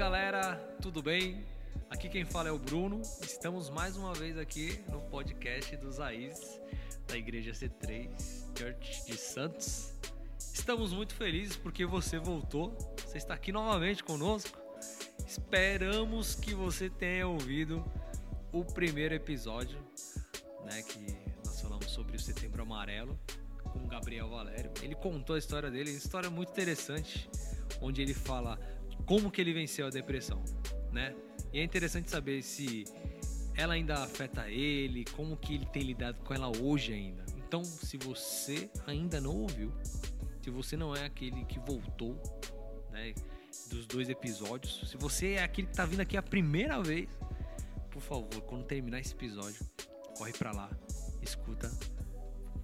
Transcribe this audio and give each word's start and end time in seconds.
galera, 0.00 0.56
tudo 0.80 1.02
bem? 1.02 1.44
Aqui 1.90 2.08
quem 2.08 2.24
fala 2.24 2.48
é 2.48 2.50
o 2.50 2.58
Bruno. 2.58 3.02
Estamos 3.20 3.68
mais 3.68 3.98
uma 3.98 4.14
vez 4.14 4.38
aqui 4.38 4.82
no 4.88 4.98
podcast 4.98 5.76
dos 5.76 5.98
Raiz 5.98 6.58
da 7.06 7.18
Igreja 7.18 7.52
C3 7.52 8.08
Church 8.58 9.04
de 9.04 9.18
Santos. 9.18 9.92
Estamos 10.54 10.94
muito 10.94 11.12
felizes 11.12 11.54
porque 11.54 11.84
você 11.84 12.18
voltou, 12.18 12.74
você 12.96 13.18
está 13.18 13.34
aqui 13.34 13.52
novamente 13.52 14.02
conosco. 14.02 14.58
Esperamos 15.26 16.34
que 16.34 16.54
você 16.54 16.88
tenha 16.88 17.28
ouvido 17.28 17.84
o 18.52 18.64
primeiro 18.64 19.14
episódio, 19.14 19.78
né, 20.64 20.82
que 20.82 21.14
nós 21.44 21.60
falamos 21.60 21.90
sobre 21.90 22.16
o 22.16 22.18
Setembro 22.18 22.62
Amarelo 22.62 23.20
com 23.64 23.80
o 23.80 23.86
Gabriel 23.86 24.30
Valério. 24.30 24.72
Ele 24.80 24.94
contou 24.94 25.36
a 25.36 25.38
história 25.38 25.70
dele, 25.70 25.90
uma 25.90 25.98
história 25.98 26.30
muito 26.30 26.52
interessante, 26.52 27.28
onde 27.82 28.00
ele 28.00 28.14
fala 28.14 28.58
como 29.10 29.28
que 29.28 29.40
ele 29.40 29.52
venceu 29.52 29.88
a 29.88 29.90
depressão, 29.90 30.40
né? 30.92 31.12
E 31.52 31.58
é 31.58 31.64
interessante 31.64 32.08
saber 32.08 32.44
se 32.44 32.84
ela 33.56 33.74
ainda 33.74 34.04
afeta 34.04 34.48
ele, 34.48 35.04
como 35.16 35.36
que 35.36 35.56
ele 35.56 35.66
tem 35.66 35.82
lidado 35.82 36.22
com 36.22 36.32
ela 36.32 36.48
hoje 36.56 36.92
ainda. 36.92 37.26
Então, 37.36 37.64
se 37.64 37.96
você 37.96 38.70
ainda 38.86 39.20
não 39.20 39.34
ouviu, 39.34 39.72
se 40.40 40.48
você 40.48 40.76
não 40.76 40.94
é 40.94 41.06
aquele 41.06 41.44
que 41.46 41.58
voltou, 41.58 42.22
né, 42.92 43.12
dos 43.68 43.84
dois 43.84 44.08
episódios, 44.08 44.88
se 44.88 44.96
você 44.96 45.32
é 45.32 45.42
aquele 45.42 45.66
que 45.66 45.74
tá 45.74 45.84
vindo 45.84 46.02
aqui 46.02 46.16
a 46.16 46.22
primeira 46.22 46.80
vez, 46.80 47.08
por 47.90 48.00
favor, 48.00 48.40
quando 48.42 48.64
terminar 48.64 49.00
esse 49.00 49.12
episódio, 49.12 49.66
corre 50.16 50.32
para 50.34 50.52
lá, 50.52 50.70
escuta, 51.20 51.68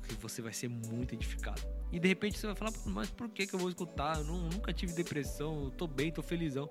que 0.06 0.14
você 0.14 0.40
vai 0.40 0.52
ser 0.52 0.68
muito 0.68 1.14
edificado. 1.14 1.60
E 1.92 1.98
de 1.98 2.08
repente 2.08 2.38
você 2.38 2.46
vai 2.46 2.56
falar, 2.56 2.72
mas 2.84 3.10
por 3.10 3.28
que, 3.28 3.46
que 3.46 3.54
eu 3.54 3.58
vou 3.58 3.68
escutar? 3.68 4.18
Eu 4.18 4.24
nunca 4.24 4.72
tive 4.72 4.92
depressão, 4.92 5.64
eu 5.64 5.70
tô 5.70 5.86
bem, 5.86 6.10
tô 6.10 6.22
felizão. 6.22 6.68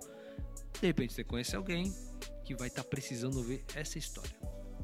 De 0.80 0.88
repente 0.88 1.14
você 1.14 1.24
conhece 1.24 1.56
alguém 1.56 1.94
que 2.44 2.56
vai 2.56 2.68
estar 2.68 2.84
tá 2.84 2.90
precisando 2.90 3.42
ver 3.44 3.64
essa 3.76 3.98
história. 3.98 4.36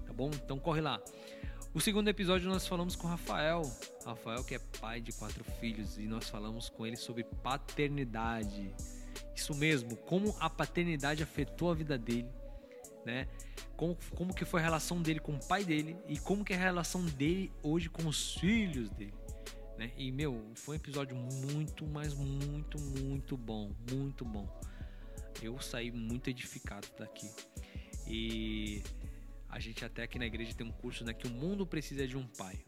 Tá 0.05 0.13
bom? 0.13 0.29
Então 0.33 0.57
corre 0.57 0.81
lá. 0.81 1.01
O 1.73 1.79
segundo 1.79 2.09
episódio 2.09 2.49
nós 2.49 2.67
falamos 2.67 2.95
com 2.95 3.07
Rafael. 3.07 3.61
Rafael 4.05 4.43
que 4.43 4.55
é 4.55 4.59
pai 4.79 4.99
de 4.99 5.13
quatro 5.13 5.43
filhos 5.59 5.97
e 5.97 6.03
nós 6.03 6.29
falamos 6.29 6.69
com 6.69 6.85
ele 6.85 6.97
sobre 6.97 7.23
paternidade. 7.23 8.73
Isso 9.35 9.55
mesmo, 9.55 9.95
como 9.95 10.35
a 10.39 10.49
paternidade 10.49 11.23
afetou 11.23 11.71
a 11.71 11.73
vida 11.73 11.97
dele, 11.97 12.29
né? 13.05 13.27
Como, 13.75 13.97
como 14.15 14.33
que 14.33 14.45
foi 14.45 14.61
a 14.61 14.63
relação 14.63 15.01
dele 15.01 15.19
com 15.19 15.33
o 15.33 15.47
pai 15.47 15.63
dele 15.63 15.97
e 16.07 16.17
como 16.17 16.45
que 16.45 16.53
é 16.53 16.55
a 16.55 16.59
relação 16.59 17.03
dele 17.05 17.51
hoje 17.63 17.89
com 17.89 18.07
os 18.07 18.35
filhos 18.35 18.89
dele. 18.91 19.13
Né? 19.77 19.91
E, 19.97 20.11
meu, 20.11 20.51
foi 20.55 20.75
um 20.75 20.79
episódio 20.79 21.15
muito, 21.15 21.87
mas 21.87 22.13
muito, 22.13 22.79
muito 22.79 23.35
bom. 23.35 23.71
Muito 23.91 24.23
bom. 24.23 24.47
Eu 25.41 25.59
saí 25.59 25.89
muito 25.89 26.29
edificado 26.29 26.87
daqui. 26.99 27.29
E 28.07 28.83
a 29.49 29.59
gente 29.59 29.83
até 29.83 30.03
aqui 30.03 30.19
na 30.19 30.25
igreja 30.25 30.53
tem 30.53 30.67
um 30.67 30.71
curso 30.71 31.03
né, 31.03 31.13
que 31.13 31.25
o 31.25 31.31
mundo 31.31 31.65
precisa 31.65 32.07
de 32.07 32.15
um 32.15 32.27
pai. 32.27 32.59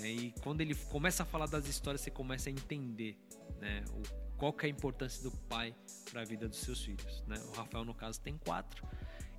Né? 0.00 0.10
E 0.10 0.34
quando 0.42 0.62
ele 0.62 0.74
começa 0.74 1.24
a 1.24 1.26
falar 1.26 1.46
das 1.46 1.66
histórias, 1.66 2.00
você 2.00 2.10
começa 2.10 2.48
a 2.48 2.52
entender 2.52 3.18
né, 3.60 3.84
o, 3.90 4.02
qual 4.38 4.52
que 4.52 4.64
é 4.64 4.68
a 4.68 4.70
importância 4.70 5.22
do 5.22 5.30
pai 5.30 5.74
para 6.10 6.22
a 6.22 6.24
vida 6.24 6.48
dos 6.48 6.58
seus 6.58 6.82
filhos. 6.82 7.22
Né? 7.26 7.36
O 7.48 7.52
Rafael, 7.52 7.84
no 7.84 7.94
caso, 7.94 8.20
tem 8.20 8.38
quatro. 8.38 8.86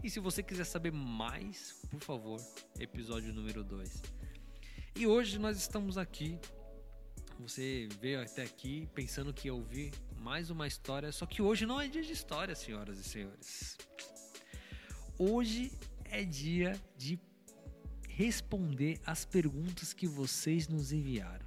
E 0.04 0.10
se 0.10 0.20
você 0.20 0.44
quiser 0.44 0.66
saber 0.66 0.92
mais, 0.92 1.82
por 1.90 2.00
favor, 2.00 2.42
episódio 2.80 3.34
número 3.34 3.64
2. 3.64 4.02
E 4.96 5.08
hoje 5.08 5.40
nós 5.40 5.58
estamos 5.58 5.98
aqui 5.98 6.38
você 7.40 7.90
veio 8.00 8.22
até 8.22 8.44
aqui 8.44 8.88
pensando 8.94 9.34
que 9.34 9.48
ia 9.48 9.54
ouvir 9.54 9.92
mais 10.18 10.50
uma 10.50 10.66
história, 10.66 11.12
só 11.12 11.26
que 11.26 11.42
hoje 11.42 11.66
não 11.66 11.82
é 11.82 11.90
dia 11.90 12.02
de 12.02 12.14
história, 12.14 12.56
senhoras 12.56 12.98
e 12.98 13.04
senhores. 13.04 13.78
Hoje 15.20 15.72
é 16.06 16.24
dia 16.24 16.80
de 16.96 17.20
responder 18.08 19.00
as 19.06 19.26
perguntas 19.26 19.92
que 19.92 20.08
vocês 20.08 20.70
nos 20.70 20.94
enviaram. 20.94 21.46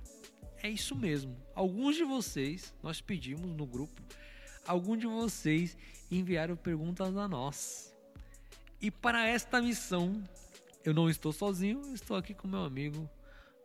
É 0.63 0.69
isso 0.69 0.95
mesmo. 0.95 1.35
Alguns 1.55 1.97
de 1.97 2.05
vocês, 2.05 2.75
nós 2.83 3.01
pedimos 3.01 3.57
no 3.57 3.67
grupo, 3.67 4.03
alguns 4.67 4.99
de 4.99 5.07
vocês 5.07 5.79
enviaram 6.11 6.57
perguntas 6.57 7.17
a 7.17 7.27
nós. 7.27 7.96
E 8.81 8.91
para 8.91 9.27
esta 9.27 9.61
missão, 9.61 10.23
eu 10.85 10.93
não 10.93 11.09
estou 11.09 11.33
sozinho, 11.33 11.95
estou 11.95 12.17
aqui 12.17 12.35
com 12.35 12.47
meu 12.47 12.63
amigo 12.63 13.09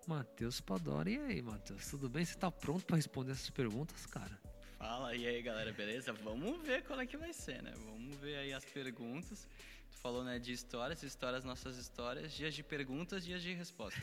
Matheus 0.07 0.61
Padora. 0.61 1.09
E 1.09 1.17
aí, 1.17 1.41
Matheus, 1.41 1.89
tudo 1.89 2.09
bem? 2.09 2.23
Você 2.23 2.33
está 2.33 2.49
pronto 2.49 2.85
para 2.85 2.95
responder 2.95 3.33
essas 3.33 3.49
perguntas, 3.49 4.05
cara? 4.05 4.39
Fala, 4.77 5.13
e 5.15 5.27
aí, 5.27 5.41
galera, 5.41 5.71
beleza? 5.73 6.13
Vamos 6.13 6.65
ver 6.65 6.83
qual 6.83 6.99
é 6.99 7.05
que 7.05 7.17
vai 7.17 7.33
ser, 7.33 7.61
né? 7.61 7.73
Vamos 7.85 8.15
ver 8.15 8.37
aí 8.37 8.53
as 8.53 8.65
perguntas. 8.65 9.47
Tu 9.91 9.97
falou, 9.97 10.23
né, 10.23 10.39
de 10.39 10.53
histórias, 10.53 11.03
histórias, 11.03 11.43
nossas 11.43 11.77
histórias, 11.77 12.31
dias 12.31 12.55
de 12.55 12.63
perguntas, 12.63 13.23
dias 13.23 13.41
de 13.41 13.53
respostas. 13.53 14.01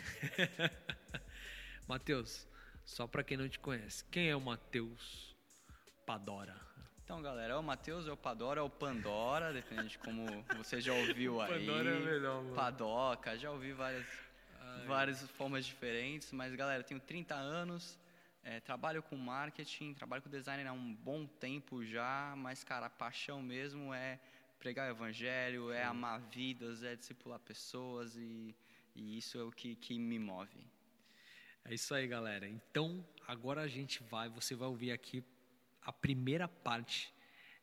Matheus, 1.88 2.46
só 2.84 3.06
para 3.06 3.24
quem 3.24 3.36
não 3.36 3.48
te 3.48 3.58
conhece, 3.58 4.04
quem 4.10 4.28
é 4.28 4.36
o 4.36 4.40
Matheus 4.40 5.34
Padora? 6.06 6.67
Então, 7.08 7.22
galera, 7.22 7.54
é 7.54 7.56
o 7.56 7.62
Matheus, 7.62 8.06
é 8.06 8.12
o 8.12 8.16
Padora, 8.18 8.60
é 8.60 8.62
o 8.62 8.68
Pandora, 8.68 9.50
depende 9.50 9.88
de 9.88 9.98
como 9.98 10.26
você 10.58 10.78
já 10.78 10.92
ouviu 10.92 11.40
aí. 11.40 11.66
Pandora 11.66 11.88
é 11.88 12.00
melhor, 12.00 12.42
mano. 12.42 12.54
Padoca, 12.54 13.38
já 13.38 13.50
ouvi 13.50 13.72
várias 13.72 14.06
várias 14.86 15.22
formas 15.30 15.64
diferentes, 15.64 16.30
mas 16.32 16.54
galera, 16.54 16.84
tenho 16.84 17.00
30 17.00 17.34
anos, 17.34 17.98
é, 18.44 18.60
trabalho 18.60 19.02
com 19.02 19.16
marketing, 19.16 19.94
trabalho 19.94 20.20
com 20.20 20.28
design 20.28 20.68
há 20.68 20.72
um 20.74 20.94
bom 20.96 21.24
tempo 21.26 21.82
já, 21.82 22.34
mas 22.36 22.62
cara, 22.62 22.84
a 22.86 22.90
paixão 22.90 23.40
mesmo 23.42 23.94
é 23.94 24.20
pregar 24.58 24.86
o 24.88 24.90
evangelho, 24.90 25.72
é 25.72 25.84
amar 25.84 26.20
vidas, 26.20 26.82
é 26.82 26.94
discipular 26.94 27.38
pessoas 27.38 28.16
e, 28.16 28.54
e 28.94 29.16
isso 29.16 29.38
é 29.38 29.42
o 29.42 29.50
que, 29.50 29.76
que 29.76 29.98
me 29.98 30.18
move. 30.18 30.62
É 31.64 31.72
isso 31.72 31.94
aí, 31.94 32.06
galera. 32.06 32.46
Então, 32.46 33.02
agora 33.26 33.62
a 33.62 33.66
gente 33.66 34.02
vai, 34.02 34.28
você 34.28 34.54
vai 34.54 34.68
ouvir 34.68 34.92
aqui 34.92 35.24
a 35.88 35.92
primeira 35.92 36.46
parte 36.46 37.12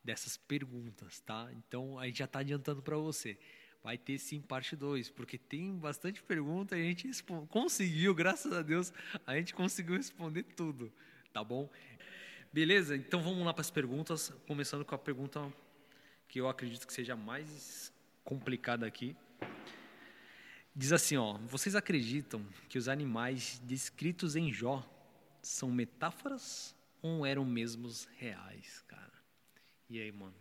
dessas 0.03 0.35
perguntas, 0.35 1.19
tá? 1.19 1.47
Então, 1.53 1.99
a 1.99 2.05
gente 2.07 2.19
já 2.19 2.25
está 2.25 2.39
adiantando 2.39 2.81
para 2.81 2.97
você 2.97 3.37
vai 3.85 3.99
ter 3.99 4.17
sim 4.17 4.41
parte 4.41 4.75
2, 4.75 5.11
porque 5.11 5.37
tem 5.37 5.77
bastante 5.77 6.23
pergunta 6.23 6.75
e 6.75 6.81
a 6.81 6.85
gente 6.85 7.07
conseguiu, 7.49 8.15
graças 8.15 8.51
a 8.51 8.63
Deus, 8.63 8.91
a 9.27 9.35
gente 9.35 9.53
conseguiu 9.53 9.95
responder 9.95 10.41
tudo, 10.41 10.91
tá 11.31 11.43
bom? 11.43 11.69
Beleza? 12.51 12.95
Então 12.95 13.21
vamos 13.21 13.45
lá 13.45 13.53
para 13.53 13.61
as 13.61 13.69
perguntas, 13.69 14.33
começando 14.47 14.83
com 14.83 14.95
a 14.95 14.97
pergunta 14.97 15.53
que 16.27 16.41
eu 16.41 16.49
acredito 16.49 16.87
que 16.87 16.93
seja 16.93 17.15
mais 17.15 17.93
complicada 18.23 18.87
aqui. 18.87 19.15
Diz 20.75 20.91
assim, 20.91 21.15
ó, 21.15 21.37
vocês 21.47 21.75
acreditam 21.75 22.43
que 22.67 22.79
os 22.79 22.89
animais 22.89 23.61
descritos 23.65 24.35
em 24.35 24.51
Jó 24.51 24.83
são 25.43 25.69
metáforas 25.69 26.75
ou 27.05 27.25
eram 27.25 27.45
mesmos 27.45 28.05
reais, 28.17 28.83
cara? 28.87 29.13
E 29.89 29.99
aí, 29.99 30.11
mano? 30.11 30.35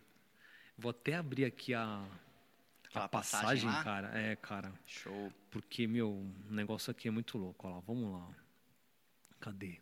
Vou 0.77 0.91
até 0.91 1.15
abrir 1.15 1.45
aqui 1.45 1.75
a 1.75 2.07
a 2.95 3.09
passagem, 3.09 3.67
passagem 3.67 3.85
cara, 3.85 4.19
é, 4.19 4.37
cara. 4.37 4.73
Show. 4.87 5.33
Porque, 5.51 5.87
meu, 5.87 6.11
o 6.11 6.55
negócio 6.55 6.91
aqui 6.91 7.09
é 7.09 7.11
muito 7.11 7.37
louco. 7.37 7.67
Olha 7.67 7.77
lá, 7.77 7.81
vamos 7.81 8.13
lá. 8.13 8.31
Cadê? 9.41 9.81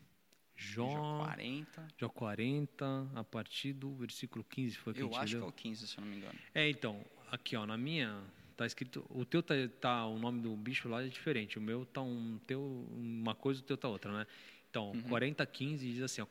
Jó, 0.57 0.89
Jó 0.91 1.25
40. 1.25 1.89
Jó 1.99 2.09
40, 2.09 3.11
a 3.15 3.25
partir 3.25 3.73
do 3.73 3.95
versículo 3.95 4.45
15 4.45 4.77
foi 4.77 4.95
que 4.95 5.03
Eu 5.03 5.15
acho 5.15 5.37
que 5.37 5.43
é 5.43 5.47
o 5.47 5.53
15, 5.53 5.87
se 5.87 5.99
eu 5.99 6.05
não 6.05 6.11
me 6.11 6.17
engano. 6.17 6.39
É, 6.55 6.69
então, 6.69 7.05
aqui, 7.31 7.57
ó, 7.57 7.67
na 7.67 7.77
minha 7.77 8.23
tá 8.57 8.67
escrito, 8.67 9.05
o 9.11 9.25
teu 9.25 9.43
tá, 9.43 9.55
tá, 9.81 10.07
o 10.07 10.19
nome 10.19 10.41
do 10.41 10.55
bicho 10.57 10.89
lá 10.89 11.03
é 11.03 11.09
diferente, 11.09 11.59
o 11.59 11.61
meu 11.61 11.85
tá 11.85 12.01
um 12.01 12.39
teu 12.47 12.87
uma 12.93 13.35
coisa, 13.35 13.61
o 13.61 13.65
teu 13.65 13.77
tá 13.77 13.89
outra, 13.89 14.13
né? 14.13 14.27
Então, 14.73 14.93
uhum. 14.93 15.03
40 15.03 15.45
15 15.45 15.87
diz 15.87 16.01
assim, 16.01 16.23
ó, 16.23 16.27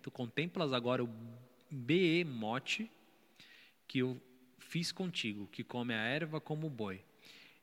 tu 0.00 0.10
contemplas 0.10 0.72
agora 0.72 1.04
o 1.04 1.10
behemote 1.70 2.90
que 3.86 3.98
eu 3.98 4.18
fiz 4.58 4.90
contigo, 4.90 5.46
que 5.48 5.62
come 5.62 5.92
a 5.92 5.98
erva 5.98 6.40
como 6.40 6.68
o 6.68 6.70
boi. 6.70 7.04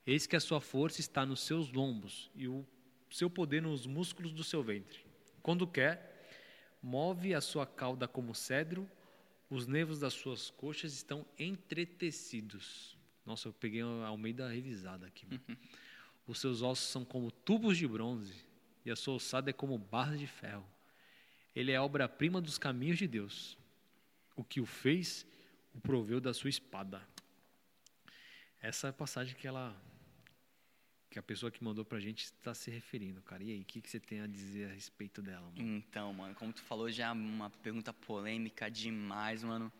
Eis 0.05 0.27
que 0.27 0.35
a 0.35 0.39
sua 0.39 0.61
força 0.61 0.99
está 1.01 1.25
nos 1.25 1.39
seus 1.39 1.71
lombos 1.71 2.29
e 2.35 2.47
o 2.47 2.63
seu 3.09 3.27
poder 3.27 3.63
nos 3.63 3.87
músculos 3.87 4.31
do 4.31 4.43
seu 4.43 4.61
ventre. 4.61 5.03
Quando 5.41 5.65
quer, 5.65 6.29
move 6.79 7.33
a 7.33 7.41
sua 7.41 7.65
cauda 7.65 8.07
como 8.07 8.35
cedro, 8.35 8.87
os 9.49 9.65
nervos 9.65 9.99
das 9.99 10.13
suas 10.13 10.51
coxas 10.51 10.93
estão 10.93 11.25
entretecidos. 11.39 12.95
Nossa, 13.25 13.47
eu 13.47 13.53
peguei 13.53 13.81
a 13.81 14.05
Almeida 14.05 14.47
revisada 14.47 15.07
aqui. 15.07 15.25
Os 16.27 16.39
seus 16.39 16.61
ossos 16.61 16.87
são 16.89 17.03
como 17.03 17.31
tubos 17.31 17.79
de 17.79 17.87
bronze 17.87 18.47
e 18.89 18.91
a 18.91 18.95
sua 18.95 19.15
ossada 19.15 19.49
é 19.49 19.53
como 19.53 19.77
barras 19.77 20.19
de 20.19 20.27
ferro. 20.27 20.65
Ele 21.55 21.71
é 21.71 21.79
obra-prima 21.79 22.41
dos 22.41 22.57
caminhos 22.57 22.97
de 22.97 23.07
Deus. 23.07 23.57
O 24.35 24.43
que 24.43 24.59
o 24.59 24.65
fez 24.65 25.25
o 25.73 25.79
proveu 25.79 26.19
da 26.19 26.33
sua 26.33 26.49
espada. 26.49 27.01
Essa 28.61 28.87
é 28.87 28.89
a 28.89 28.93
passagem 28.93 29.35
que 29.35 29.47
ela 29.47 29.79
que 31.09 31.17
a 31.17 31.23
pessoa 31.23 31.51
que 31.51 31.63
mandou 31.63 31.83
pra 31.83 31.99
gente 31.99 32.25
está 32.25 32.53
se 32.53 32.69
referindo, 32.69 33.19
cara. 33.23 33.43
E 33.43 33.51
aí, 33.51 33.61
o 33.61 33.65
que, 33.65 33.81
que 33.81 33.89
você 33.89 33.99
tem 33.99 34.21
a 34.21 34.27
dizer 34.27 34.69
a 34.69 34.73
respeito 34.73 35.23
dela, 35.23 35.41
mano? 35.41 35.55
Então, 35.57 36.13
mano, 36.13 36.35
como 36.35 36.53
tu 36.53 36.61
falou, 36.61 36.91
já 36.91 37.07
é 37.07 37.11
uma 37.11 37.49
pergunta 37.49 37.91
polêmica 37.91 38.69
demais, 38.69 39.43
mano. 39.43 39.73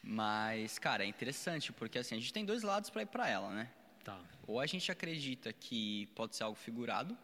Mas, 0.00 0.78
cara, 0.78 1.02
é 1.04 1.08
interessante, 1.08 1.72
porque 1.72 1.98
assim, 1.98 2.14
a 2.14 2.18
gente 2.18 2.32
tem 2.32 2.44
dois 2.44 2.62
lados 2.62 2.88
para 2.88 3.02
ir 3.02 3.06
para 3.06 3.28
ela, 3.28 3.52
né? 3.52 3.68
Tá. 4.04 4.20
Ou 4.46 4.60
a 4.60 4.66
gente 4.66 4.92
acredita 4.92 5.52
que 5.52 6.06
pode 6.14 6.36
ser 6.36 6.44
algo 6.44 6.56
figurado, 6.56 7.18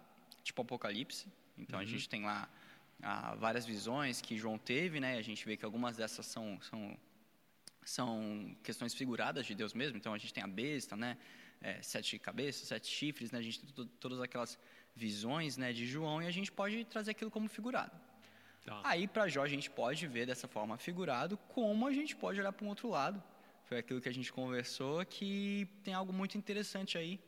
tipo 0.47 0.63
Apocalipse. 0.63 1.27
Então, 1.59 1.79
a 1.79 1.85
gente 1.85 2.09
tem 2.09 2.23
lá 2.31 2.49
ah, 3.03 3.35
várias 3.35 3.65
visões 3.67 4.21
que 4.21 4.37
João 4.43 4.59
teve, 4.59 5.01
né? 5.01 5.19
A 5.19 5.23
gente 5.23 5.45
vê 5.49 5.57
que 5.57 5.65
algumas 5.65 5.97
dessas 5.97 6.25
são, 6.27 6.59
são, 6.63 6.97
são 7.97 8.11
questões 8.63 8.95
figuradas 8.95 9.45
de 9.47 9.55
Deus 9.55 9.73
mesmo. 9.75 9.97
Então, 9.99 10.13
a 10.15 10.19
gente 10.19 10.33
tem 10.33 10.45
a 10.45 10.47
besta, 10.47 10.95
né? 10.97 11.17
É, 11.61 11.81
sete 11.83 12.19
cabeças, 12.19 12.69
sete 12.69 12.89
chifres, 12.99 13.31
né? 13.33 13.39
A 13.39 13.43
gente 13.43 13.61
tem 13.61 13.71
to- 13.71 13.87
todas 14.05 14.21
aquelas 14.21 14.59
visões 14.95 15.57
né, 15.57 15.73
de 15.73 15.87
João 15.87 16.23
e 16.23 16.27
a 16.27 16.31
gente 16.31 16.51
pode 16.53 16.85
trazer 16.85 17.11
aquilo 17.11 17.31
como 17.31 17.49
figurado. 17.49 17.95
Tá. 18.65 18.81
Aí, 18.85 19.07
para 19.09 19.29
Jó, 19.29 19.43
a 19.43 19.49
gente 19.49 19.71
pode 19.71 20.07
ver 20.07 20.27
dessa 20.27 20.47
forma 20.47 20.77
figurado, 20.77 21.37
como 21.49 21.87
a 21.87 21.93
gente 21.93 22.15
pode 22.17 22.41
olhar 22.41 22.53
para 22.53 22.65
um 22.65 22.69
outro 22.69 22.89
lado. 22.89 23.23
Foi 23.65 23.79
aquilo 23.79 24.01
que 24.01 24.09
a 24.09 24.15
gente 24.19 24.33
conversou, 24.33 25.05
que 25.05 25.67
tem 25.83 25.93
algo 25.95 26.13
muito 26.13 26.37
interessante 26.39 26.97
aí. 26.99 27.19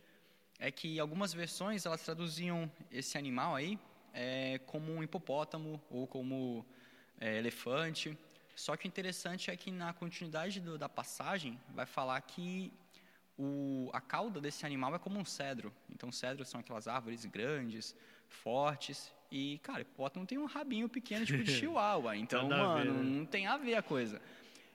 É 0.58 0.70
que 0.70 0.98
algumas 0.98 1.32
versões, 1.32 1.86
elas 1.86 2.02
traduziam 2.02 2.70
esse 2.90 3.16
animal 3.16 3.54
aí 3.54 3.78
é, 4.12 4.58
como 4.66 4.92
um 4.92 5.02
hipopótamo 5.02 5.80
ou 5.90 6.06
como 6.06 6.66
é, 7.20 7.36
elefante. 7.38 8.16
Só 8.56 8.76
que 8.76 8.86
o 8.86 8.88
interessante 8.88 9.50
é 9.50 9.56
que 9.56 9.70
na 9.70 9.92
continuidade 9.92 10.60
do- 10.60 10.76
da 10.76 10.88
passagem, 10.88 11.58
vai 11.72 11.86
falar 11.86 12.20
que 12.22 12.72
o, 13.38 13.88
a 13.92 14.00
cauda 14.00 14.40
desse 14.40 14.66
animal 14.66 14.94
é 14.96 14.98
como 14.98 15.18
um 15.20 15.24
cedro. 15.24 15.72
Então, 15.90 16.10
cedros 16.10 16.48
são 16.48 16.58
aquelas 16.58 16.88
árvores 16.88 17.24
grandes, 17.24 17.94
fortes. 18.28 19.12
E, 19.30 19.58
cara, 19.62 19.82
hipopótamo 19.82 20.26
tem 20.26 20.38
um 20.38 20.46
rabinho 20.46 20.88
pequeno, 20.88 21.24
tipo 21.24 21.44
de 21.44 21.52
chihuahua. 21.52 22.16
Então, 22.16 22.46
a 22.46 22.56
ver, 22.56 22.56
mano, 22.56 22.94
né? 22.94 23.02
não 23.18 23.26
tem 23.26 23.46
a 23.46 23.56
ver 23.56 23.76
a 23.76 23.82
coisa. 23.82 24.20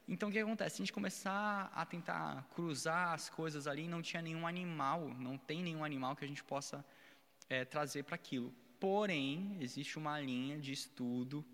Então, 0.08 0.30
o 0.30 0.32
que 0.32 0.40
acontece? 0.40 0.76
Se 0.78 0.82
a 0.82 0.86
gente 0.86 0.94
começar 0.94 1.72
a 1.74 1.86
tentar 1.86 2.46
cruzar 2.54 3.14
as 3.14 3.30
coisas 3.30 3.68
ali, 3.68 3.88
não 3.88 4.02
tinha 4.02 4.22
nenhum 4.22 4.46
animal, 4.46 5.10
não 5.18 5.38
tem 5.38 5.64
nenhum 5.64 5.84
animal 5.84 6.16
que 6.16 6.26
a 6.26 6.28
gente 6.28 6.44
possa 6.44 6.86
eh, 7.50 7.64
trazer 7.64 8.04
para 8.04 8.16
aquilo. 8.16 8.54
Porém, 8.80 9.58
existe 9.62 9.98
uma 9.98 10.20
linha 10.20 10.60
de 10.60 10.74
estudo 10.74 11.46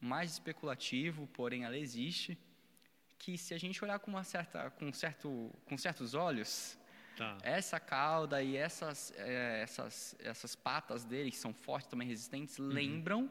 mais 0.00 0.32
especulativo, 0.32 1.26
porém 1.28 1.64
ela 1.64 1.78
existe, 1.78 2.36
que 3.16 3.38
se 3.38 3.54
a 3.54 3.58
gente 3.58 3.82
olhar 3.84 3.98
com 4.00 4.10
uma 4.10 4.24
certa, 4.24 4.70
com 4.72 4.92
certo, 4.92 5.50
com 5.64 5.78
certos 5.78 6.14
olhos, 6.14 6.76
Tá. 7.16 7.38
essa 7.44 7.78
cauda 7.78 8.42
e 8.42 8.56
essas, 8.56 9.12
eh, 9.16 9.60
essas, 9.62 10.16
essas 10.18 10.56
patas 10.56 11.04
dele, 11.04 11.30
que 11.30 11.36
são 11.36 11.54
fortes 11.54 11.88
também 11.88 12.08
resistentes, 12.08 12.58
Uhum. 12.58 12.70
lembram 12.70 13.30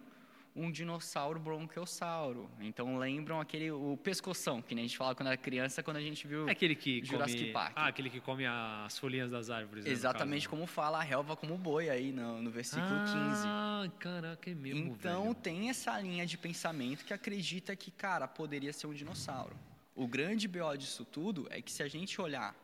um 0.56 0.70
dinossauro 0.72 1.40
bronquiossauro. 1.40 2.50
Então 2.60 2.98
lembram 2.98 3.40
aquele 3.40 3.72
o 3.72 3.98
pescoção, 3.98 4.62
que 4.62 4.76
nem 4.76 4.86
a 4.86 4.88
gente 4.88 4.98
falava 4.98 5.16
quando 5.16 5.28
era 5.28 5.38
criança, 5.38 5.82
quando 5.82 5.98
a 5.98 6.02
gente 6.02 6.28
viu 6.28 6.48
É 6.48 6.52
aquele 6.52 6.76
que 6.76 7.04
Jurassic 7.04 7.40
come... 7.40 7.52
Park. 7.54 7.74
Ah, 7.76 7.88
aquele 7.88 8.10
que 8.10 8.20
come 8.20 8.46
as 8.46 8.98
folhinhas 8.98 9.32
das 9.32 9.50
árvores. 9.50 9.86
né, 9.86 9.92
exatamente 9.92 10.44
caso. 10.48 10.50
como 10.52 10.68
fala 10.68 11.00
a 11.00 11.04
relva 11.04 11.36
como 11.36 11.58
boi 11.58 11.90
aí 11.90 12.12
no, 12.12 12.42
no 12.42 12.52
versículo 12.52 12.86
15. 12.86 13.14
Ah, 13.16 13.90
caraca, 14.00 14.50
é 14.50 14.54
mesmo, 14.54 14.92
Então 14.94 15.24
velho. 15.24 15.36
tem 15.36 15.70
essa 15.70 16.00
linha 16.00 16.26
de 16.26 16.38
pensamento 16.38 17.04
que 17.04 17.14
acredita 17.14 17.76
que, 17.76 17.90
cara, 17.90 18.28
poderia 18.28 18.72
ser 18.74 18.88
um 18.88 18.94
dinossauro. 18.94 19.56
O 19.96 20.08
grande 20.08 20.48
BO 20.48 20.76
disso 20.78 21.06
tudo 21.06 21.48
é 21.50 21.62
que 21.62 21.72
se 21.72 21.82
a 21.84 21.88
gente 21.88 22.20
olhar 22.22 22.56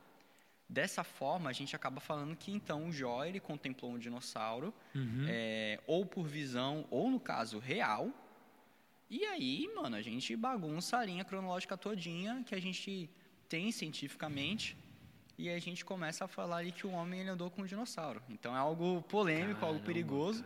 dessa 0.70 1.02
forma, 1.02 1.50
a 1.50 1.52
gente 1.52 1.74
acaba 1.74 2.00
falando 2.00 2.34
que 2.36 2.50
então 2.52 2.86
o 2.88 2.92
Jó 2.92 3.24
ele 3.24 3.40
contemplou 3.40 3.90
um 3.92 3.98
dinossauro, 3.98 4.72
Uhum. 4.94 5.26
é, 5.28 5.80
ou 5.86 6.06
por 6.06 6.26
visão, 6.26 6.86
ou 6.90 7.10
no 7.10 7.18
caso 7.18 7.58
real. 7.58 8.08
E 9.10 9.24
aí, 9.26 9.68
mano, 9.74 9.96
a 9.96 10.02
gente 10.02 10.36
bagunça 10.36 10.96
a 10.98 11.04
linha 11.04 11.24
cronológica 11.24 11.76
todinha 11.76 12.42
que 12.46 12.54
a 12.54 12.60
gente 12.62 13.10
tem 13.48 13.72
cientificamente. 13.72 14.76
E 15.36 15.48
aí 15.48 15.56
a 15.56 15.60
gente 15.60 15.84
começa 15.84 16.24
a 16.26 16.28
falar 16.28 16.58
ali 16.58 16.70
que 16.70 16.86
o 16.86 16.90
homem 16.90 17.20
ele 17.20 17.30
andou 17.30 17.50
com 17.50 17.62
um 17.62 17.66
dinossauro. 17.66 18.22
Então 18.28 18.54
é 18.54 18.58
algo 18.58 19.02
polêmico, 19.08 19.64
algo 19.64 19.80
Caramba, 19.80 19.86
perigoso. 19.86 20.44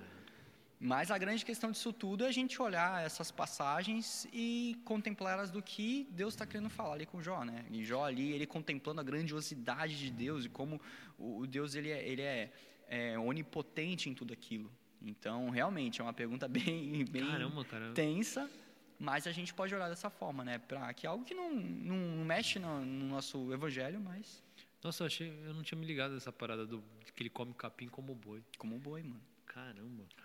Mas 0.81 1.11
a 1.11 1.17
grande 1.17 1.45
questão 1.45 1.71
disso 1.71 1.93
tudo 1.93 2.25
é 2.25 2.29
a 2.29 2.33
gente 2.33 2.61
olhar 2.61 3.05
essas 3.05 3.31
passagens 3.31 4.27
e 4.33 4.77
contemplá-las 4.85 5.51
do 5.51 5.63
que 5.63 6.07
Deus 6.11 6.35
está 6.35 6.45
querendo 6.45 6.69
falar 6.69 6.95
ali 6.95 7.07
com 7.07 7.23
Jó, 7.23 7.43
né? 7.45 7.65
E 7.71 7.85
Jó 7.85 8.05
ali, 8.05 8.33
ele 8.33 8.47
contemplando 8.47 9.01
a 9.01 9.05
grandiosidade 9.05 9.99
de 9.99 10.11
Deus 10.11 10.45
e 10.45 10.49
como 10.49 10.81
o 11.19 11.47
Deus 11.47 11.75
ele 11.75 11.91
é, 11.91 12.07
ele 12.07 12.23
é, 12.23 12.53
é 12.89 13.19
onipotente 13.19 14.11
em 14.11 14.15
tudo 14.15 14.33
aquilo. 14.33 14.71
Então, 15.01 15.51
realmente, 15.51 16.01
é 16.01 16.05
uma 16.05 16.13
pergunta 16.13 16.47
bem, 16.49 17.05
bem 17.05 17.27
Caramba, 17.27 17.65
cara. 17.65 17.93
tensa, 17.93 18.51
mas 18.99 19.27
a 19.27 19.33
gente 19.33 19.53
pode 19.53 19.75
olhar 19.75 19.89
dessa 19.89 20.11
forma, 20.11 20.45
né? 20.45 20.59
Pra, 20.59 20.93
que 20.93 21.07
é 21.07 21.11
algo 21.11 21.25
que 21.25 21.35
não, 21.35 21.55
não 21.55 22.25
mexe 22.25 22.59
no, 22.59 22.85
no 22.85 23.07
nosso 23.07 23.53
evangelho, 23.53 24.01
mas 24.01 24.43
Nossa, 24.83 25.03
eu, 25.03 25.07
achei, 25.07 25.31
eu 25.45 25.55
não 25.55 25.63
tinha 25.63 25.79
me 25.79 25.87
ligado 25.87 26.15
nessa 26.15 26.33
parada 26.33 26.67
do 26.67 26.83
de 27.05 27.13
que 27.13 27.23
ele 27.23 27.31
come 27.31 27.53
capim 27.55 27.89
como 27.89 28.15
boi. 28.15 28.43
como 28.59 28.79
boi, 28.79 29.03
mano. 29.03 29.21
Caramba, 29.47 30.05
cara. 30.17 30.24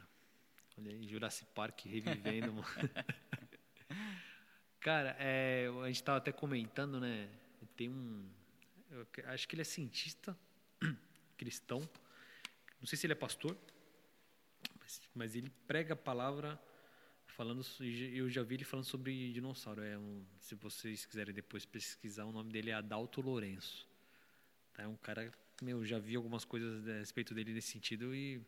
Olha 0.79 0.91
aí, 0.91 1.07
Jurassic 1.09 1.51
Park 1.53 1.87
revivendo. 1.87 2.55
Cara, 4.79 5.13
é, 5.19 5.67
a 5.83 5.87
gente 5.87 6.01
tava 6.01 6.19
até 6.19 6.31
comentando, 6.31 7.01
né? 7.01 7.29
Tem 7.75 7.89
um. 7.89 8.25
acho 9.25 9.45
que 9.45 9.55
ele 9.55 9.61
é 9.61 9.65
cientista 9.65 10.37
cristão. 11.35 11.81
Não 12.79 12.87
sei 12.87 12.97
se 12.97 13.05
ele 13.05 13.11
é 13.11 13.15
pastor, 13.15 13.57
mas, 14.79 15.01
mas 15.13 15.35
ele 15.35 15.51
prega 15.67 15.95
a 15.95 15.97
palavra 15.97 16.57
falando. 17.27 17.61
Eu 17.81 18.29
já 18.29 18.41
vi 18.41 18.55
ele 18.55 18.63
falando 18.63 18.85
sobre 18.85 19.33
dinossauro. 19.33 19.83
É 19.83 19.97
um, 19.97 20.25
se 20.39 20.55
vocês 20.55 21.05
quiserem 21.05 21.33
depois 21.33 21.65
pesquisar, 21.65 22.23
o 22.23 22.31
nome 22.31 22.53
dele 22.53 22.69
é 22.69 22.73
Adalto 22.73 23.19
Lourenço. 23.19 23.85
Tá? 24.71 24.83
É 24.83 24.87
um 24.87 24.95
cara. 24.95 25.29
Meu, 25.61 25.83
já 25.83 25.99
vi 25.99 26.15
algumas 26.15 26.45
coisas 26.45 26.87
a 26.87 26.99
respeito 26.99 27.33
dele 27.33 27.53
nesse 27.53 27.67
sentido 27.67 28.15
e 28.15 28.41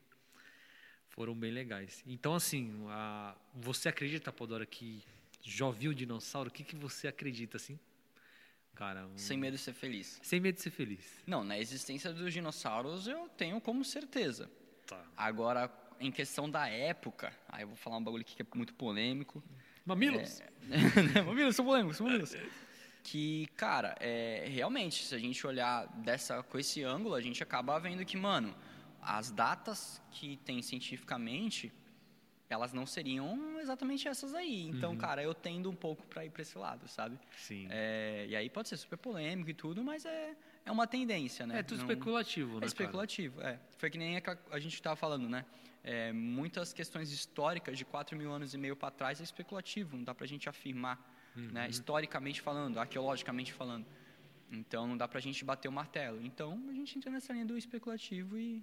foram 1.11 1.33
bem 1.35 1.51
legais. 1.51 2.03
Então, 2.05 2.33
assim, 2.35 2.85
a- 2.89 3.35
você 3.53 3.87
acredita, 3.89 4.31
Podora, 4.31 4.65
que 4.65 5.01
já 5.43 5.69
viu 5.69 5.93
dinossauro? 5.93 6.49
O 6.49 6.51
que, 6.51 6.63
que 6.63 6.75
você 6.75 7.07
acredita, 7.07 7.57
assim? 7.57 7.79
Cara, 8.75 9.05
um- 9.07 9.17
Sem 9.17 9.37
medo 9.37 9.55
de 9.57 9.61
ser 9.63 9.73
feliz. 9.73 10.19
sem 10.23 10.39
medo 10.39 10.55
de 10.55 10.61
ser 10.61 10.71
feliz. 10.71 11.05
Não, 11.27 11.43
na 11.43 11.57
existência 11.59 12.11
dos 12.13 12.33
dinossauros 12.33 13.07
eu 13.07 13.27
tenho 13.37 13.59
como 13.61 13.83
certeza. 13.85 14.49
Tá. 14.87 15.03
Agora, 15.15 15.71
em 15.99 16.11
questão 16.11 16.49
da 16.49 16.67
época, 16.67 17.33
aí 17.49 17.63
eu 17.63 17.67
vou 17.67 17.75
falar 17.77 17.97
um 17.97 18.03
bagulho 18.03 18.21
aqui 18.21 18.35
que 18.35 18.41
é 18.41 18.45
muito 18.55 18.73
polêmico. 18.73 19.43
Mamilos? 19.85 20.41
Mamilos, 21.25 21.55
são 21.55 21.65
polêmicos, 21.65 21.97
são 21.97 22.05
polêmicos. 22.07 22.35
Que, 23.03 23.47
cara, 23.57 23.95
é, 23.99 24.45
realmente, 24.47 25.03
se 25.05 25.13
a 25.15 25.17
gente 25.17 25.45
olhar 25.45 25.87
dessa, 26.03 26.41
com 26.43 26.57
esse 26.59 26.83
ângulo, 26.83 27.15
a 27.15 27.21
gente 27.21 27.41
acaba 27.43 27.77
vendo 27.79 28.05
que, 28.05 28.15
mano, 28.15 28.55
as 29.01 29.31
datas 29.31 30.01
que 30.11 30.37
tem 30.37 30.61
cientificamente, 30.61 31.71
elas 32.49 32.73
não 32.73 32.85
seriam 32.85 33.59
exatamente 33.59 34.07
essas 34.07 34.33
aí. 34.33 34.63
Então, 34.67 34.95
cara, 34.95 35.23
eu 35.23 35.33
tendo 35.33 35.69
um 35.69 35.75
pouco 35.75 36.05
para 36.07 36.25
ir 36.25 36.29
para 36.29 36.41
esse 36.41 36.57
lado, 36.57 36.87
sabe? 36.87 37.17
Sim. 37.37 37.67
É, 37.69 38.25
e 38.29 38.35
aí 38.35 38.49
pode 38.49 38.69
ser 38.69 38.77
super 38.77 38.97
polêmico 38.97 39.49
e 39.49 39.53
tudo, 39.53 39.83
mas 39.83 40.05
é, 40.05 40.35
é 40.65 40.71
uma 40.71 40.85
tendência, 40.85 41.47
né? 41.47 41.59
É, 41.59 41.63
tudo 41.63 41.79
Não- 41.79 41.85
especulativo, 41.85 42.59
né? 42.59 42.65
é 42.65 42.67
especulativo, 42.67 43.41
é. 43.41 43.59
Foi 43.77 43.89
que 43.89 43.97
nem 43.97 44.17
a, 44.17 44.21
a 44.51 44.59
gente 44.59 44.73
estava 44.73 44.95
falando, 44.95 45.29
né? 45.29 45.45
É, 45.83 46.11
muitas 46.11 46.71
questões 46.73 47.11
históricas 47.11 47.77
de 47.77 47.85
4 47.85 48.15
mil 48.15 48.31
anos 48.31 48.53
e 48.53 48.57
meio 48.57 48.75
para 48.75 48.91
trás 48.91 49.19
é 49.19 49.23
especulativo, 49.23 49.97
não 49.97 50.03
dá 50.03 50.13
para 50.13 50.25
a 50.25 50.27
gente 50.27 50.47
afirmar, 50.47 50.99
né? 51.35 51.67
Historicamente 51.69 52.41
falando, 52.41 52.77
arqueologicamente 52.79 53.51
falando. 53.53 53.85
Então, 54.51 54.85
não 54.85 54.97
dá 54.97 55.07
para 55.07 55.17
a 55.17 55.21
gente 55.21 55.45
bater 55.45 55.69
o 55.69 55.71
martelo. 55.71 56.21
Então, 56.21 56.61
a 56.69 56.73
gente 56.73 56.97
entra 56.97 57.09
nessa 57.09 57.31
linha 57.31 57.45
do 57.45 57.57
especulativo 57.57 58.37
e 58.37 58.61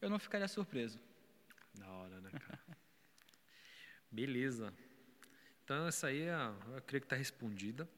eu 0.00 0.10
não 0.10 0.18
ficaria 0.18 0.48
surpreso. 0.48 0.98
Da 1.74 1.90
hora, 1.90 2.20
né, 2.20 2.30
cara? 2.30 2.60
Beleza. 4.10 4.72
Então, 5.64 5.86
essa 5.86 6.06
aí, 6.06 6.22
é 6.22 6.34
eu 6.74 6.82
creio 6.82 7.02
que 7.02 7.06
está 7.06 7.16
respondida. 7.16 7.88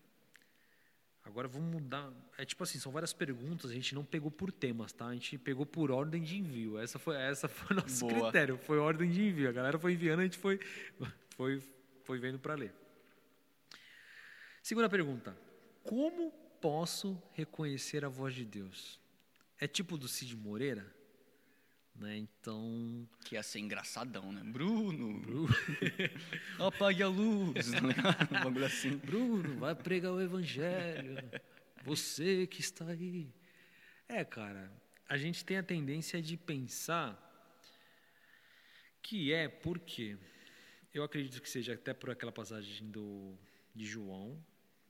Agora 1.24 1.46
vamos 1.46 1.70
mudar. 1.72 2.12
É 2.36 2.44
tipo 2.44 2.62
assim, 2.64 2.78
são 2.78 2.90
várias 2.90 3.12
perguntas, 3.12 3.70
a 3.70 3.74
gente 3.74 3.94
não 3.94 4.04
pegou 4.04 4.30
por 4.30 4.50
temas, 4.50 4.92
tá? 4.92 5.06
A 5.06 5.14
gente 5.14 5.38
pegou 5.38 5.64
por 5.64 5.90
ordem 5.90 6.22
de 6.22 6.38
envio. 6.38 6.78
Essa 6.78 6.98
foi, 6.98 7.16
essa 7.16 7.46
foi 7.48 7.76
o 7.76 7.80
nosso 7.80 8.00
Boa. 8.08 8.22
critério, 8.22 8.58
foi 8.58 8.78
ordem 8.78 9.10
de 9.10 9.22
envio. 9.22 9.48
A 9.48 9.52
galera 9.52 9.78
foi 9.78 9.92
enviando, 9.92 10.20
a 10.20 10.22
gente 10.24 10.38
foi, 10.38 10.58
foi, 11.36 11.62
foi 12.02 12.18
vendo 12.18 12.38
para 12.38 12.54
ler. 12.54 12.74
Segunda 14.62 14.88
pergunta. 14.88 15.36
Como 15.84 16.32
posso 16.60 17.20
reconhecer 17.32 18.04
a 18.04 18.08
voz 18.08 18.34
de 18.34 18.44
Deus? 18.44 18.98
É 19.58 19.66
tipo 19.66 19.96
do 19.96 20.08
Cid 20.08 20.36
Moreira? 20.36 20.99
Né? 21.94 22.16
Então, 22.18 23.06
Que 23.24 23.34
ia 23.34 23.42
ser 23.42 23.58
engraçadão, 23.58 24.32
né? 24.32 24.42
Bruno! 24.44 25.46
Apague 26.58 27.02
a 27.02 27.08
luz! 27.08 27.72
ligado? 27.72 28.28
um 28.34 28.44
bagulho 28.44 28.64
assim. 28.64 28.96
Bruno, 28.96 29.58
vai 29.58 29.74
pregar 29.74 30.12
o 30.12 30.20
evangelho. 30.20 31.18
Você 31.84 32.46
que 32.46 32.60
está 32.60 32.86
aí. 32.86 33.28
É, 34.08 34.24
cara, 34.24 34.72
a 35.08 35.16
gente 35.16 35.44
tem 35.44 35.58
a 35.58 35.62
tendência 35.62 36.22
de 36.22 36.36
pensar 36.36 37.18
que 39.02 39.32
é 39.32 39.48
porque 39.48 40.16
eu 40.92 41.02
acredito 41.02 41.40
que 41.40 41.48
seja 41.48 41.74
até 41.74 41.94
por 41.94 42.10
aquela 42.10 42.32
passagem 42.32 42.90
do 42.90 43.36
de 43.74 43.86
João, 43.86 44.42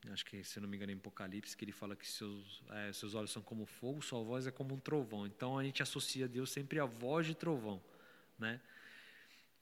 acho 0.08 0.24
que 0.24 0.42
se 0.42 0.58
não 0.60 0.68
me 0.68 0.76
engano 0.76 0.92
é 0.92 0.94
em 0.94 0.98
Apocalipse, 0.98 1.56
que 1.56 1.64
ele 1.64 1.72
fala 1.72 1.94
que 1.94 2.06
seus, 2.08 2.62
é, 2.70 2.92
seus 2.92 3.14
olhos 3.14 3.30
são 3.30 3.42
como 3.42 3.66
fogo, 3.66 4.00
sua 4.02 4.22
voz 4.22 4.46
é 4.46 4.50
como 4.50 4.74
um 4.74 4.78
trovão. 4.78 5.26
Então 5.26 5.58
a 5.58 5.64
gente 5.64 5.82
associa 5.82 6.26
Deus 6.26 6.50
sempre 6.50 6.78
à 6.78 6.86
voz 6.86 7.26
de 7.26 7.34
trovão, 7.34 7.82
né? 8.38 8.60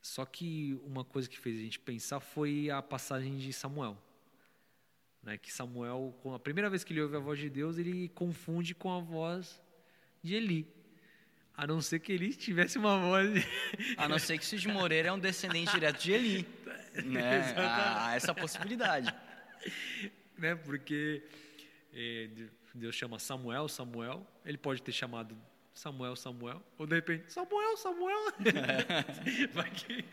Só 0.00 0.25
que 0.25 0.78
uma 0.85 1.04
coisa 1.04 1.28
que 1.28 1.38
fez 1.38 1.59
a 1.59 1.62
gente 1.62 1.78
pensar 1.78 2.21
foi 2.21 2.71
a 2.71 2.80
passagem 2.80 3.37
de 3.37 3.52
Samuel. 3.52 3.99
Né, 5.21 5.37
que 5.37 5.52
Samuel, 5.52 6.14
a 6.33 6.38
primeira 6.38 6.71
vez 6.71 6.85
que 6.85 6.92
ele 6.92 7.02
ouve 7.02 7.16
a 7.16 7.18
voz 7.18 7.38
de 7.38 7.50
Deus, 7.50 7.76
ele 7.76 8.09
confunde 8.11 8.75
com 8.75 8.92
a 8.92 9.00
voz 9.00 9.61
de 10.23 10.37
Eli. 10.37 10.66
A 11.57 11.66
não 11.66 11.80
ser 11.83 11.99
que 11.99 12.12
Eli 12.12 12.33
tivesse 12.33 12.78
uma 12.78 13.00
voz. 13.00 13.35
De... 13.35 13.45
A 13.97 14.09
não 14.09 14.18
ser 14.18 14.38
que 14.38 14.47
Cid 14.47 14.68
Moreira 14.68 15.09
é 15.09 15.12
um 15.12 15.18
descendente 15.18 15.73
direto 15.73 16.00
de 16.00 16.12
Eli. 16.12 16.49
né? 17.04 17.52
Há 17.57 18.14
essa 18.14 18.33
possibilidade. 18.33 19.12
Né? 20.38 20.54
Porque 20.54 21.23
é, 21.92 22.30
Deus 22.75 22.95
chama 22.95 23.18
Samuel, 23.18 23.68
Samuel. 23.68 24.26
Ele 24.45 24.57
pode 24.57 24.80
ter 24.83 24.92
chamado 24.92 25.37
Samuel, 25.75 26.16
Samuel. 26.16 26.62
Ou 26.78 26.87
de 26.87 26.95
repente, 26.95 27.33
Samuel, 27.33 27.76
Samuel. 27.76 28.33
vai, 29.52 29.71
que, 29.71 30.04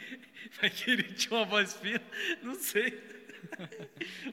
vai 0.59 0.69
que 0.69 0.91
ele 0.91 1.03
tinha 1.13 1.39
uma 1.39 1.45
voz 1.45 1.73
fina, 1.73 2.01
não 2.41 2.55
sei. 2.55 3.15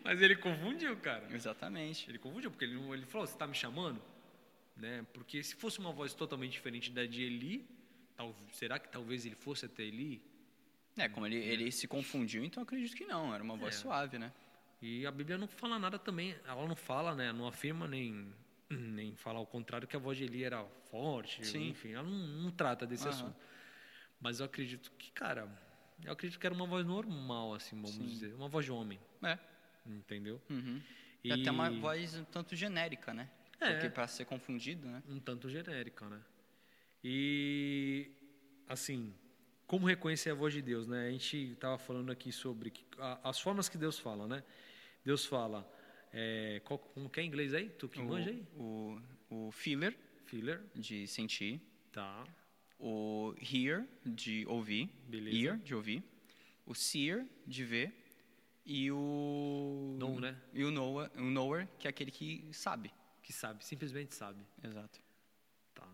Mas 0.03 0.21
ele 0.21 0.37
confundiu, 0.37 0.97
cara. 0.97 1.27
Exatamente. 1.33 2.09
Ele 2.11 2.19
confundiu, 2.19 2.51
porque 2.51 2.65
ele, 2.65 2.77
ele 2.93 3.07
falou: 3.07 3.27
Você 3.27 3.35
está 3.35 3.47
me 3.47 3.55
chamando? 3.55 4.01
Né? 4.77 5.05
Porque 5.13 5.43
se 5.43 5.55
fosse 5.55 5.79
uma 5.79 5.93
voz 5.93 6.15
totalmente 6.15 6.53
diferente 6.53 6.91
da 6.91 7.05
de 7.05 7.23
Eli, 7.23 7.67
tal, 8.17 8.35
será 8.53 8.79
que 8.79 8.89
talvez 8.89 9.27
ele 9.27 9.35
fosse 9.35 9.67
até 9.67 9.83
Eli? 9.83 10.23
É, 10.97 11.09
como 11.09 11.27
ele, 11.27 11.37
ele 11.37 11.73
se 11.73 11.89
confundiu, 11.89 12.45
então 12.45 12.63
acredito 12.63 12.95
que 12.97 13.05
não. 13.05 13.35
Era 13.35 13.43
uma 13.43 13.57
voz 13.57 13.75
é. 13.75 13.79
suave, 13.79 14.19
né? 14.19 14.33
E 14.83 15.07
a 15.07 15.11
Bíblia 15.13 15.39
não 15.39 15.47
fala 15.47 15.79
nada 15.79 15.99
também. 15.99 16.35
Ela 16.45 16.67
não 16.67 16.75
fala, 16.75 17.15
né? 17.15 17.33
Não 17.33 17.47
afirma 17.47 17.87
nem 17.87 18.35
nem 18.69 19.15
falar 19.15 19.41
o 19.41 19.47
contrário 19.47 19.87
que 19.87 19.97
a 19.97 19.99
voz 19.99 20.19
de 20.19 20.25
Eli 20.25 20.45
era 20.45 20.65
forte, 20.91 21.47
Sim. 21.47 21.69
enfim, 21.69 21.93
ela 21.93 22.03
não, 22.03 22.43
não 22.43 22.51
trata 22.51 22.87
desse 22.87 23.05
uhum. 23.05 23.11
assunto. 23.11 23.37
Mas 24.21 24.41
eu 24.41 24.47
acredito 24.47 24.91
que, 24.99 25.11
cara, 25.13 25.49
eu 26.05 26.13
acredito 26.13 26.39
que 26.39 26.47
era 26.47 26.55
uma 26.55 26.67
voz 26.67 26.87
normal, 26.87 27.55
assim, 27.55 27.77
vamos 27.77 27.97
Sim. 27.97 28.07
dizer, 28.07 28.35
uma 28.35 28.49
voz 28.49 28.65
de 28.65 28.73
homem. 28.73 28.99
É. 29.23 29.39
Entendeu? 29.87 30.41
Uhum. 30.49 30.81
E 31.25 31.33
até 31.33 31.51
uma 31.51 31.71
voz 31.71 32.17
um 32.17 32.25
tanto 32.25 32.55
genérica, 32.57 33.13
né? 33.13 33.29
É. 33.61 33.73
Porque 33.73 33.91
para 33.91 34.07
ser 34.07 34.25
confundido, 34.25 34.89
né? 34.89 35.03
Um 35.09 35.21
tanto 35.21 35.49
genérica, 35.49 36.09
né? 36.09 36.21
E 37.05 38.11
assim, 38.69 39.15
como 39.67 39.87
reconhecer 39.87 40.31
a 40.31 40.35
voz 40.35 40.53
de 40.53 40.63
Deus, 40.63 40.87
né? 40.87 41.09
A 41.09 41.11
gente 41.11 41.53
estava 41.53 41.79
falando 41.79 42.11
aqui 42.11 42.33
sobre 42.33 42.71
que, 42.71 42.85
a, 42.99 43.29
as 43.29 43.41
formas 43.41 43.69
que 43.69 43.79
Deus 43.79 43.99
fala, 43.99 44.27
né? 44.27 44.43
Deus 45.05 45.25
fala, 45.25 45.69
é, 46.13 46.61
qual, 46.65 46.79
como 46.79 47.11
que 47.11 47.21
é 47.21 47.23
em 47.23 47.27
inglês 47.27 47.55
aí? 47.55 47.69
Tu 47.71 47.89
que 47.89 48.01
o, 48.01 48.05
manja 48.05 48.31
aí? 48.31 48.47
O, 48.57 49.01
o 49.31 49.51
feeler, 49.51 49.97
feeler, 50.27 50.63
de 50.75 51.07
sentir. 51.07 51.61
Tá. 51.91 52.25
O 52.79 53.35
hear, 53.41 53.87
de 54.05 54.47
ouvir. 54.47 54.89
Beleza. 55.09 55.37
Ear, 55.37 55.59
de 55.59 55.75
ouvir. 55.75 56.03
O 56.67 56.75
seer, 56.75 57.27
de 57.47 57.65
ver. 57.65 57.93
E 58.65 58.91
o... 58.93 59.97
Know, 59.99 60.21
né? 60.21 60.41
E 60.53 60.65
o 60.65 60.71
knower, 60.71 61.11
o 61.17 61.31
knower, 61.31 61.69
que 61.79 61.89
é 61.89 61.91
aquele 61.91 62.11
que 62.11 62.49
sabe. 62.53 62.93
Que 63.23 63.33
sabe, 63.33 63.65
simplesmente 63.65 64.15
sabe. 64.15 64.45
Exato. 64.63 65.01
Tá. 65.75 65.89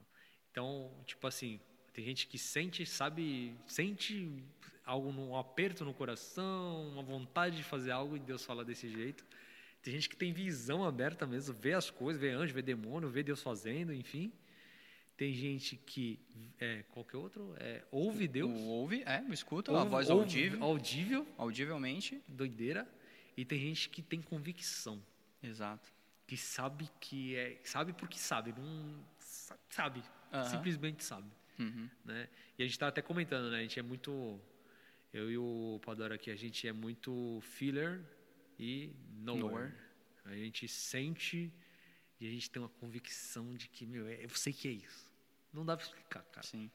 Então, 0.51 0.93
tipo 1.07 1.27
assim, 1.27 1.61
tem 1.93 2.05
gente 2.05 2.27
que 2.27 2.39
sente, 2.39 2.85
sabe, 2.85 3.57
sente 3.67 4.45
algo, 4.89 5.11
um 5.11 5.37
aperto 5.37 5.85
no 5.85 5.93
coração, 5.93 6.89
uma 6.89 7.03
vontade 7.03 7.57
de 7.57 7.63
fazer 7.63 7.91
algo 7.91 8.17
e 8.17 8.19
Deus 8.19 8.43
fala 8.43 8.65
desse 8.65 8.89
jeito. 8.89 9.25
Tem 9.83 9.93
gente 9.93 10.09
que 10.09 10.17
tem 10.17 10.33
visão 10.33 10.83
aberta 10.83 11.27
mesmo, 11.27 11.55
vê 11.55 11.75
as 11.75 11.91
coisas, 11.91 12.21
vê 12.21 12.31
anjo, 12.31 12.55
vê 12.55 12.63
demônio, 12.63 13.09
vê 13.09 13.23
Deus 13.23 13.43
fazendo, 13.43 13.93
enfim. 13.93 14.33
Tem 15.15 15.33
gente 15.35 15.77
que, 15.77 16.19
é, 16.59 16.85
qualquer 16.91 17.19
outro, 17.19 17.55
é, 17.59 17.85
ouve 17.91 18.27
Deus. 18.27 18.51
O, 18.51 18.65
ouve, 18.65 19.03
é, 19.05 19.23
escuta, 19.31 19.71
ouve, 19.71 19.87
a 19.87 19.89
voz 19.89 20.09
ouve, 20.09 20.23
audível. 20.23 20.65
Audível. 20.65 21.29
Audivelmente. 21.37 22.23
Doideira. 22.27 22.89
E 23.37 23.45
tem 23.45 23.59
gente 23.59 23.91
que 23.91 24.01
tem 24.01 24.23
convicção. 24.23 25.03
Exato. 25.43 25.93
Que 26.27 26.37
sabe 26.37 26.89
que 26.99 27.37
é, 27.37 27.61
sabe 27.63 27.93
porque 27.93 28.19
sabe, 28.19 28.55
não 28.57 29.05
sabe, 29.69 30.03
simplesmente 30.51 31.05
sabe. 31.05 31.31
Uhum. 31.59 31.89
Né? 32.05 32.29
E 32.59 32.63
a 32.63 32.67
gente 32.67 32.75
está 32.75 32.89
até 32.89 33.03
comentando, 33.03 33.51
né? 33.51 33.59
A 33.59 33.63
gente 33.63 33.79
é 33.79 33.83
muito, 33.83 34.41
eu 35.13 35.31
e 35.31 35.39
o 35.39 35.81
Padora 35.85 36.15
aqui, 36.15 36.31
a 36.31 36.37
gente 36.37 36.67
é 36.67 36.73
muito 36.73 37.41
filler 37.43 38.05
e 38.59 38.93
nowhere. 39.21 39.49
nowhere. 39.49 39.75
A 40.25 40.35
gente 40.35 40.69
sente 40.69 41.53
e 42.21 42.27
a 42.27 42.31
gente 42.31 42.51
tem 42.51 42.61
uma 42.61 42.69
convicção 42.69 43.55
de 43.55 43.69
que, 43.69 43.87
meu, 43.87 44.07
é, 44.07 44.25
eu 44.25 44.29
sei 44.31 44.53
que 44.53 44.69
é 44.69 44.73
isso. 44.73 45.11
Não 45.53 45.65
dá 45.65 45.77
para 45.77 45.87
explicar, 45.87 46.23
cara. 46.25 46.47
Sim. 46.47 46.71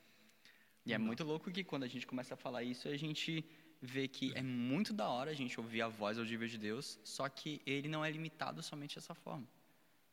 E 0.86 0.90
Não 0.90 0.96
é 0.96 0.98
dá. 0.98 1.06
muito 1.06 1.24
louco 1.24 1.52
que 1.52 1.64
quando 1.64 1.84
a 1.84 1.88
gente 1.88 2.08
começa 2.08 2.34
a 2.34 2.38
falar 2.38 2.64
isso, 2.64 2.88
a 2.88 2.98
gente 2.98 3.46
vê 3.82 4.08
que 4.08 4.32
é 4.36 4.42
muito 4.42 4.94
da 4.94 5.10
hora 5.10 5.32
a 5.32 5.34
gente 5.34 5.60
ouvir 5.60 5.82
a 5.82 5.88
voz 5.88 6.18
audível 6.18 6.48
de 6.48 6.58
Deus, 6.58 7.00
só 7.04 7.28
que 7.28 7.62
ele 7.66 7.88
não 7.88 8.04
é 8.04 8.10
limitado 8.10 8.64
somente 8.64 8.96
dessa 8.96 9.14
forma. 9.14 9.48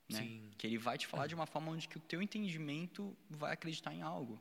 Né? 0.08 0.18
Sim. 0.18 0.50
Que 0.58 0.66
ele 0.66 0.76
vai 0.76 0.98
te 0.98 1.06
falar 1.06 1.26
de 1.28 1.34
uma 1.34 1.46
forma 1.46 1.70
onde 1.70 1.88
que 1.88 1.96
o 1.96 2.00
teu 2.00 2.20
entendimento 2.20 3.16
vai 3.28 3.52
acreditar 3.52 3.94
em 3.94 4.02
algo. 4.02 4.40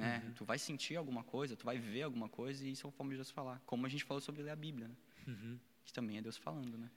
Né? 0.00 0.22
Uhum. 0.24 0.32
Tu 0.32 0.44
vai 0.44 0.58
sentir 0.58 0.96
alguma 0.96 1.22
coisa, 1.22 1.56
tu 1.56 1.64
vai 1.64 1.78
ver 1.78 2.02
alguma 2.02 2.28
coisa 2.28 2.66
e 2.66 2.72
isso 2.72 2.86
é 2.86 2.88
uma 2.88 2.92
forma 2.92 3.10
de 3.12 3.16
Deus 3.16 3.30
falar. 3.30 3.60
Como 3.66 3.86
a 3.86 3.88
gente 3.88 4.04
falou 4.04 4.20
sobre 4.20 4.42
ler 4.42 4.50
a 4.50 4.56
Bíblia, 4.56 4.88
né? 4.88 4.94
Uhum 5.26 5.58
que 5.90 5.92
também 5.92 6.18
é 6.18 6.22
Deus 6.22 6.36
falando, 6.36 6.78
né? 6.78 6.88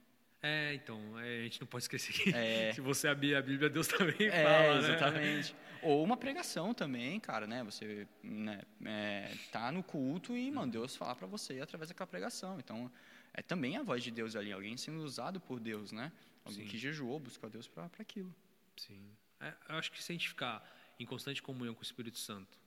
É, 0.41 0.74
então, 0.74 1.19
é, 1.19 1.39
a 1.39 1.43
gente 1.43 1.62
não 1.62 1.67
pode 1.67 1.86
esquecer 1.86 2.13
que 2.13 2.36
é. 2.36 2.74
se 2.75 2.81
você 2.81 3.07
abrir 3.07 3.36
a 3.36 3.41
Bíblia, 3.41 3.69
Deus 3.69 3.88
também 3.88 4.27
é, 4.27 4.43
fala, 4.43 4.81
né? 4.81 4.89
exatamente. 4.89 5.55
Ou 5.81 6.03
uma 6.03 6.17
pregação 6.17 6.74
também, 6.74 7.19
cara, 7.19 7.48
né? 7.48 7.63
Você 7.63 8.07
né, 8.22 8.62
é, 8.86 9.33
tá 9.51 9.72
no 9.72 9.81
culto 9.81 10.36
e, 10.36 10.51
mano, 10.51 10.72
Deus 10.72 10.95
fala 10.95 11.15
para 11.15 11.27
você 11.27 11.60
através 11.60 11.89
daquela 11.89 12.07
pregação. 12.07 12.60
Então, 12.60 12.91
é 13.33 13.41
também 13.41 13.77
a 13.77 13.83
voz 13.83 14.03
de 14.03 14.12
Deus 14.12 14.36
ali, 14.36 14.51
alguém 14.51 14.75
sendo 14.77 15.01
usado 15.01 15.39
por 15.39 15.60
Deus, 15.60 15.91
né? 15.91 16.12
Alguém 16.43 16.65
Sim. 16.65 16.72
que 16.72 16.77
jejuou, 16.77 17.19
buscou 17.19 17.48
a 17.48 17.50
Deus 17.50 17.67
para 17.67 17.89
aquilo. 18.00 18.33
Sim. 18.75 19.01
É, 19.39 19.53
eu 19.69 19.75
acho 19.75 19.91
que 19.91 20.03
se 20.03 20.12
a 20.12 20.15
gente 20.15 20.27
ficar 20.27 20.62
em 21.00 21.05
constante 21.05 21.41
comunhão 21.41 21.74
com 21.74 21.81
o 21.81 21.83
Espírito 21.83 22.17
Santo, 22.17 22.60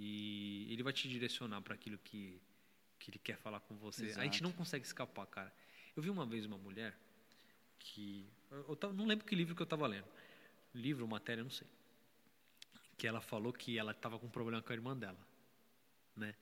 e 0.00 0.72
ele 0.72 0.84
vai 0.84 0.92
te 0.92 1.08
direcionar 1.08 1.60
para 1.60 1.74
aquilo 1.74 1.98
que, 1.98 2.40
que 3.00 3.10
ele 3.10 3.18
quer 3.18 3.36
falar 3.36 3.58
com 3.58 3.76
você, 3.76 4.06
Exato. 4.06 4.20
a 4.20 4.24
gente 4.24 4.44
não 4.44 4.52
consegue 4.52 4.84
escapar, 4.86 5.26
cara. 5.26 5.52
Eu 5.96 6.00
vi 6.02 6.08
uma 6.08 6.24
vez 6.24 6.46
uma 6.46 6.56
mulher 6.56 6.96
que. 7.80 8.24
Eu, 8.48 8.78
eu 8.80 8.92
não 8.92 9.06
lembro 9.06 9.26
que 9.26 9.34
livro 9.34 9.56
que 9.56 9.62
eu 9.62 9.64
estava 9.64 9.88
lendo. 9.88 10.06
Livro, 10.72 11.06
matéria, 11.08 11.42
não 11.42 11.50
sei. 11.50 11.66
Que 12.96 13.08
ela 13.08 13.20
falou 13.20 13.52
que 13.52 13.76
ela 13.76 13.90
estava 13.90 14.20
com 14.20 14.26
um 14.26 14.30
problema 14.30 14.62
com 14.62 14.72
a 14.72 14.76
irmã 14.76 14.96
dela. 14.96 15.18
Né? 16.14 16.32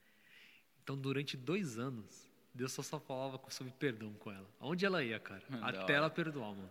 Então, 0.82 0.94
durante 0.94 1.34
dois 1.34 1.78
anos, 1.78 2.30
Deus 2.52 2.72
só, 2.72 2.82
só 2.82 3.00
falava 3.00 3.40
sobre 3.50 3.72
perdão 3.72 4.12
com 4.14 4.30
ela. 4.30 4.50
Aonde 4.60 4.84
ela 4.84 5.02
ia, 5.02 5.18
cara? 5.18 5.42
Até 5.62 5.94
ela 5.94 6.10
perdoar, 6.10 6.54
mano. 6.54 6.70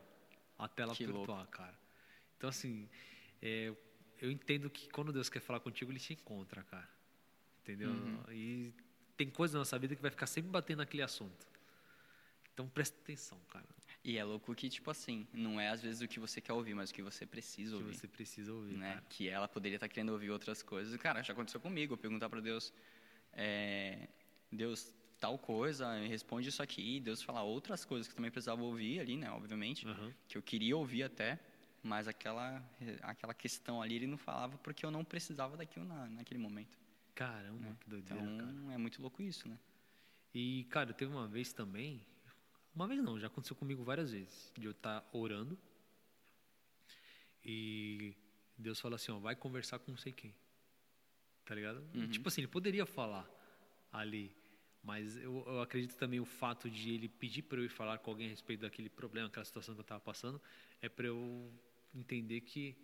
Até 0.56 0.84
ela 0.84 0.94
que 0.94 1.04
perdoar, 1.04 1.38
louco. 1.38 1.51
cara. 1.51 1.77
Então, 2.38 2.48
assim, 2.48 2.88
é, 3.42 3.74
eu 4.22 4.31
entendo 4.31 4.69
que 4.69 4.89
quando 4.89 5.12
Deus 5.12 5.29
quer 5.29 5.39
falar 5.39 5.60
contigo, 5.60 5.91
Ele 5.91 6.00
te 6.00 6.13
encontra, 6.13 6.63
cara. 6.63 6.89
Entendeu? 7.62 7.89
Uhum. 7.89 8.24
E 8.31 8.74
tem 9.17 9.29
coisa 9.29 9.53
na 9.53 9.60
nossa 9.60 9.77
vida 9.79 9.95
que 9.95 10.01
vai 10.01 10.12
ficar 10.12 10.27
sempre 10.27 10.51
batendo 10.51 10.77
naquele 10.77 11.03
assunto. 11.03 11.48
Então 12.53 12.69
presta 12.69 12.98
atenção, 13.01 13.38
cara. 13.50 13.65
E 14.03 14.17
é 14.17 14.24
louco 14.24 14.53
que, 14.53 14.69
tipo 14.69 14.91
assim, 14.91 15.27
não 15.34 15.60
é 15.60 15.69
às 15.69 15.81
vezes 15.81 16.01
o 16.01 16.07
que 16.07 16.19
você 16.19 16.39
quer 16.39 16.53
ouvir, 16.53 16.75
mas 16.75 16.91
o 16.91 16.93
que 16.93 17.01
você 17.01 17.25
precisa 17.25 17.75
ouvir. 17.75 17.89
O 17.89 17.91
que 17.91 17.98
você 17.98 18.07
precisa 18.07 18.53
ouvir, 18.53 18.77
né? 18.77 19.01
Que 19.10 19.27
ela 19.27 19.48
poderia 19.48 19.77
estar 19.77 19.89
querendo 19.89 20.12
ouvir 20.12 20.29
outras 20.29 20.62
coisas. 20.62 20.95
Cara, 20.98 21.24
já 21.24 21.34
aconteceu 21.34 21.60
comigo. 21.60 21.98
Perguntar 21.98 22.29
para 22.29 22.39
Deus, 22.39 22.72
é, 23.34 24.07
Deus, 24.51 24.93
tal 25.19 25.39
coisa, 25.39 25.91
responde 26.05 26.50
isso 26.50 26.62
aqui. 26.62 27.00
Deus 27.00 27.22
falar 27.24 27.43
outras 27.43 27.84
coisas 27.84 28.07
que 28.07 28.13
eu 28.13 28.15
também 28.15 28.31
precisava 28.31 28.62
ouvir 28.62 29.00
ali, 29.00 29.17
né? 29.17 29.29
Obviamente. 29.31 29.88
Uhum. 29.88 30.13
Que 30.27 30.38
eu 30.38 30.41
queria 30.43 30.77
ouvir 30.77 31.03
até. 31.03 31.39
Mas 31.86 32.08
aquela, 32.08 32.63
aquela 33.01 33.34
questão 33.34 33.82
ali 33.82 33.96
ele 33.96 34.08
não 34.08 34.18
falava 34.18 34.58
porque 34.58 34.86
eu 34.86 34.92
não 34.92 35.06
precisava 35.06 35.56
daquilo 35.56 35.86
na, 35.86 36.08
naquele 36.08 36.39
momento. 36.39 36.77
Caramba, 37.13 37.60
né? 37.60 37.77
que 37.80 37.89
doideira, 37.89 38.22
Então, 38.24 38.38
cara. 38.38 38.74
é 38.74 38.77
muito 38.77 39.01
louco 39.01 39.22
isso, 39.22 39.48
né? 39.48 39.58
E, 40.34 40.65
cara, 40.65 40.94
teve 40.94 41.12
uma 41.12 41.27
vez 41.27 41.54
também 41.54 42.06
uma 42.75 42.88
vez 42.88 43.01
não, 43.01 43.18
já 43.18 43.27
aconteceu 43.27 43.56
comigo 43.56 43.84
várias 43.86 44.12
vezes. 44.12 44.51
De 44.58 44.65
eu 44.65 44.72
estar 44.72 45.00
tá 45.00 45.18
orando 45.18 45.58
e 47.44 48.13
Deus 48.58 48.80
fala 48.80 48.96
assim, 48.96 49.12
ó, 49.12 49.20
vai 49.20 49.36
conversar 49.36 49.80
com 49.80 49.92
não 49.92 49.98
sei 49.98 50.12
quem. 50.12 50.36
Tá 51.46 51.56
ligado? 51.56 51.82
Uhum. 51.94 52.10
Tipo 52.10 52.27
assim, 52.27 52.42
ele 52.42 52.48
poderia 52.50 52.86
falar 52.86 53.30
ali, 53.92 54.36
mas 54.84 55.15
eu, 55.15 55.44
eu 55.48 55.62
acredito 55.62 55.96
também 55.96 56.20
o 56.20 56.25
fato 56.25 56.70
de 56.70 56.92
ele 56.92 57.08
pedir 57.08 57.44
para 57.44 57.60
eu 57.60 57.65
ir 57.65 57.70
falar 57.70 58.00
com 58.00 58.12
alguém 58.12 58.27
a 58.27 58.30
respeito 58.32 58.62
daquele 58.62 58.89
problema, 58.89 59.27
aquela 59.27 59.46
situação 59.46 59.74
que 59.74 59.80
eu 59.80 59.84
estava 59.84 60.01
passando, 60.01 60.42
é 60.82 60.89
para 60.89 61.08
eu 61.08 61.54
entender 61.95 62.41
que 62.41 62.75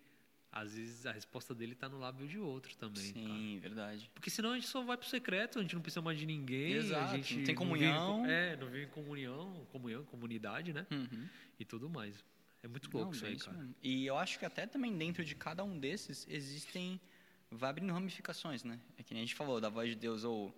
às 0.52 0.76
vezes 0.76 1.06
a 1.06 1.12
resposta 1.14 1.56
dele 1.56 1.74
tá 1.76 1.88
no 1.88 1.98
lábio 1.98 2.28
de 2.28 2.38
outro 2.38 2.76
também. 2.76 3.04
Sim, 3.04 3.60
verdade. 3.62 4.12
Porque 4.14 4.30
senão 4.30 4.52
a 4.52 4.56
gente 4.56 4.68
só 4.68 4.84
vai 4.84 4.98
pro 4.98 5.08
secreto, 5.08 5.60
a 5.60 5.62
gente 5.62 5.76
não 5.76 5.82
precisa 5.82 6.02
mais 6.02 6.20
de 6.20 6.26
ninguém. 6.26 6.74
Exato, 6.74 7.14
a 7.14 7.18
gente 7.18 7.38
não 7.38 7.44
tem 7.46 7.56
comunhão. 7.56 8.18
Não 8.18 8.22
vive, 8.24 8.34
é, 8.34 8.56
não 8.58 8.68
vive 8.68 8.86
em 8.86 8.90
comunhão, 8.90 9.68
comunhão, 9.72 10.04
comunidade, 10.04 10.74
né? 10.74 10.86
Uhum. 10.92 11.28
E 11.58 11.64
tudo 11.64 11.90
mais. 11.90 12.22
É 12.64 12.68
muito 12.68 12.90
louco 12.92 13.12
Não, 13.12 13.16
isso 13.16 13.26
aí, 13.26 13.38
cara. 13.38 13.58
mesmo. 13.58 13.76
E 13.82 14.06
eu 14.06 14.18
acho 14.18 14.38
que 14.38 14.46
até 14.46 14.68
também 14.68 14.96
dentro 14.96 15.24
de 15.24 15.36
cada 15.36 15.64
um 15.64 15.80
desses 15.80 16.28
existem. 16.30 17.00
Vai 17.50 17.70
abrindo 17.70 17.92
ramificações, 17.92 18.64
né? 18.64 18.80
É 18.98 19.04
que 19.04 19.14
nem 19.14 19.24
a 19.24 19.26
gente 19.26 19.36
falou 19.36 19.60
da 19.60 19.68
voz 19.68 19.90
de 19.90 19.96
Deus 19.96 20.24
ou 20.24 20.56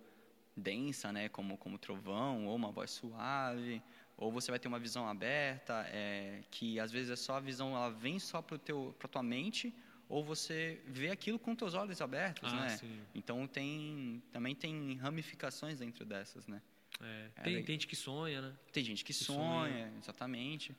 densa, 0.56 1.12
né? 1.12 1.28
Como, 1.28 1.56
como 1.56 1.78
trovão, 1.78 2.46
ou 2.46 2.54
uma 2.54 2.70
voz 2.70 2.90
suave. 2.90 3.82
Ou 4.16 4.30
você 4.30 4.50
vai 4.50 4.58
ter 4.60 4.68
uma 4.68 4.78
visão 4.78 5.08
aberta, 5.08 5.84
é, 5.88 6.42
que 6.50 6.78
às 6.78 6.92
vezes 6.92 7.10
é 7.10 7.16
só 7.16 7.36
a 7.36 7.40
visão, 7.40 7.74
ela 7.74 7.90
vem 7.90 8.18
só 8.18 8.40
para 8.40 8.56
a 8.56 9.08
tua 9.08 9.22
mente, 9.22 9.74
ou 10.08 10.22
você 10.24 10.80
vê 10.86 11.10
aquilo 11.10 11.38
com 11.38 11.54
teus 11.54 11.74
olhos 11.74 12.00
abertos, 12.00 12.52
Ah, 12.52 12.56
né? 12.60 12.68
sim. 12.76 13.00
Então 13.14 13.46
tem, 13.46 14.22
também 14.30 14.54
tem 14.54 14.94
ramificações 14.96 15.78
dentro 15.80 16.04
dessas, 16.04 16.46
né? 16.46 16.62
É, 17.00 17.30
É, 17.36 17.42
tem, 17.42 17.54
daí- 17.54 17.64
tem 17.64 17.74
gente 17.74 17.86
que 17.88 17.96
sonha, 17.96 18.40
né? 18.40 18.52
Tem 18.72 18.84
gente 18.84 19.04
que 19.04 19.12
Que 19.12 19.24
sonha, 19.24 19.92
exatamente. 19.98 20.76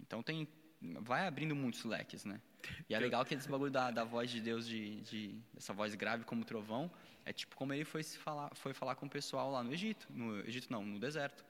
Então 0.00 0.22
tem 0.22 0.46
vai 1.00 1.26
abrindo 1.26 1.56
muitos 1.56 1.82
leques, 1.84 2.24
né? 2.24 2.40
E 2.88 2.94
é 2.94 2.98
legal 3.00 3.24
que 3.24 3.34
esse 3.34 3.48
bagulho 3.48 3.72
da, 3.72 3.90
da 3.90 4.04
voz 4.04 4.30
de 4.30 4.40
Deus, 4.40 4.64
de, 4.68 5.00
de 5.00 5.40
essa 5.56 5.72
voz 5.72 5.92
grave 5.96 6.22
como 6.24 6.44
trovão, 6.44 6.88
é 7.24 7.32
tipo 7.32 7.56
como 7.56 7.72
ele 7.72 7.84
foi 7.84 8.04
se 8.04 8.16
falar, 8.16 8.54
foi 8.54 8.72
falar 8.72 8.94
com 8.94 9.06
o 9.06 9.10
pessoal 9.10 9.50
lá 9.50 9.64
no 9.64 9.72
Egito, 9.72 10.06
no 10.10 10.38
Egito 10.46 10.70
não, 10.70 10.84
no 10.84 11.00
deserto. 11.00 11.44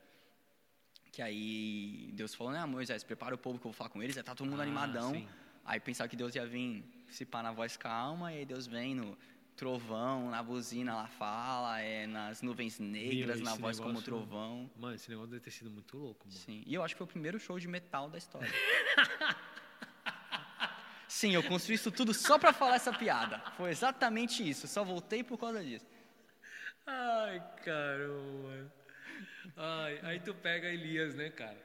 Que 1.11 1.21
aí 1.21 2.09
Deus 2.13 2.33
falou, 2.35 2.53
né, 2.53 2.63
Moisés, 2.65 3.03
prepara 3.03 3.33
o 3.33 3.37
povo 3.37 3.57
que 3.59 3.65
eu 3.65 3.71
vou 3.71 3.73
falar 3.77 3.89
com 3.89 4.01
eles, 4.01 4.15
aí 4.17 4.23
tá 4.23 4.35
todo 4.35 4.47
mundo 4.49 4.59
Ah, 4.59 4.63
animadão. 4.63 5.11
sim. 5.13 5.27
Aí 5.65 5.79
pensava 5.79 6.07
que 6.07 6.15
Deus 6.15 6.33
ia 6.35 6.45
vir 6.45 6.83
se 7.09 7.25
pá 7.25 7.41
na 7.43 7.51
voz 7.51 7.75
calma, 7.77 8.31
e 8.33 8.37
aí 8.39 8.45
Deus 8.45 8.67
vem 8.67 8.95
no 8.95 9.17
trovão, 9.55 10.29
na 10.29 10.41
buzina 10.41 10.95
lá 10.95 11.07
fala, 11.07 11.79
é 11.81 12.07
nas 12.07 12.41
nuvens 12.41 12.79
negras, 12.79 13.41
na 13.41 13.55
voz 13.55 13.77
como 13.77 13.89
negócio- 13.89 14.05
trovão. 14.05 14.69
Mano, 14.77 14.95
esse 14.95 15.09
negócio 15.09 15.31
deve 15.31 15.43
ter 15.43 15.51
sido 15.51 15.69
muito 15.69 15.97
louco, 15.97 16.25
mano. 16.27 16.39
Sim. 16.39 16.63
E 16.65 16.73
eu 16.73 16.81
acho 16.83 16.93
que 16.95 16.99
foi 16.99 17.05
o 17.05 17.09
primeiro 17.09 17.39
show 17.39 17.59
de 17.59 17.67
metal 17.67 18.09
da 18.09 18.17
história. 18.17 18.47
Sim, 21.07 21.33
eu 21.33 21.43
construí 21.43 21.75
isso 21.75 21.91
tudo 21.91 22.13
só 22.13 22.37
pra 22.37 22.53
falar 22.53 22.75
essa 22.75 22.93
piada. 22.93 23.39
Foi 23.57 23.71
exatamente 23.71 24.47
isso. 24.47 24.67
Só 24.67 24.83
voltei 24.83 25.23
por 25.23 25.37
causa 25.39 25.63
disso. 25.63 25.85
Ai, 26.85 27.41
caramba. 27.65 28.71
Ai, 29.55 29.99
aí 30.03 30.19
tu 30.19 30.33
pega 30.33 30.67
Elias, 30.71 31.15
né, 31.15 31.29
cara? 31.29 31.57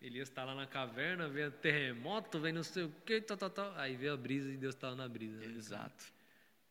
Elias 0.00 0.30
tá 0.30 0.44
lá 0.44 0.54
na 0.54 0.66
caverna, 0.66 1.28
vê 1.28 1.44
o 1.46 1.50
terremoto, 1.50 2.40
vem 2.40 2.52
não 2.52 2.62
sei 2.62 2.84
o 2.84 2.90
que, 3.04 3.20
tal, 3.20 3.36
tal, 3.36 3.50
tal. 3.50 3.74
Aí 3.76 3.96
vê 3.96 4.08
a 4.08 4.16
brisa 4.16 4.50
e 4.50 4.56
Deus 4.56 4.74
tá 4.74 4.94
na 4.94 5.06
brisa. 5.08 5.38
né? 5.38 5.46
Exato. 5.56 6.04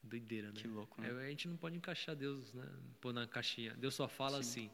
Doideira, 0.01 0.48
né? 0.48 0.53
Que 0.62 0.67
louco, 0.67 1.00
né? 1.01 1.10
É, 1.10 1.27
a 1.27 1.29
gente 1.29 1.48
não 1.48 1.55
pode 1.58 1.75
encaixar 1.75 2.15
Deus, 2.15 2.53
né? 2.53 2.67
Pôr 3.00 3.13
na 3.13 3.27
caixinha. 3.27 3.74
Deus 3.75 3.93
só 3.93 4.08
fala 4.08 4.39
assim. 4.39 4.69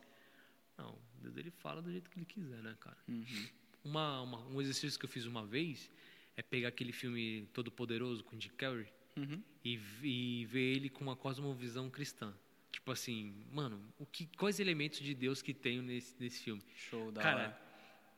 Não, 0.78 0.98
Deus 1.22 1.36
ele 1.36 1.52
fala 1.52 1.82
do 1.82 1.92
jeito 1.92 2.10
que 2.10 2.18
ele 2.18 2.26
quiser, 2.26 2.62
né, 2.62 2.76
cara? 2.80 2.98
Uhum. 3.08 3.48
Uma, 3.84 4.22
uma- 4.22 4.48
um 4.48 4.62
exercício 4.62 4.98
que 5.00 5.06
eu 5.06 5.10
fiz 5.10 5.26
uma 5.26 5.46
vez 5.46 5.90
é 6.38 6.42
pegar 6.42 6.70
aquele 6.70 6.92
filme 6.94 7.50
Todo 7.54 7.72
Poderoso 7.72 8.24
com 8.24 8.40
Jim 8.40 8.50
Carrey 8.50 8.88
Uhum. 9.18 9.42
e, 9.64 9.80
e 10.04 10.46
ver 10.46 10.76
ele 10.76 10.90
com 10.90 11.02
uma 11.04 11.16
cosmovisão 11.16 11.90
cristã. 11.90 12.34
Tipo 12.76 12.92
assim, 12.92 13.34
mano, 13.54 13.82
o 13.98 14.06
que, 14.06 14.28
quais 14.38 14.60
elementos 14.60 15.00
de 15.00 15.14
Deus 15.16 15.42
que 15.42 15.54
tem 15.54 15.82
nesse, 15.82 16.14
nesse 16.20 16.44
filme? 16.44 16.62
Show 16.76 17.10
da 17.10 17.22
Cara, 17.22 17.38
hora. 17.44 17.62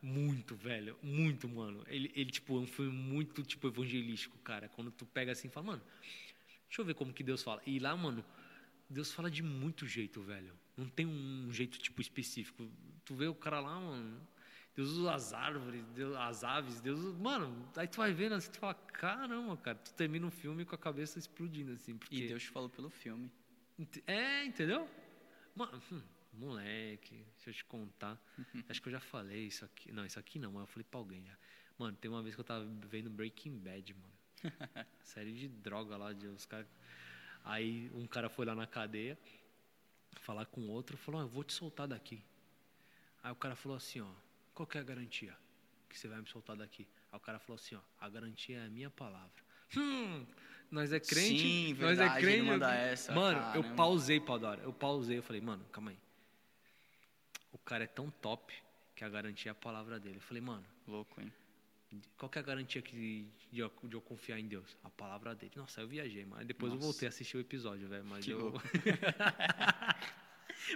muito, 0.02 0.56
velho, 0.56 0.98
muito, 1.00 1.48
mano. 1.48 1.84
Ele, 1.86 2.10
ele, 2.12 2.28
tipo, 2.28 2.56
é 2.58 2.60
um 2.62 2.66
filme 2.66 2.90
muito, 2.90 3.44
tipo, 3.44 3.68
evangelístico, 3.68 4.36
cara. 4.38 4.68
Quando 4.68 4.90
tu 4.90 5.06
pega 5.06 5.30
assim 5.30 5.46
e 5.46 5.50
fala, 5.50 5.66
mano, 5.68 5.82
deixa 6.66 6.80
eu 6.80 6.84
ver 6.84 6.94
como 6.94 7.12
que 7.12 7.22
Deus 7.22 7.40
fala. 7.40 7.62
E 7.64 7.78
lá, 7.78 7.96
mano, 7.96 8.24
Deus 8.90 9.12
fala 9.12 9.30
de 9.30 9.44
muito 9.44 9.86
jeito, 9.86 10.20
velho. 10.22 10.52
Não 10.76 10.88
tem 10.88 11.06
um 11.06 11.52
jeito, 11.52 11.78
tipo, 11.78 12.00
específico. 12.00 12.68
Tu 13.04 13.14
vê 13.14 13.28
o 13.28 13.36
cara 13.36 13.60
lá, 13.60 13.78
mano, 13.78 14.20
Deus 14.74 14.90
usa 14.90 15.14
as 15.14 15.32
árvores, 15.32 15.84
Deus, 15.94 16.16
as 16.16 16.42
aves, 16.42 16.80
Deus... 16.80 16.98
usa- 16.98 17.16
Mano, 17.16 17.64
aí 17.76 17.86
tu 17.86 17.98
vai 17.98 18.12
vendo 18.12 18.34
assim, 18.34 18.50
tu 18.50 18.58
fala, 18.58 18.74
caramba, 18.74 19.56
cara. 19.56 19.78
Tu 19.78 19.94
termina 19.94 20.26
um 20.26 20.32
filme 20.32 20.64
com 20.64 20.74
a 20.74 20.78
cabeça 20.78 21.16
explodindo, 21.16 21.70
assim. 21.70 21.96
Porque... 21.96 22.16
E 22.16 22.26
Deus 22.26 22.42
te 22.42 22.48
falou 22.50 22.68
pelo 22.68 22.90
filme. 22.90 23.30
É, 24.06 24.44
entendeu? 24.44 24.88
Mano, 25.54 25.80
hum, 25.92 26.02
moleque, 26.32 27.24
deixa 27.36 27.50
eu 27.50 27.54
te 27.54 27.64
contar. 27.64 28.20
Acho 28.68 28.82
que 28.82 28.88
eu 28.88 28.92
já 28.92 29.00
falei 29.00 29.46
isso 29.46 29.64
aqui. 29.64 29.92
Não, 29.92 30.04
isso 30.04 30.18
aqui 30.18 30.38
não, 30.38 30.52
mas 30.52 30.62
eu 30.62 30.66
falei 30.66 30.86
pra 30.90 30.98
alguém 30.98 31.24
já. 31.24 31.36
Mano, 31.78 31.96
tem 31.96 32.10
uma 32.10 32.22
vez 32.22 32.34
que 32.34 32.40
eu 32.40 32.44
tava 32.44 32.64
vendo 32.88 33.08
Breaking 33.08 33.56
Bad, 33.58 33.94
mano. 33.94 34.12
Série 35.02 35.32
de 35.32 35.48
droga 35.48 35.96
lá, 35.96 36.12
de 36.12 36.26
os 36.26 36.44
caras. 36.44 36.66
Aí 37.44 37.90
um 37.94 38.06
cara 38.06 38.28
foi 38.28 38.44
lá 38.44 38.54
na 38.54 38.66
cadeia 38.66 39.16
falar 40.20 40.46
com 40.46 40.62
o 40.62 40.70
outro, 40.70 40.96
falou: 40.96 41.20
"Ó, 41.20 41.24
Eu 41.24 41.28
vou 41.28 41.44
te 41.44 41.52
soltar 41.52 41.86
daqui. 41.86 42.22
Aí 43.22 43.30
o 43.30 43.36
cara 43.36 43.54
falou 43.54 43.76
assim: 43.76 44.00
Ó, 44.00 44.10
qual 44.54 44.66
que 44.66 44.76
é 44.76 44.80
a 44.80 44.84
garantia 44.84 45.36
que 45.88 45.98
você 45.98 46.08
vai 46.08 46.20
me 46.20 46.28
soltar 46.28 46.56
daqui? 46.56 46.86
Aí 47.12 47.16
o 47.16 47.20
cara 47.20 47.38
falou 47.38 47.56
assim: 47.56 47.76
Ó, 47.76 47.80
a 48.00 48.08
garantia 48.08 48.58
é 48.58 48.66
a 48.66 48.68
minha 48.68 48.90
palavra. 48.90 49.47
Hum, 49.76 50.26
nós 50.70 50.92
é 50.92 51.00
crente, 51.00 51.38
Sim, 51.40 51.68
nós 51.74 51.96
verdade, 51.98 52.18
é 52.18 52.20
crente. 52.20 52.42
manda 52.46 52.74
essa, 52.74 53.14
mano, 53.14 53.38
eu 53.54 53.62
caramba. 53.62 53.74
pausei, 53.76 54.20
Paudora. 54.20 54.62
Eu 54.62 54.72
pausei, 54.72 55.18
eu 55.18 55.22
falei, 55.22 55.40
mano, 55.40 55.64
calma 55.72 55.90
aí. 55.90 55.98
O 57.52 57.58
cara 57.58 57.84
é 57.84 57.86
tão 57.86 58.10
top 58.10 58.52
que 58.94 59.04
a 59.04 59.08
garantia 59.08 59.50
é 59.50 59.52
a 59.52 59.54
palavra 59.54 59.98
dele. 59.98 60.16
Eu 60.16 60.20
falei, 60.22 60.42
mano, 60.42 60.64
Louco, 60.86 61.20
hein? 61.20 61.32
qual 62.18 62.28
que 62.28 62.38
é 62.38 62.42
a 62.42 62.44
garantia 62.44 62.82
que, 62.82 63.26
de, 63.50 63.60
eu, 63.60 63.72
de 63.84 63.94
eu 63.94 64.00
confiar 64.02 64.38
em 64.38 64.46
Deus? 64.46 64.76
A 64.84 64.90
palavra 64.90 65.34
dele. 65.34 65.52
Nossa, 65.56 65.80
eu 65.80 65.88
viajei, 65.88 66.26
mas 66.26 66.46
depois 66.46 66.70
eu 66.72 66.76
Nossa. 66.76 66.90
voltei 66.92 67.08
a 67.08 67.10
assistir 67.10 67.38
o 67.38 67.40
episódio, 67.40 67.88
velho. 67.88 68.04
Mas 68.04 68.24
Que 68.24 68.32
eu. 68.32 68.38
louco. 68.40 68.60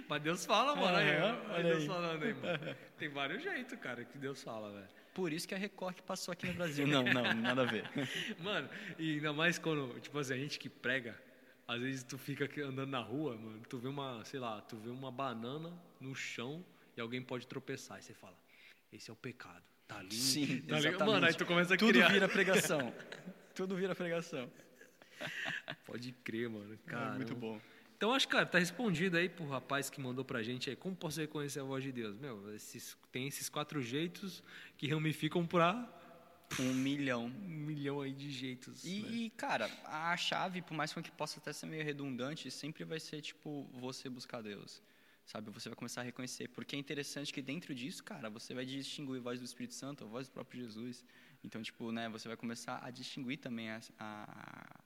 mas 0.07 0.21
Deus 0.21 0.45
fala, 0.45 0.75
mano. 0.75 0.97
Aí, 0.97 1.21
ó, 1.21 1.53
olha 1.53 1.63
Deus 1.63 1.81
aí. 1.81 1.87
falando 1.87 2.23
aí, 2.23 2.33
mano. 2.33 2.75
Tem 2.97 3.09
vários 3.09 3.43
jeitos, 3.43 3.77
cara, 3.79 4.03
que 4.05 4.17
Deus 4.17 4.41
fala, 4.41 4.71
velho. 4.71 4.89
Por 5.13 5.31
isso 5.31 5.47
que 5.47 5.53
a 5.53 5.57
Record 5.57 6.01
passou 6.01 6.31
aqui 6.31 6.47
no 6.47 6.53
Brasil. 6.53 6.87
Não, 6.87 7.03
não, 7.03 7.33
nada 7.35 7.61
a 7.61 7.65
ver. 7.65 7.83
Mano, 8.41 8.69
e 8.97 9.15
ainda 9.15 9.31
mais 9.31 9.57
quando, 9.59 9.99
tipo 9.99 10.17
assim, 10.17 10.33
a 10.33 10.37
gente 10.37 10.57
que 10.57 10.67
prega, 10.69 11.19
às 11.67 11.79
vezes 11.79 12.03
tu 12.03 12.17
fica 12.17 12.49
andando 12.65 12.89
na 12.89 12.99
rua, 12.99 13.37
mano, 13.37 13.61
tu 13.69 13.77
vê 13.77 13.87
uma, 13.87 14.23
sei 14.25 14.39
lá, 14.39 14.59
tu 14.61 14.75
vê 14.77 14.89
uma 14.89 15.11
banana 15.11 15.71
no 15.99 16.15
chão 16.15 16.65
e 16.97 17.01
alguém 17.01 17.21
pode 17.21 17.47
tropeçar. 17.47 17.99
E 17.99 18.01
você 18.01 18.13
fala, 18.13 18.37
esse 18.91 19.09
é 19.09 19.13
o 19.13 19.15
pecado. 19.15 19.63
Tá 19.87 19.99
ali. 19.99 20.15
Sim, 20.15 20.61
tá 20.61 20.77
exatamente. 20.77 21.05
Mano, 21.05 21.25
aí 21.25 21.33
tu 21.33 21.45
começa 21.45 21.73
a 21.73 21.77
Tudo 21.77 21.91
criar. 21.93 22.11
vira 22.11 22.27
pregação. 22.27 22.93
Tudo 23.53 23.75
vira 23.75 23.93
pregação. 23.93 24.51
Pode 25.85 26.11
crer, 26.23 26.49
mano. 26.49 26.77
Cara, 26.85 27.13
muito 27.13 27.35
bom. 27.35 27.59
Então 28.03 28.13
acho, 28.13 28.27
cara, 28.27 28.45
tá 28.45 28.59
respondido 28.59 29.15
aí 29.15 29.29
pro 29.29 29.47
rapaz 29.47 29.89
que 29.89 30.01
mandou 30.01 30.25
pra 30.25 30.43
gente 30.43 30.69
aí. 30.69 30.75
Como 30.75 30.93
posso 30.93 31.21
reconhecer 31.21 31.61
a 31.61 31.63
voz 31.63 31.81
de 31.81 31.89
Deus? 31.89 32.17
Meu, 32.17 32.53
esses, 32.53 32.97
tem 33.13 33.29
esses 33.29 33.47
quatro 33.47 33.81
jeitos 33.81 34.43
que 34.77 34.89
ramificam 34.89 35.47
pra 35.47 35.89
Um 36.59 36.73
milhão. 36.73 37.27
um 37.27 37.47
milhão 37.47 38.01
aí 38.01 38.11
de 38.11 38.29
jeitos. 38.29 38.83
E, 38.83 39.03
né? 39.03 39.09
e, 39.09 39.29
cara, 39.29 39.71
a 39.85 40.17
chave, 40.17 40.61
por 40.61 40.73
mais 40.73 40.91
que 40.91 41.11
possa 41.11 41.39
até 41.39 41.53
ser 41.53 41.65
meio 41.65 41.81
redundante, 41.81 42.51
sempre 42.51 42.83
vai 42.83 42.99
ser, 42.99 43.21
tipo, 43.21 43.69
você 43.71 44.09
buscar 44.09 44.41
Deus. 44.43 44.81
Sabe? 45.25 45.49
Você 45.51 45.69
vai 45.69 45.75
começar 45.77 46.01
a 46.01 46.03
reconhecer. 46.03 46.49
Porque 46.49 46.75
é 46.75 46.79
interessante 46.79 47.31
que 47.31 47.41
dentro 47.41 47.73
disso, 47.73 48.03
cara, 48.03 48.29
você 48.29 48.53
vai 48.53 48.65
distinguir 48.65 49.19
a 49.19 49.21
voz 49.21 49.39
do 49.39 49.45
Espírito 49.45 49.75
Santo, 49.75 50.03
a 50.03 50.07
voz 50.07 50.27
do 50.27 50.33
próprio 50.33 50.61
Jesus. 50.61 51.05
Então, 51.41 51.61
tipo, 51.61 51.89
né, 51.89 52.09
você 52.09 52.27
vai 52.27 52.35
começar 52.35 52.83
a 52.83 52.91
distinguir 52.91 53.37
também 53.37 53.69
a, 53.69 53.79
a- 53.97 54.82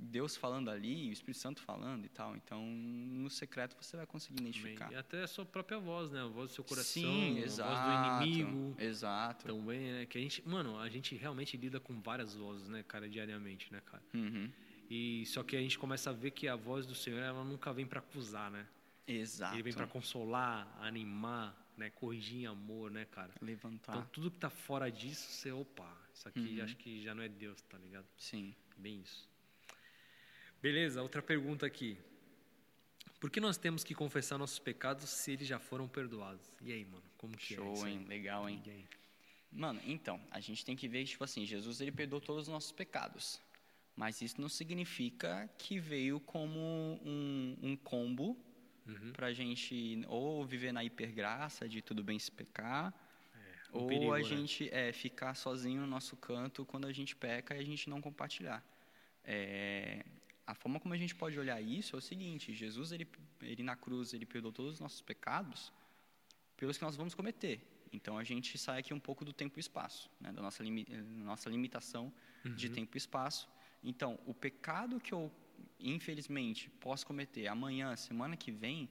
Deus 0.00 0.36
falando 0.36 0.70
ali, 0.70 1.08
o 1.08 1.12
Espírito 1.12 1.40
Santo 1.40 1.60
falando 1.60 2.04
e 2.04 2.08
tal. 2.08 2.36
Então, 2.36 2.64
no 2.64 3.28
secreto 3.28 3.76
você 3.80 3.96
vai 3.96 4.06
conseguir 4.06 4.40
identificar. 4.40 4.90
E 4.92 4.94
até 4.96 5.22
a 5.22 5.26
sua 5.26 5.44
própria 5.44 5.78
voz, 5.78 6.10
né? 6.10 6.22
A 6.22 6.26
voz 6.26 6.50
do 6.50 6.54
seu 6.54 6.64
coração, 6.64 7.02
Sim, 7.02 7.38
a 7.38 7.40
exato. 7.44 7.70
voz 7.70 8.22
do 8.22 8.24
inimigo. 8.26 8.76
Exato. 8.78 9.46
Também, 9.46 9.92
né? 9.92 10.06
Que 10.06 10.18
a 10.18 10.20
gente, 10.20 10.46
mano, 10.48 10.78
a 10.78 10.88
gente 10.88 11.14
realmente 11.16 11.56
lida 11.56 11.80
com 11.80 12.00
várias 12.00 12.34
vozes, 12.34 12.68
né, 12.68 12.82
cara, 12.82 13.08
diariamente, 13.08 13.72
né, 13.72 13.80
cara? 13.84 14.02
Uhum. 14.14 14.50
E 14.90 15.26
só 15.26 15.42
que 15.42 15.56
a 15.56 15.60
gente 15.60 15.78
começa 15.78 16.10
a 16.10 16.12
ver 16.12 16.30
que 16.30 16.48
a 16.48 16.56
voz 16.56 16.86
do 16.86 16.94
Senhor, 16.94 17.20
ela 17.20 17.44
nunca 17.44 17.72
vem 17.72 17.86
pra 17.86 17.98
acusar, 17.98 18.50
né? 18.50 18.66
Exato. 19.06 19.54
Ele 19.54 19.62
vem 19.62 19.72
pra 19.74 19.86
consolar, 19.86 20.74
animar, 20.80 21.56
né, 21.76 21.90
corrigir 21.90 22.40
em 22.42 22.46
amor, 22.46 22.90
né, 22.90 23.04
cara? 23.06 23.32
Levantar. 23.40 23.92
Então 23.96 24.08
tudo 24.12 24.30
que 24.30 24.38
tá 24.38 24.48
fora 24.50 24.90
disso, 24.90 25.30
você, 25.30 25.52
opa, 25.52 25.94
isso 26.14 26.28
aqui 26.28 26.56
Uhum. 26.58 26.64
acho 26.64 26.76
que 26.76 27.02
já 27.02 27.14
não 27.14 27.22
é 27.22 27.28
Deus, 27.28 27.60
tá 27.62 27.76
ligado? 27.78 28.06
Sim. 28.16 28.54
Bem 28.76 29.00
isso. 29.00 29.27
Beleza, 30.62 31.02
outra 31.02 31.22
pergunta 31.22 31.66
aqui. 31.66 31.96
Por 33.20 33.30
que 33.30 33.40
nós 33.40 33.56
temos 33.56 33.82
que 33.82 33.94
confessar 33.94 34.38
nossos 34.38 34.58
pecados 34.58 35.08
se 35.08 35.32
eles 35.32 35.46
já 35.46 35.58
foram 35.58 35.88
perdoados? 35.88 36.50
E 36.60 36.72
aí, 36.72 36.84
mano, 36.84 37.02
como 37.16 37.36
que 37.36 37.54
é 37.54 37.56
Show, 37.56 37.72
isso 37.74 37.84
aí? 37.84 37.92
hein? 37.94 38.04
Legal, 38.06 38.48
hein? 38.48 38.62
Mano, 39.50 39.80
então, 39.84 40.20
a 40.30 40.40
gente 40.40 40.64
tem 40.64 40.76
que 40.76 40.86
ver, 40.86 41.04
tipo 41.04 41.24
assim, 41.24 41.44
Jesus 41.44 41.80
ele 41.80 41.90
perdoou 41.90 42.20
todos 42.20 42.42
os 42.42 42.48
nossos 42.48 42.70
pecados. 42.72 43.40
Mas 43.96 44.20
isso 44.22 44.40
não 44.40 44.48
significa 44.48 45.48
que 45.58 45.80
veio 45.80 46.20
como 46.20 46.60
um, 47.04 47.56
um 47.62 47.76
combo 47.76 48.36
Uhum. 48.86 49.12
pra 49.12 49.34
gente 49.34 50.02
ou 50.08 50.46
viver 50.46 50.72
na 50.72 50.82
hipergraça 50.82 51.68
de 51.68 51.82
tudo 51.82 52.02
bem 52.02 52.18
se 52.18 52.30
pecar, 52.32 52.94
Ou 53.70 53.86
perigo, 53.86 54.14
a 54.14 54.18
né? 54.18 54.24
gente 54.24 54.66
é, 54.72 54.92
ficar 54.94 55.34
sozinho 55.34 55.82
no 55.82 55.86
nosso 55.86 56.16
canto 56.16 56.64
quando 56.64 56.86
a 56.86 56.92
gente 56.92 57.14
peca 57.14 57.54
e 57.54 57.60
a 57.60 57.64
gente 57.64 57.90
não 57.90 58.00
compartilhar. 58.00 58.64
É, 59.22 60.06
a 60.48 60.54
forma 60.54 60.80
como 60.80 60.94
a 60.94 60.96
gente 60.96 61.14
pode 61.14 61.38
olhar 61.38 61.60
isso 61.60 61.94
é 61.94 61.98
o 61.98 62.00
seguinte: 62.00 62.54
Jesus, 62.54 62.90
ele, 62.90 63.06
ele 63.42 63.62
na 63.62 63.76
cruz, 63.76 64.14
ele 64.14 64.24
perdoou 64.24 64.50
todos 64.50 64.74
os 64.74 64.80
nossos 64.80 65.02
pecados 65.02 65.70
pelos 66.56 66.78
que 66.78 66.84
nós 66.84 66.96
vamos 66.96 67.14
cometer. 67.14 67.60
Então 67.92 68.16
a 68.16 68.24
gente 68.24 68.56
sai 68.56 68.78
aqui 68.80 68.94
um 68.94 69.00
pouco 69.08 69.26
do 69.26 69.32
tempo 69.32 69.58
e 69.58 69.60
espaço, 69.60 70.10
né, 70.18 70.32
da 70.32 70.40
nossa, 70.40 70.62
limi 70.62 70.86
nossa 71.30 71.50
limitação 71.50 72.10
uhum. 72.44 72.54
de 72.54 72.70
tempo 72.70 72.96
e 72.96 72.98
espaço. 72.98 73.46
Então, 73.84 74.18
o 74.26 74.32
pecado 74.32 74.98
que 74.98 75.12
eu, 75.12 75.30
infelizmente, 75.78 76.70
posso 76.80 77.06
cometer 77.06 77.46
amanhã, 77.46 77.94
semana 77.94 78.34
que 78.36 78.50
vem, 78.50 78.88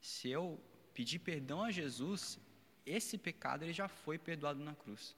se 0.00 0.28
eu 0.30 0.58
pedir 0.94 1.18
perdão 1.18 1.62
a 1.62 1.70
Jesus, 1.70 2.38
esse 2.86 3.18
pecado 3.18 3.62
ele 3.62 3.74
já 3.74 3.88
foi 3.88 4.18
perdoado 4.18 4.60
na 4.60 4.74
cruz. 4.74 5.14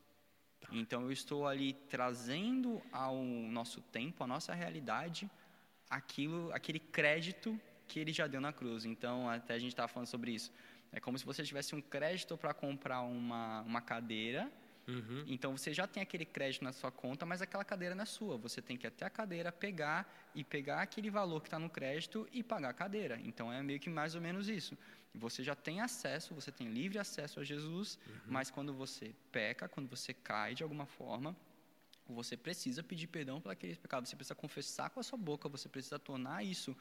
Tá. 0.60 0.68
Então 0.72 1.02
eu 1.02 1.12
estou 1.12 1.46
ali 1.46 1.74
trazendo 1.88 2.82
ao 2.92 3.16
nosso 3.58 3.80
tempo, 3.80 4.24
à 4.24 4.26
nossa 4.26 4.52
realidade, 4.52 5.30
aquilo, 5.88 6.52
aquele 6.52 6.78
crédito 6.78 7.58
que 7.86 8.00
ele 8.00 8.12
já 8.12 8.26
deu 8.26 8.40
na 8.40 8.52
cruz. 8.52 8.84
Então 8.84 9.28
até 9.28 9.54
a 9.54 9.58
gente 9.58 9.70
estava 9.70 9.88
falando 9.88 10.08
sobre 10.08 10.32
isso. 10.32 10.52
É 10.92 11.00
como 11.00 11.18
se 11.18 11.24
você 11.24 11.42
tivesse 11.42 11.74
um 11.74 11.80
crédito 11.80 12.36
para 12.36 12.54
comprar 12.54 13.02
uma, 13.02 13.62
uma 13.62 13.80
cadeira. 13.80 14.50
Uhum. 14.88 15.24
Então 15.26 15.56
você 15.56 15.74
já 15.74 15.86
tem 15.86 16.02
aquele 16.02 16.24
crédito 16.24 16.62
na 16.62 16.72
sua 16.72 16.92
conta, 16.92 17.26
mas 17.26 17.42
aquela 17.42 17.64
cadeira 17.64 17.94
não 17.94 18.02
é 18.02 18.06
sua. 18.06 18.36
Você 18.38 18.62
tem 18.62 18.76
que 18.76 18.86
ir 18.86 18.88
até 18.88 19.04
a 19.04 19.10
cadeira 19.10 19.50
pegar 19.50 20.10
e 20.34 20.44
pegar 20.44 20.80
aquele 20.80 21.10
valor 21.10 21.40
que 21.40 21.48
está 21.48 21.58
no 21.58 21.68
crédito 21.68 22.28
e 22.32 22.42
pagar 22.42 22.70
a 22.70 22.74
cadeira. 22.74 23.20
Então 23.24 23.52
é 23.52 23.62
meio 23.62 23.80
que 23.80 23.90
mais 23.90 24.14
ou 24.14 24.20
menos 24.20 24.48
isso. 24.48 24.78
Você 25.14 25.42
já 25.42 25.54
tem 25.54 25.80
acesso, 25.80 26.34
você 26.34 26.52
tem 26.52 26.68
livre 26.68 26.98
acesso 26.98 27.40
a 27.40 27.44
Jesus, 27.44 27.98
uhum. 28.06 28.14
mas 28.26 28.50
quando 28.50 28.72
você 28.72 29.14
peca, 29.32 29.68
quando 29.68 29.88
você 29.88 30.12
cai 30.12 30.54
de 30.54 30.62
alguma 30.62 30.86
forma, 30.86 31.34
você 32.14 32.36
precisa 32.36 32.82
pedir 32.82 33.06
perdão 33.06 33.40
por 33.40 33.50
aqueles 33.50 33.76
pecados, 33.76 34.08
você 34.08 34.16
precisa 34.16 34.34
confessar 34.34 34.90
com 34.90 35.00
a 35.00 35.02
sua 35.02 35.18
boca, 35.18 35.48
você 35.48 35.68
precisa 35.68 35.98
tornar 35.98 36.44
isso 36.44 36.76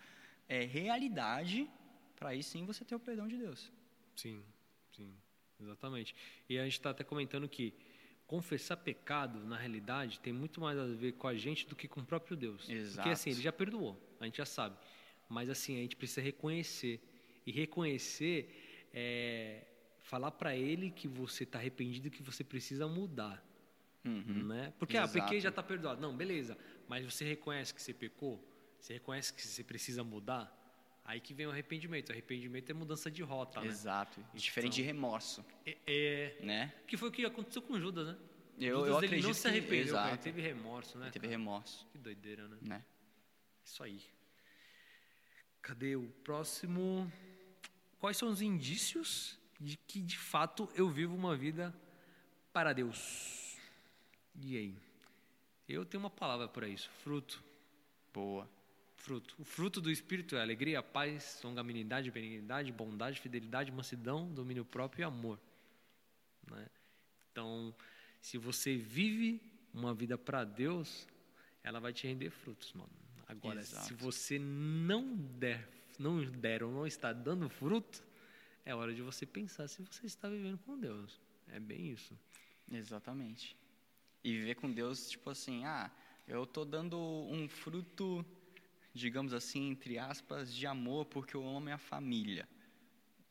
é, 0.48 0.64
realidade, 0.66 1.70
para 2.16 2.30
aí 2.30 2.44
sim 2.44 2.66
você 2.66 2.86
ter 2.86 2.96
o 2.96 3.00
perdão 3.00 3.28
de 3.28 3.38
Deus. 3.38 3.72
Sim, 4.16 4.44
sim, 4.92 5.14
exatamente. 5.60 6.16
E 6.48 6.58
a 6.58 6.64
gente 6.64 6.74
está 6.74 6.92
até 6.92 7.04
comentando 7.04 7.48
que 7.50 7.74
confessar 8.28 8.78
pecado, 8.78 9.44
na 9.46 9.58
realidade, 9.58 10.20
tem 10.20 10.34
muito 10.34 10.60
mais 10.60 10.78
a 10.78 10.86
ver 10.86 11.14
com 11.14 11.28
a 11.28 11.36
gente 11.36 11.68
do 11.68 11.76
que 11.76 11.88
com 11.88 12.02
o 12.02 12.06
próprio 12.06 12.36
Deus. 12.36 12.68
Exato. 12.68 12.96
Porque 12.96 13.10
assim, 13.10 13.32
ele 13.32 13.42
já 13.42 13.52
perdoou, 13.52 14.00
a 14.20 14.26
gente 14.26 14.38
já 14.38 14.46
sabe. 14.46 14.78
Mas 15.30 15.50
assim, 15.50 15.78
a 15.78 15.82
gente 15.82 15.96
precisa 15.96 16.22
reconhecer 16.22 17.00
e 17.46 17.52
reconhecer, 17.52 18.88
é, 18.94 19.66
falar 20.00 20.32
para 20.32 20.56
ele 20.56 20.90
que 20.90 21.08
você 21.08 21.44
está 21.44 21.60
arrependido, 21.60 22.10
que 22.10 22.24
você 22.24 22.44
precisa 22.44 22.88
mudar. 22.88 23.44
Uhum. 24.06 24.48
Né? 24.48 24.74
Porque, 24.78 24.98
Exato. 24.98 25.18
ah, 25.18 25.22
pequei 25.22 25.42
já 25.42 25.50
está 25.50 25.64
perdoado. 25.64 26.00
Não, 26.00 26.16
beleza. 26.16 26.58
Mas 26.88 27.06
você 27.06 27.26
reconhece 27.26 27.74
que 27.74 27.82
você 27.82 27.94
pecou? 27.94 28.44
Você 28.80 28.94
reconhece 28.94 29.34
que 29.34 29.42
você 29.42 29.64
precisa 29.64 30.04
mudar? 30.04 30.54
Aí 31.04 31.20
que 31.20 31.34
vem 31.34 31.48
o 31.48 31.52
arrependimento. 31.52 32.10
O 32.10 32.12
arrependimento 32.12 32.70
é 32.70 32.74
mudança 32.74 33.10
de 33.10 33.22
rota, 33.24 33.62
né? 33.62 33.68
Exato. 33.68 34.20
Então, 34.20 34.36
Diferente 34.36 34.76
de 34.76 34.82
remorso. 34.82 35.46
É, 35.66 35.78
é, 35.86 36.38
né? 36.42 36.74
Que 36.88 36.98
foi 36.98 37.10
o 37.10 37.12
que 37.12 37.26
aconteceu 37.26 37.62
com 37.62 37.80
Judas, 37.80 38.08
né? 38.08 38.18
Eu, 38.60 38.86
Judas, 38.86 39.04
eu 39.04 39.04
ele 39.04 39.22
não 39.22 39.34
se 39.34 39.48
arrependeu, 39.48 39.98
ele 39.98 40.18
teve 40.18 40.42
remorso, 40.42 40.98
né? 40.98 41.06
Ele 41.06 41.12
teve 41.12 41.28
remorso. 41.28 41.86
Que 41.92 41.98
doideira, 41.98 42.48
né? 42.48 42.58
né? 42.62 42.86
Isso 43.64 43.84
aí. 43.84 44.02
Cadê 45.62 45.96
o 45.96 46.08
próximo? 46.24 47.12
quais 48.06 48.18
são 48.18 48.30
os 48.30 48.40
indícios 48.40 49.40
de 49.60 49.78
que 49.78 50.00
de 50.00 50.16
fato 50.16 50.70
eu 50.76 50.88
vivo 50.88 51.16
uma 51.16 51.36
vida 51.36 51.76
para 52.54 52.72
Deus? 52.72 53.45
E 54.42 54.58
aí? 54.58 54.76
Eu 55.68 55.86
tenho 55.86 56.04
uma 56.04 56.10
palavra 56.10 56.48
para 56.48 56.68
isso: 56.68 56.90
fruto. 57.04 57.44
Boa. 58.14 58.50
Fruto. 58.96 59.36
O 59.38 59.44
fruto 59.44 59.82
do 59.82 59.92
Espírito 59.92 60.36
é 60.36 60.42
alegria, 60.42 60.82
paz, 60.82 61.40
longanimidade, 61.44 62.10
benignidade, 62.10 62.72
bondade, 62.72 63.20
fidelidade, 63.20 63.72
mansidão, 63.72 64.32
domínio 64.34 64.66
próprio 64.66 65.04
e 65.04 65.06
amor. 65.06 65.40
Né? 66.50 66.68
Então, 67.32 67.76
se 68.22 68.38
você 68.38 68.76
vive 68.76 69.42
uma 69.74 69.94
vida 69.94 70.18
para 70.18 70.44
Deus, 70.44 71.08
ela 71.64 71.80
vai 71.80 71.94
te 71.94 72.08
render 72.08 72.30
frutos, 72.30 72.74
mano. 72.74 72.90
Agora, 73.28 73.60
Exato. 73.60 73.88
se 73.88 73.94
você 73.94 74.40
não 74.40 75.16
der 75.16 75.68
não 76.00 76.24
deram, 76.24 76.72
não 76.72 76.86
está 76.86 77.14
dando 77.14 77.50
fruto, 77.50 78.04
é 78.66 78.74
hora 78.74 78.94
de 78.94 79.02
você 79.02 79.26
pensar 79.26 79.68
se 79.68 79.82
você 79.82 80.06
está 80.06 80.30
vivendo 80.30 80.58
com 80.60 80.78
Deus. 80.78 81.20
É 81.50 81.60
bem 81.60 81.92
isso. 81.92 82.18
Exatamente. 82.72 83.56
E 84.26 84.32
viver 84.32 84.56
com 84.56 84.72
Deus, 84.72 85.08
tipo 85.08 85.30
assim, 85.30 85.66
ah, 85.66 85.92
eu 86.28 86.46
estou 86.46 86.66
dando 86.66 86.98
um 86.98 87.48
fruto, 87.48 88.26
digamos 88.92 89.36
assim, 89.36 89.70
entre 89.70 90.00
aspas, 90.00 90.52
de 90.52 90.66
amor, 90.66 91.06
porque 91.06 91.36
eu 91.36 91.48
amo 91.48 91.70
a 91.70 91.78
família. 91.78 92.50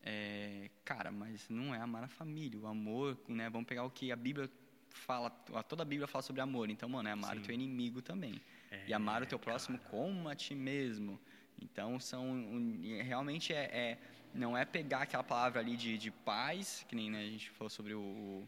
É, 0.01 0.69
cara, 0.85 1.11
mas 1.11 1.49
não 1.49 1.75
é 1.75 1.81
amar 1.81 2.05
a 2.05 2.07
família. 2.07 2.57
O 2.57 2.65
amor, 2.65 3.19
né? 3.27 3.49
Vamos 3.49 3.67
pegar 3.67 3.83
o 3.83 3.89
que 3.89 4.09
a 4.09 4.15
Bíblia 4.15 4.49
fala, 4.87 5.29
toda 5.67 5.81
a 5.81 5.85
Bíblia 5.85 6.07
fala 6.07 6.21
sobre 6.21 6.41
amor. 6.41 6.69
Então, 6.69 6.87
mano, 6.87 7.09
é 7.09 7.11
amar 7.11 7.35
Sim. 7.35 7.41
o 7.41 7.43
teu 7.43 7.53
inimigo 7.53 8.01
também. 8.01 8.39
É, 8.71 8.85
e 8.87 8.93
amar 8.93 9.21
o 9.21 9.25
teu 9.25 9.37
próximo 9.37 9.77
cara. 9.77 9.89
como 9.89 10.29
a 10.29 10.35
ti 10.35 10.55
mesmo. 10.55 11.19
Então, 11.61 11.99
são 11.99 12.25
um, 12.25 12.79
realmente 13.03 13.53
é, 13.53 13.65
é, 13.65 13.99
não 14.33 14.57
é 14.57 14.63
pegar 14.63 15.01
aquela 15.01 15.25
palavra 15.25 15.59
ali 15.59 15.75
de, 15.75 15.97
de 15.97 16.09
paz, 16.09 16.85
que 16.87 16.95
nem 16.95 17.11
né, 17.11 17.19
a 17.19 17.29
gente 17.29 17.49
falou 17.49 17.69
sobre 17.69 17.93
o, 17.93 18.47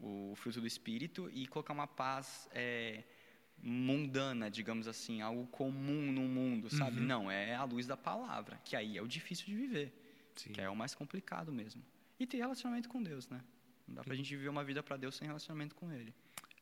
o, 0.00 0.34
fruto 0.36 0.60
do 0.60 0.66
Espírito, 0.66 1.30
e 1.32 1.46
colocar 1.46 1.72
uma 1.72 1.86
paz 1.86 2.48
é, 2.52 3.04
mundana, 3.62 4.50
digamos 4.50 4.86
assim, 4.86 5.20
algo 5.22 5.46
comum 5.46 6.12
no 6.12 6.22
mundo, 6.22 6.70
sabe? 6.70 7.00
Uhum. 7.00 7.06
Não, 7.06 7.30
é 7.30 7.54
a 7.54 7.64
luz 7.64 7.86
da 7.86 7.96
palavra, 7.96 8.60
que 8.64 8.76
aí 8.76 8.96
é 8.96 9.02
o 9.02 9.08
difícil 9.08 9.46
de 9.46 9.54
viver, 9.54 9.92
Sim. 10.36 10.52
que 10.52 10.60
é 10.60 10.68
o 10.68 10.76
mais 10.76 10.94
complicado 10.94 11.52
mesmo. 11.52 11.82
E 12.18 12.26
ter 12.26 12.38
relacionamento 12.38 12.88
com 12.88 13.02
Deus, 13.02 13.28
né? 13.28 13.42
Não 13.86 13.94
dá 13.96 14.04
pra 14.04 14.14
gente 14.14 14.34
viver 14.34 14.48
uma 14.48 14.64
vida 14.64 14.82
para 14.82 14.96
Deus 14.96 15.14
sem 15.14 15.26
relacionamento 15.26 15.74
com 15.74 15.92
Ele. 15.92 16.14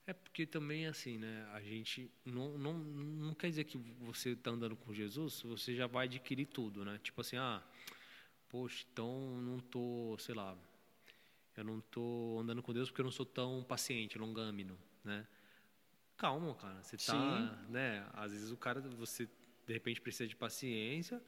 É 0.06 0.12
porque 0.12 0.44
também 0.44 0.86
assim, 0.86 1.16
né? 1.16 1.48
A 1.52 1.60
gente 1.60 2.10
não, 2.24 2.58
não, 2.58 2.74
não 2.74 3.34
quer 3.34 3.48
dizer 3.48 3.64
que 3.64 3.78
você 4.00 4.30
está 4.30 4.50
andando 4.50 4.74
com 4.76 4.92
Jesus, 4.92 5.42
você 5.42 5.76
já 5.76 5.86
vai 5.86 6.06
adquirir 6.06 6.46
tudo, 6.46 6.84
né? 6.84 6.98
Tipo 7.02 7.20
assim, 7.20 7.36
ah, 7.36 7.62
poxa, 8.48 8.84
então 8.92 9.40
não 9.40 9.60
tô, 9.60 10.16
sei 10.18 10.34
lá, 10.34 10.56
eu 11.56 11.64
não 11.64 11.80
tô 11.80 12.38
andando 12.40 12.62
com 12.62 12.72
Deus 12.72 12.88
porque 12.88 13.00
eu 13.00 13.04
não 13.04 13.12
sou 13.12 13.26
tão 13.26 13.62
paciente, 13.62 14.18
longâmino, 14.18 14.78
né? 15.04 15.26
Calma, 16.16 16.54
cara, 16.54 16.82
você 16.82 16.96
tá, 16.96 17.12
Sim. 17.12 17.72
né? 17.72 18.06
Às 18.12 18.32
vezes 18.32 18.50
o 18.50 18.56
cara, 18.56 18.80
você 18.80 19.28
de 19.66 19.72
repente 19.72 20.00
precisa 20.00 20.28
de 20.28 20.36
paciência, 20.36 21.22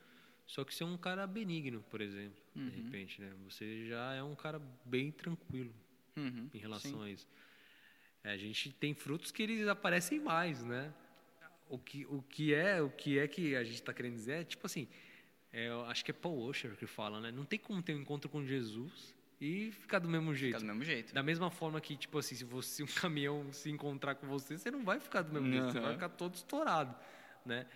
só 0.46 0.64
que 0.64 0.74
você 0.74 0.82
é 0.82 0.86
um 0.86 0.96
cara 0.96 1.26
benigno, 1.26 1.82
por 1.90 2.00
exemplo, 2.00 2.40
uhum. 2.54 2.68
de 2.68 2.76
repente, 2.80 3.20
né? 3.20 3.32
Você 3.44 3.86
já 3.86 4.14
é 4.14 4.22
um 4.22 4.34
cara 4.34 4.60
bem 4.84 5.10
tranquilo 5.10 5.74
uhum. 6.16 6.48
em 6.52 6.58
relação 6.58 6.98
Sim. 6.98 7.04
a 7.04 7.10
isso. 7.10 7.28
É, 8.22 8.32
a 8.32 8.36
gente 8.36 8.72
tem 8.72 8.94
frutos 8.94 9.30
que 9.30 9.42
eles 9.42 9.66
aparecem 9.68 10.20
mais, 10.20 10.64
né? 10.64 10.92
O 11.68 11.78
que, 11.78 12.06
o 12.06 12.22
que 12.22 12.54
é 12.54 12.80
o 12.80 12.90
que 12.90 13.18
é 13.18 13.26
que 13.26 13.56
a 13.56 13.64
gente 13.64 13.76
está 13.76 13.92
querendo 13.92 14.14
dizer 14.14 14.40
é 14.40 14.44
tipo 14.44 14.66
assim, 14.66 14.86
é, 15.52 15.68
acho 15.88 16.04
que 16.04 16.10
é 16.10 16.14
Paul 16.14 16.46
Washer 16.46 16.76
que 16.76 16.86
fala, 16.86 17.20
né? 17.20 17.30
Não 17.30 17.44
tem 17.44 17.58
como 17.58 17.82
ter 17.82 17.94
um 17.94 18.00
encontro 18.00 18.28
com 18.28 18.44
Jesus 18.44 19.14
e 19.40 19.72
ficar 19.72 19.98
do 19.98 20.08
mesmo 20.08 20.34
jeito. 20.34 20.58
Ficar 20.58 20.66
do 20.66 20.66
mesmo 20.66 20.84
jeito. 20.84 21.14
Da 21.14 21.22
mesma 21.22 21.50
forma 21.50 21.80
que, 21.80 21.96
tipo 21.96 22.18
assim, 22.18 22.34
se 22.34 22.44
você 22.44 22.82
um 22.82 22.86
caminhão 22.86 23.52
se 23.52 23.70
encontrar 23.70 24.14
com 24.14 24.26
você, 24.26 24.56
você 24.56 24.70
não 24.70 24.84
vai 24.84 25.00
ficar 25.00 25.22
do 25.22 25.32
mesmo 25.32 25.46
uhum. 25.46 25.52
jeito, 25.52 25.72
você 25.72 25.80
vai 25.80 25.92
ficar 25.94 26.08
todo 26.10 26.34
estourado, 26.34 26.94
né? 27.44 27.66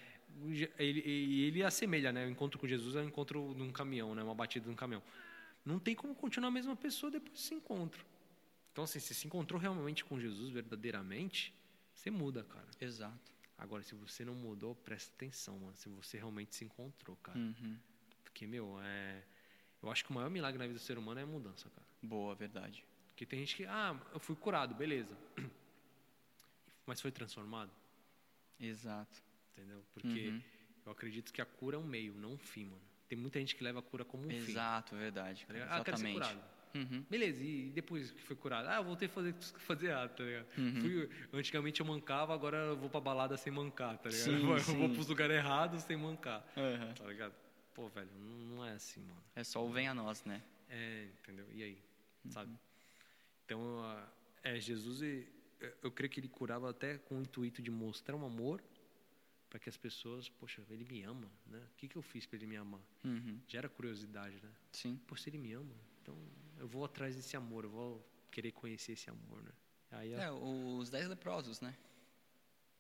Ele, 0.78 1.00
ele 1.00 1.64
assemelha, 1.64 2.12
né? 2.12 2.26
O 2.26 2.30
encontro 2.30 2.58
com 2.58 2.66
Jesus 2.66 2.94
é 2.94 3.00
o 3.00 3.04
encontro 3.04 3.54
num 3.54 3.72
caminhão, 3.72 4.14
né? 4.14 4.22
Uma 4.22 4.34
batida 4.34 4.68
num 4.68 4.76
caminhão. 4.76 5.02
Não 5.64 5.78
tem 5.78 5.94
como 5.94 6.14
continuar 6.14 6.48
a 6.48 6.52
mesma 6.52 6.76
pessoa 6.76 7.10
depois 7.10 7.32
desse 7.32 7.54
encontro. 7.54 8.04
Então, 8.72 8.84
assim, 8.84 9.00
se 9.00 9.14
se 9.14 9.26
encontrou 9.26 9.60
realmente 9.60 10.04
com 10.04 10.20
Jesus 10.20 10.50
verdadeiramente, 10.50 11.52
você 11.92 12.10
muda, 12.10 12.44
cara. 12.44 12.68
Exato. 12.80 13.32
Agora, 13.58 13.82
se 13.82 13.94
você 13.96 14.24
não 14.24 14.34
mudou, 14.34 14.76
presta 14.76 15.12
atenção, 15.16 15.58
mano. 15.58 15.74
Se 15.74 15.88
você 15.88 16.16
realmente 16.16 16.54
se 16.54 16.64
encontrou, 16.64 17.16
cara. 17.16 17.36
Uhum. 17.36 17.76
Porque, 18.22 18.46
meu, 18.46 18.78
é. 18.80 19.24
Eu 19.82 19.90
acho 19.90 20.04
que 20.04 20.10
o 20.10 20.14
maior 20.14 20.30
milagre 20.30 20.58
na 20.58 20.66
vida 20.66 20.78
do 20.78 20.82
ser 20.82 20.98
humano 20.98 21.20
é 21.20 21.22
a 21.22 21.26
mudança, 21.26 21.68
cara. 21.70 21.86
Boa, 22.02 22.34
verdade. 22.34 22.84
Porque 23.10 23.26
tem 23.26 23.40
gente 23.40 23.56
que, 23.56 23.66
ah, 23.66 23.98
eu 24.12 24.20
fui 24.20 24.36
curado, 24.36 24.74
beleza. 24.74 25.16
Mas 26.86 27.00
foi 27.00 27.10
transformado? 27.10 27.70
Exato. 28.58 29.22
Entendeu? 29.52 29.84
Porque 29.92 30.28
uhum. 30.28 30.42
eu 30.86 30.92
acredito 30.92 31.32
que 31.32 31.40
a 31.40 31.46
cura 31.46 31.76
é 31.76 31.78
um 31.78 31.84
meio, 31.84 32.14
não 32.14 32.32
um 32.32 32.38
fim, 32.38 32.64
mano. 32.64 32.82
Tem 33.08 33.18
muita 33.18 33.38
gente 33.38 33.56
que 33.56 33.64
leva 33.64 33.78
a 33.78 33.82
cura 33.82 34.04
como 34.04 34.24
um 34.24 34.30
Exato, 34.30 34.44
fim. 34.44 34.52
Exato, 34.52 34.96
verdade. 34.96 35.46
Tá 35.46 35.76
ah, 35.76 35.84
quero 35.84 35.96
ser 35.96 36.12
curado. 36.12 36.40
Uhum. 36.74 37.04
Beleza, 37.08 37.42
e 37.42 37.70
depois 37.70 38.10
que 38.10 38.22
foi 38.22 38.36
curado? 38.36 38.68
Ah, 38.68 38.76
eu 38.76 38.84
voltei 38.84 39.08
a 39.08 39.10
fazer 39.10 39.34
fazer 39.66 39.92
tá 40.10 40.22
ligado? 40.22 40.46
Uhum. 40.56 40.80
Fui, 40.80 41.10
antigamente 41.32 41.80
eu 41.80 41.86
mancava, 41.86 42.34
agora 42.34 42.56
eu 42.58 42.76
vou 42.76 42.90
pra 42.90 43.00
balada 43.00 43.36
sem 43.36 43.52
mancar, 43.52 43.98
tá 43.98 44.10
ligado? 44.10 44.24
Sim, 44.24 44.46
eu 44.50 44.58
sim. 44.58 44.78
vou 44.78 44.90
pros 44.90 45.08
lugares 45.08 45.36
errados 45.36 45.82
sem 45.82 45.96
mancar, 45.96 46.44
tá 46.96 47.06
ligado? 47.06 47.34
Pô, 47.78 47.88
velho, 47.90 48.10
não, 48.18 48.56
não, 48.56 48.64
é 48.64 48.72
assim, 48.72 49.00
mano. 49.02 49.22
É 49.36 49.44
só 49.44 49.64
o 49.64 49.70
vem 49.70 49.86
a 49.86 49.94
nós, 49.94 50.24
né? 50.24 50.42
É, 50.68 51.08
entendeu? 51.20 51.46
E 51.52 51.62
aí, 51.62 51.78
uhum. 52.24 52.32
sabe? 52.32 52.58
Então, 53.44 53.60
É, 54.42 54.58
Jesus, 54.58 55.00
eu 55.80 55.92
creio 55.92 56.10
que 56.10 56.18
ele 56.18 56.26
curava 56.26 56.68
até 56.68 56.98
com 56.98 57.18
o 57.18 57.22
intuito 57.22 57.62
de 57.62 57.70
mostrar 57.70 58.16
um 58.16 58.26
amor 58.26 58.60
para 59.48 59.60
que 59.60 59.68
as 59.68 59.76
pessoas, 59.76 60.28
poxa, 60.28 60.60
ele 60.70 60.84
me 60.86 61.04
ama, 61.04 61.30
né? 61.46 61.58
O 61.72 61.76
que, 61.76 61.86
que 61.86 61.94
eu 61.94 62.02
fiz 62.02 62.26
para 62.26 62.38
ele 62.38 62.48
me 62.48 62.56
amar? 62.56 62.82
Uhum. 63.04 63.40
Gera 63.46 63.68
curiosidade, 63.68 64.40
né? 64.42 64.50
Sim. 64.72 65.00
Poxa, 65.06 65.30
ele 65.30 65.38
me 65.38 65.52
ama, 65.52 65.76
então 66.02 66.18
eu 66.58 66.66
vou 66.66 66.84
atrás 66.84 67.14
desse 67.14 67.36
amor, 67.36 67.62
eu 67.62 67.70
vou 67.70 68.04
querer 68.32 68.50
conhecer 68.50 68.92
esse 68.92 69.08
amor, 69.08 69.40
né? 69.40 69.52
Aí, 69.92 70.14
é, 70.14 70.28
os 70.32 70.90
dez 70.90 71.06
leprosos, 71.06 71.60
né? 71.60 71.76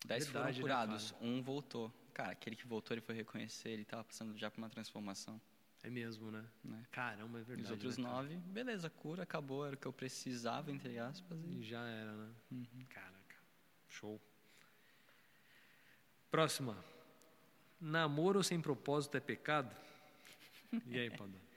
Dez 0.06 0.24
Verdade, 0.24 0.60
foram 0.60 0.60
curados, 0.60 1.12
né, 1.12 1.18
um 1.20 1.42
voltou. 1.42 1.92
Cara, 2.14 2.32
aquele 2.32 2.56
que 2.56 2.66
voltou, 2.66 2.94
ele 2.94 3.00
foi 3.00 3.14
reconhecer, 3.14 3.70
ele 3.70 3.82
estava 3.82 4.04
passando 4.04 4.36
já 4.36 4.50
por 4.50 4.58
uma 4.58 4.70
transformação. 4.70 5.40
É 5.82 5.90
mesmo, 5.90 6.30
né? 6.30 6.44
né? 6.64 6.84
Caramba, 6.90 7.38
é 7.38 7.42
verdade. 7.42 7.62
Os 7.62 7.70
outros 7.70 7.98
né, 7.98 8.04
nove, 8.08 8.36
beleza, 8.36 8.90
cura, 8.90 9.22
acabou, 9.22 9.64
era 9.64 9.76
o 9.76 9.78
que 9.78 9.86
eu 9.86 9.92
precisava, 9.92 10.72
entre 10.72 10.98
aspas. 10.98 11.38
E, 11.44 11.60
e 11.60 11.62
já 11.62 11.80
era, 11.86 12.12
né? 12.12 12.30
Uhum. 12.50 12.66
Caraca, 12.88 13.36
show. 13.88 14.20
Próxima. 16.30 16.76
Namoro 17.80 18.42
sem 18.42 18.60
propósito 18.60 19.16
é 19.16 19.20
pecado? 19.20 19.74
E 20.86 20.98
aí, 20.98 21.10
Padre? 21.10 21.38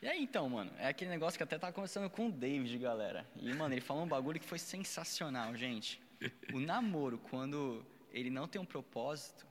E 0.00 0.08
aí, 0.08 0.20
então, 0.20 0.48
mano, 0.48 0.68
é 0.78 0.88
aquele 0.88 1.10
negócio 1.10 1.38
que 1.38 1.44
até 1.44 1.56
tava 1.56 1.72
conversando 1.72 2.10
com 2.10 2.26
o 2.26 2.32
David, 2.32 2.76
galera. 2.76 3.24
E, 3.36 3.54
mano, 3.54 3.72
ele 3.72 3.80
falou 3.80 4.02
um 4.02 4.08
bagulho 4.08 4.40
que 4.40 4.46
foi 4.46 4.58
sensacional, 4.58 5.54
gente. 5.54 6.02
O 6.52 6.60
namoro, 6.60 7.18
quando 7.18 7.84
ele 8.10 8.30
não 8.30 8.46
tem 8.46 8.60
um 8.60 8.64
propósito, 8.64 9.46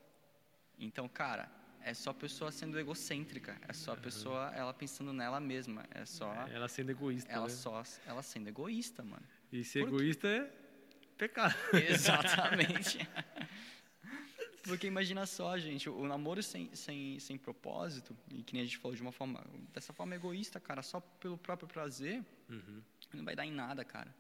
então, 0.77 1.07
cara, 1.07 1.49
é 1.83 1.93
só 1.93 2.11
a 2.11 2.13
pessoa 2.13 2.51
sendo 2.51 2.79
egocêntrica, 2.79 3.59
é 3.67 3.73
só 3.73 3.93
a 3.93 3.97
pessoa 3.97 4.51
ela 4.55 4.73
pensando 4.73 5.11
nela 5.13 5.39
mesma, 5.39 5.85
é 5.91 6.05
só 6.05 6.31
ela 6.47 6.67
sendo 6.67 6.91
egoísta, 6.91 7.31
ela 7.31 7.47
né? 7.47 7.49
só 7.49 7.83
ela 8.05 8.21
sendo 8.21 8.47
egoísta, 8.47 9.03
mano. 9.03 9.23
E 9.51 9.63
ser 9.63 9.87
egoísta 9.87 10.27
é 10.27 10.51
pecado. 11.17 11.55
Exatamente. 11.73 12.99
Porque 14.63 14.85
imagina 14.85 15.25
só, 15.25 15.57
gente, 15.57 15.89
o 15.89 16.05
namoro 16.05 16.43
sem, 16.43 16.73
sem, 16.75 17.19
sem 17.19 17.37
propósito, 17.37 18.15
e 18.31 18.43
que 18.43 18.53
nem 18.53 18.61
a 18.61 18.65
gente 18.65 18.77
falou 18.77 18.95
de 18.95 19.01
uma 19.01 19.11
forma, 19.11 19.43
dessa 19.73 19.91
forma 19.91 20.15
egoísta, 20.15 20.59
cara, 20.59 20.83
só 20.83 20.99
pelo 20.99 21.37
próprio 21.37 21.67
prazer, 21.67 22.23
uhum. 22.47 22.81
não 23.13 23.25
vai 23.25 23.35
dar 23.35 23.45
em 23.45 23.51
nada, 23.51 23.83
cara. 23.83 24.13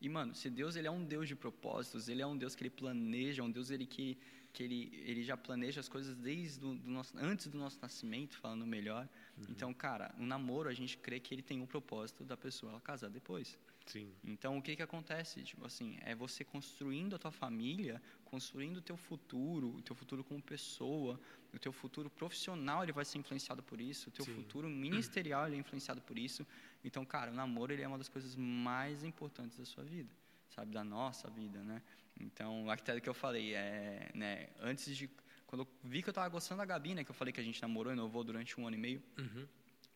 E, 0.00 0.08
mano, 0.08 0.34
se 0.34 0.48
Deus 0.48 0.76
ele 0.76 0.86
é 0.86 0.90
um 0.90 1.04
Deus 1.04 1.26
de 1.26 1.34
propósitos, 1.34 2.08
ele 2.08 2.22
é 2.22 2.26
um 2.26 2.36
Deus 2.36 2.54
que 2.54 2.62
ele 2.62 2.70
planeja, 2.70 3.42
um 3.42 3.50
Deus 3.50 3.70
ele 3.70 3.84
que, 3.84 4.16
que 4.52 4.62
ele, 4.62 4.90
ele 5.04 5.22
já 5.24 5.36
planeja 5.36 5.80
as 5.80 5.88
coisas 5.88 6.16
desde 6.16 6.60
do, 6.60 6.74
do 6.76 6.90
nosso, 6.90 7.16
antes 7.18 7.48
do 7.48 7.58
nosso 7.58 7.78
nascimento, 7.82 8.38
falando 8.38 8.64
melhor. 8.66 9.08
Uhum. 9.36 9.46
Então, 9.48 9.74
cara, 9.74 10.14
um 10.18 10.26
namoro 10.26 10.68
a 10.68 10.74
gente 10.74 10.96
crê 10.96 11.18
que 11.18 11.34
ele 11.34 11.42
tem 11.42 11.60
um 11.60 11.66
propósito 11.66 12.24
da 12.24 12.36
pessoa 12.36 12.70
ela 12.72 12.80
casar 12.80 13.10
depois. 13.10 13.58
Sim. 13.86 14.12
Então, 14.22 14.58
o 14.58 14.62
que 14.62 14.76
que 14.76 14.82
acontece? 14.82 15.42
Tipo 15.42 15.66
assim, 15.66 15.98
é 16.02 16.14
você 16.14 16.44
construindo 16.44 17.16
a 17.16 17.18
tua 17.18 17.32
família, 17.32 18.00
construindo 18.30 18.78
o 18.78 18.80
teu 18.82 18.96
futuro, 18.96 19.68
o 19.76 19.82
teu 19.82 19.96
futuro 19.96 20.22
como 20.22 20.40
pessoa, 20.40 21.18
o 21.52 21.58
teu 21.58 21.72
futuro 21.72 22.10
profissional, 22.10 22.82
ele 22.82 22.92
vai 22.92 23.04
ser 23.04 23.18
influenciado 23.18 23.62
por 23.62 23.80
isso, 23.80 24.10
o 24.10 24.12
teu 24.12 24.24
Sim. 24.24 24.34
futuro 24.34 24.68
ministerial, 24.68 25.46
ele 25.46 25.56
é 25.56 25.58
influenciado 25.58 26.00
por 26.02 26.18
isso. 26.18 26.46
Então, 26.84 27.04
cara, 27.04 27.30
o 27.30 27.34
namoro, 27.34 27.72
ele 27.72 27.82
é 27.82 27.88
uma 27.88 27.98
das 27.98 28.08
coisas 28.08 28.36
mais 28.36 29.02
importantes 29.02 29.56
da 29.56 29.64
sua 29.64 29.82
vida, 29.82 30.14
sabe? 30.50 30.72
Da 30.72 30.84
nossa 30.84 31.28
vida, 31.30 31.62
né? 31.62 31.82
Então, 32.20 32.70
até 32.70 33.00
que 33.00 33.08
eu 33.08 33.14
falei, 33.14 33.54
é, 33.54 34.10
né, 34.14 34.48
antes 34.60 34.96
de 34.96 35.08
quando 35.46 35.62
eu 35.62 35.68
vi 35.82 36.02
que 36.02 36.08
eu 36.08 36.12
estava 36.12 36.28
gostando 36.28 36.58
da 36.58 36.66
Gabi, 36.66 36.94
né, 36.94 37.04
que 37.04 37.10
eu 37.10 37.14
falei 37.14 37.32
que 37.32 37.40
a 37.40 37.44
gente 37.44 37.60
namorou 37.62 37.92
e 37.92 37.96
noivou 37.96 38.22
durante 38.22 38.60
um 38.60 38.66
ano 38.66 38.76
e 38.76 38.78
meio, 38.78 39.02
uhum. 39.18 39.46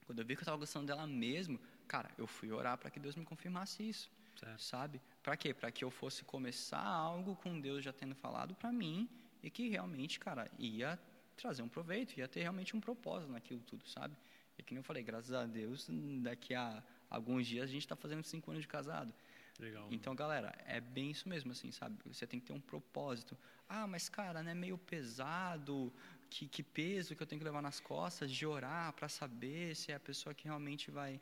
quando 0.06 0.20
eu 0.20 0.24
vi 0.24 0.34
que 0.34 0.40
eu 0.40 0.44
estava 0.44 0.56
gostando 0.56 0.86
dela 0.86 1.06
mesmo, 1.06 1.60
cara, 1.86 2.10
eu 2.16 2.26
fui 2.26 2.50
orar 2.50 2.78
para 2.78 2.90
que 2.90 2.98
Deus 2.98 3.14
me 3.16 3.24
confirmasse 3.24 3.86
isso, 3.86 4.10
certo. 4.44 4.62
sabe? 4.62 5.00
Para 5.22 5.36
quê? 5.36 5.54
Para 5.54 5.70
que 5.70 5.84
eu 5.84 5.90
fosse 5.90 6.24
começar 6.24 6.82
algo 6.82 7.36
com 7.36 7.60
Deus 7.60 7.84
já 7.84 7.92
tendo 7.92 8.14
falado 8.14 8.54
para 8.54 8.72
mim 8.72 9.08
e 9.42 9.50
que 9.50 9.68
realmente, 9.68 10.18
cara, 10.20 10.50
ia 10.58 10.98
trazer 11.36 11.62
um 11.62 11.68
proveito, 11.68 12.18
ia 12.18 12.28
ter 12.28 12.40
realmente 12.40 12.76
um 12.76 12.80
propósito 12.80 13.32
naquilo 13.32 13.60
tudo, 13.60 13.86
sabe? 13.88 14.16
E 14.58 14.62
que 14.62 14.74
nem 14.74 14.80
eu 14.80 14.84
falei, 14.84 15.02
graças 15.02 15.32
a 15.32 15.46
Deus, 15.46 15.88
daqui 16.20 16.54
a 16.54 16.82
alguns 17.08 17.46
dias 17.46 17.64
a 17.64 17.72
gente 17.72 17.82
está 17.82 17.96
fazendo 17.96 18.22
cinco 18.22 18.50
anos 18.50 18.62
de 18.62 18.68
casado. 18.68 19.12
Legal. 19.58 19.86
Então, 19.90 20.14
galera, 20.14 20.52
é 20.66 20.80
bem 20.80 21.10
isso 21.10 21.28
mesmo, 21.28 21.52
assim, 21.52 21.70
sabe? 21.70 21.96
Você 22.06 22.26
tem 22.26 22.40
que 22.40 22.46
ter 22.46 22.52
um 22.52 22.60
propósito. 22.60 23.36
Ah, 23.68 23.86
mas 23.86 24.08
cara, 24.08 24.42
né, 24.42 24.54
meio 24.54 24.78
pesado. 24.78 25.92
Que, 26.30 26.48
que 26.48 26.62
peso 26.62 27.14
que 27.14 27.22
eu 27.22 27.26
tenho 27.26 27.38
que 27.38 27.44
levar 27.44 27.60
nas 27.60 27.78
costas 27.78 28.30
de 28.30 28.46
orar 28.46 28.90
para 28.94 29.06
saber 29.06 29.76
se 29.76 29.92
é 29.92 29.96
a 29.96 30.00
pessoa 30.00 30.34
que 30.34 30.44
realmente 30.44 30.90
vai 30.90 31.20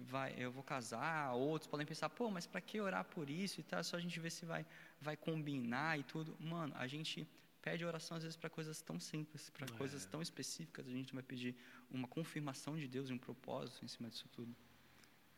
vai 0.00 0.34
eu 0.38 0.50
vou 0.50 0.62
casar 0.62 1.32
outros 1.34 1.68
podem 1.68 1.86
pensar 1.86 2.08
pô 2.08 2.30
mas 2.30 2.46
para 2.46 2.60
que 2.60 2.80
orar 2.80 3.04
por 3.04 3.28
isso 3.28 3.60
e 3.60 3.62
tal 3.62 3.82
só 3.84 3.96
a 3.96 4.00
gente 4.00 4.18
ver 4.18 4.30
se 4.30 4.44
vai 4.44 4.64
vai 5.00 5.16
combinar 5.16 5.98
e 5.98 6.02
tudo 6.02 6.36
mano 6.40 6.72
a 6.76 6.86
gente 6.86 7.26
pede 7.60 7.84
oração 7.84 8.16
às 8.16 8.22
vezes 8.22 8.36
para 8.36 8.48
coisas 8.50 8.80
tão 8.80 8.98
simples 8.98 9.50
para 9.50 9.66
é. 9.66 9.78
coisas 9.78 10.04
tão 10.06 10.22
específicas 10.22 10.86
a 10.86 10.90
gente 10.90 11.12
vai 11.12 11.22
pedir 11.22 11.54
uma 11.90 12.08
confirmação 12.08 12.76
de 12.76 12.88
Deus 12.88 13.10
e 13.10 13.12
um 13.12 13.18
propósito 13.18 13.84
em 13.84 13.88
cima 13.88 14.08
disso 14.08 14.28
tudo 14.32 14.54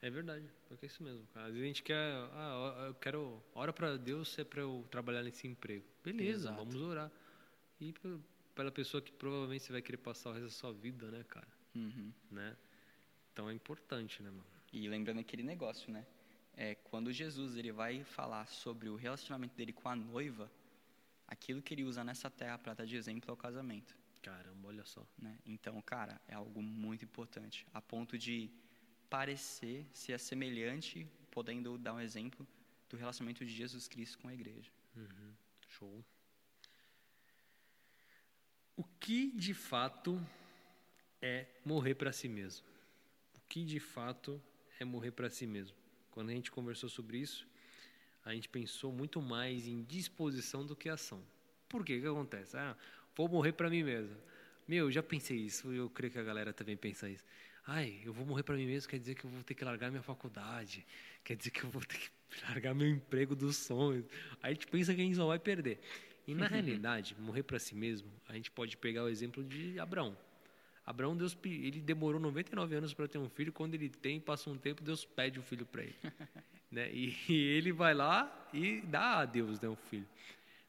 é 0.05 0.11
verdade, 0.11 0.47
porque 0.69 0.85
é 0.85 0.87
isso 0.87 1.03
mesmo. 1.03 1.27
Às 1.35 1.47
vezes 1.47 1.63
a 1.63 1.67
gente 1.67 1.83
quer, 1.83 2.13
ah, 2.35 2.85
eu 2.89 2.95
quero, 2.97 3.43
ora 3.55 3.73
para 3.73 3.97
Deus 3.97 4.39
é 4.39 4.45
para 4.45 4.61
eu 4.61 4.87
trabalhar 4.91 5.23
nesse 5.23 5.47
emprego. 5.47 5.87
Beleza, 6.05 6.51
Exato. 6.51 6.57
vamos 6.59 6.77
orar. 6.77 7.11
E 7.81 7.95
pela 8.55 8.71
pessoa 8.71 9.01
que 9.01 9.11
provavelmente 9.11 9.65
você 9.65 9.73
vai 9.73 9.81
querer 9.81 9.97
passar 9.97 10.29
o 10.29 10.33
resto 10.35 10.45
da 10.45 10.51
sua 10.51 10.75
vida, 10.75 11.11
né, 11.11 11.25
cara? 11.27 11.49
Uhum. 11.75 12.13
Né? 12.31 12.55
Então 13.35 13.51
é 13.51 13.53
importante, 13.53 14.23
né, 14.23 14.31
mano? 14.31 14.47
E 14.73 14.87
lembrando 14.87 15.19
aquele 15.19 15.43
negócio, 15.43 15.93
né? 15.93 16.07
É, 16.57 16.77
quando 16.77 17.13
Jesus 17.13 17.57
ele 17.57 17.73
vai 17.73 18.05
falar 18.05 18.47
sobre 18.47 18.89
o 18.89 18.95
relacionamento 18.95 19.57
dele 19.57 19.73
com 19.73 19.89
a 19.89 19.97
noiva, 19.97 20.49
aquilo 21.27 21.61
que 21.61 21.75
ele 21.75 21.83
usa 21.83 22.05
nessa 22.05 22.31
terra 22.31 22.57
para 22.57 22.75
dar 22.75 22.87
de 22.87 22.97
exemplo 22.97 23.29
é 23.29 23.35
o 23.35 23.37
casamento. 23.37 23.93
Caramba, 24.23 24.69
olha 24.69 24.85
só. 24.85 25.05
Né? 25.19 25.37
Então, 25.45 25.83
cara, 25.83 26.21
é 26.29 26.35
algo 26.35 26.63
muito 26.63 27.05
importante. 27.05 27.67
A 27.75 27.83
ponto 27.83 28.17
de 28.17 28.49
parecer, 29.11 29.85
ser 29.93 30.21
semelhante, 30.21 31.05
podendo 31.33 31.77
dar 31.77 31.95
um 31.95 32.01
exemplo 32.01 32.47
do 32.89 32.97
relacionamento 32.97 33.45
de 33.45 33.53
Jesus 33.53 33.89
Cristo 33.89 34.19
com 34.21 34.29
a 34.29 34.35
igreja. 34.35 34.71
Uhum. 34.95 35.35
Show. 35.71 36.05
O 38.77 38.85
que 39.01 39.33
de 39.33 39.55
fato 39.55 40.25
é 41.21 41.47
morrer 41.65 41.97
para 41.97 42.13
si 42.13 42.29
mesmo? 42.29 42.74
Que 43.55 43.65
de 43.65 43.79
fato 43.79 44.43
é 44.81 44.85
morrer 44.85 45.13
para 45.13 45.31
si 45.31 45.47
mesmo? 45.47 45.77
Quando 46.11 46.31
a 46.31 46.33
gente 46.33 46.51
conversou 46.51 46.89
sobre 46.89 47.19
isso, 47.19 47.47
a 48.25 48.35
gente 48.35 48.49
pensou 48.49 48.91
muito 48.91 49.23
mais 49.23 49.69
em 49.69 49.85
disposição 49.85 50.67
do 50.67 50.75
que 50.75 50.89
ação. 50.89 51.23
Por 51.69 51.85
quê? 51.85 51.99
O 51.99 52.01
que 52.01 52.09
acontece? 52.09 52.57
Ah, 52.57 52.77
vou 53.15 53.29
morrer 53.29 53.53
para 53.53 53.71
mim 53.71 53.85
mesmo. 53.85 54.17
Meu, 54.67 54.91
já 54.91 55.05
pensei 55.05 55.37
isso, 55.37 55.73
eu 55.73 55.89
creio 55.89 56.13
que 56.13 56.19
a 56.19 56.25
galera 56.25 56.53
também 56.53 56.77
pensa 56.77 57.09
isso 57.09 57.25
ai, 57.67 58.01
eu 58.05 58.13
vou 58.13 58.27
morrer 58.27 58.43
para 58.43 58.57
mim 58.57 58.67
mesmo, 58.67 58.91
quer 58.91 58.99
dizer 58.99 59.15
que 59.15 59.25
eu 59.25 59.31
vou 59.31 59.43
ter 59.43 59.55
que 59.55 59.65
largar 59.65 59.91
minha 59.91 60.03
faculdade, 60.03 60.85
quer 61.23 61.37
dizer 61.37 61.51
que 61.51 61.65
eu 61.65 61.71
vou 61.71 61.83
ter 61.83 61.97
que 61.97 62.11
largar 62.49 62.75
meu 62.75 62.89
emprego 62.89 63.35
dos 63.35 63.57
sonhos. 63.57 64.05
Aí 64.43 64.51
a 64.51 64.55
gente 64.55 64.67
pensa 64.67 64.95
que 64.95 65.01
a 65.01 65.05
gente 65.05 65.17
só 65.17 65.27
vai 65.27 65.39
perder. 65.39 65.81
E 66.27 66.35
na 66.35 66.47
realidade, 66.49 67.17
morrer 67.19 67.43
para 67.43 67.59
si 67.59 67.75
mesmo, 67.75 68.11
a 68.29 68.35
gente 68.35 68.51
pode 68.51 68.77
pegar 68.77 69.05
o 69.05 69.09
exemplo 69.09 69.43
de 69.43 69.79
Abraão. 69.79 70.17
Abraão, 70.87 71.17
Deus, 71.17 71.37
ele 71.45 71.81
demorou 71.81 72.21
99 72.21 72.75
anos 72.75 72.93
para 72.93 73.09
ter 73.09 73.19
um 73.19 73.29
filho. 73.29 73.53
Quando 73.53 73.75
ele 73.75 73.89
tem, 73.89 74.21
passa 74.21 74.51
um 74.51 74.59
tempo, 74.59 74.83
Deus 74.83 75.05
pede 75.05 75.39
o 75.39 75.43
um 75.43 75.45
filho 75.45 75.65
para 75.65 75.83
ele. 75.83 75.97
né? 76.71 76.91
E, 76.93 77.17
e, 77.29 77.35
ele 77.35 77.73
vai 77.73 77.95
lá 77.95 78.49
e 78.53 78.83
dá 78.83 79.21
a 79.21 79.25
Deus 79.25 79.59
né, 79.61 79.69
um 79.69 79.77
filho. 79.77 80.07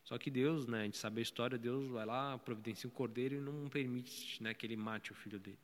Só 0.06 0.18
que 0.18 0.30
Deus, 0.30 0.68
né, 0.68 0.82
a 0.82 0.84
gente 0.84 0.98
sabe 0.98 1.20
a 1.20 1.24
história, 1.24 1.58
Deus 1.58 1.90
vai 1.90 2.06
lá, 2.06 2.38
providencia 2.38 2.88
um 2.88 2.94
cordeiro 2.94 3.36
e 3.36 3.40
não 3.40 3.68
permite 3.68 4.42
né, 4.42 4.54
que 4.54 4.66
ele 4.66 4.78
mate 4.78 5.12
o 5.12 5.16
filho 5.16 5.40
dele. 5.40 5.58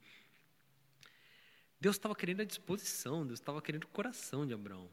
Deus 1.79 1.95
estava 1.95 2.15
querendo 2.15 2.41
a 2.41 2.45
disposição, 2.45 3.25
Deus 3.25 3.39
estava 3.39 3.61
querendo 3.61 3.85
o 3.85 3.87
coração 3.87 4.45
de 4.45 4.53
Abraão, 4.53 4.89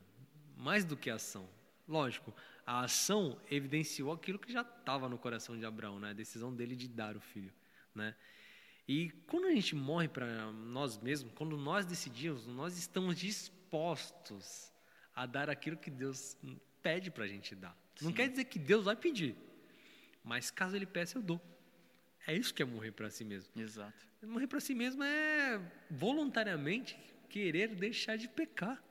mais 0.57 0.85
do 0.85 0.97
que 0.97 1.11
a 1.11 1.17
ação. 1.17 1.49
Lógico, 1.87 2.33
a 2.67 2.81
ação 2.81 3.41
evidenciou 3.51 4.13
aquilo 4.13 4.39
que 4.39 4.53
já 4.53 4.61
estava 4.61 5.09
no 5.09 5.19
coração 5.19 5.59
de 5.59 5.65
Abraão, 5.65 5.99
né? 5.99 6.11
a 6.11 6.13
decisão 6.13 6.55
dele 6.55 6.77
de 6.77 6.87
dar 6.87 7.17
o 7.17 7.21
filho. 7.21 7.53
Né? 7.95 8.15
E 8.89 9.11
quando 9.27 9.47
a 9.47 9.51
gente 9.51 9.75
morre 9.75 10.09
para 10.09 10.51
nós 10.51 10.97
mesmos, 10.97 11.31
quando 11.35 11.59
nós 11.59 11.85
decidimos, 11.85 12.47
nós 12.47 12.79
estamos 12.79 13.19
dispostos 13.19 14.73
a 15.15 15.27
dar 15.27 15.51
aquilo 15.51 15.77
que 15.77 15.91
Deus 15.91 16.39
pede 16.83 17.11
para 17.11 17.25
a 17.25 17.29
gente 17.29 17.55
dar. 17.55 17.77
Sim. 17.97 18.07
Não 18.07 18.13
quer 18.13 18.31
dizer 18.31 18.45
que 18.45 18.59
Deus 18.59 18.87
vai 18.87 18.97
pedir, 18.97 19.37
mas 20.25 20.51
caso 20.51 20.75
Ele 20.75 20.87
peça, 20.87 21.19
eu 21.19 21.23
dou. 21.23 21.39
É 22.27 22.35
isso 22.35 22.55
que 22.55 22.63
é 22.63 22.65
morrer 22.65 22.93
para 22.93 23.11
si 23.11 23.25
mesmo. 23.25 23.51
Exato. 23.55 24.07
Morrer 24.23 24.47
para 24.47 24.61
si 24.61 24.75
mesmo 24.75 25.03
é 25.03 25.61
voluntariamente 25.91 26.99
querer 27.29 27.69
deixar 27.69 28.17
de 28.17 28.27
pecar. 28.27 28.83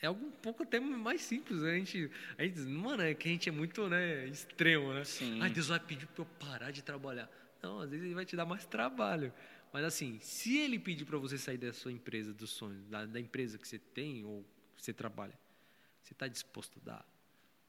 É 0.00 0.06
algo 0.06 0.26
um 0.26 0.30
pouco 0.30 0.62
até 0.62 0.78
mais 0.78 1.22
simples. 1.22 1.62
A 1.64 1.74
gente, 1.74 2.08
a 2.36 2.44
gente 2.44 2.60
mano, 2.60 3.02
é 3.02 3.14
que 3.14 3.28
a 3.28 3.32
gente 3.32 3.48
é 3.48 3.52
muito 3.52 3.88
né, 3.88 4.26
extremo, 4.26 4.92
né? 4.92 5.04
Sim. 5.04 5.40
Ai, 5.42 5.50
Deus 5.50 5.68
vai 5.68 5.80
pedir 5.80 6.06
para 6.06 6.22
eu 6.22 6.26
parar 6.38 6.70
de 6.70 6.82
trabalhar. 6.82 7.28
Não, 7.62 7.80
às 7.80 7.90
vezes 7.90 8.04
ele 8.06 8.14
vai 8.14 8.24
te 8.24 8.36
dar 8.36 8.46
mais 8.46 8.64
trabalho. 8.66 9.32
Mas 9.72 9.84
assim, 9.84 10.18
se 10.20 10.58
ele 10.58 10.78
pedir 10.78 11.04
para 11.04 11.18
você 11.18 11.36
sair 11.36 11.58
da 11.58 11.72
sua 11.72 11.92
empresa 11.92 12.32
dos 12.32 12.50
sonhos, 12.50 12.86
da, 12.86 13.04
da 13.04 13.20
empresa 13.20 13.58
que 13.58 13.66
você 13.66 13.78
tem 13.78 14.24
ou 14.24 14.44
que 14.76 14.84
você 14.84 14.92
trabalha, 14.92 15.38
Você 16.02 16.12
está 16.14 16.26
disposto 16.26 16.78
a 16.80 16.84
dar? 16.84 17.06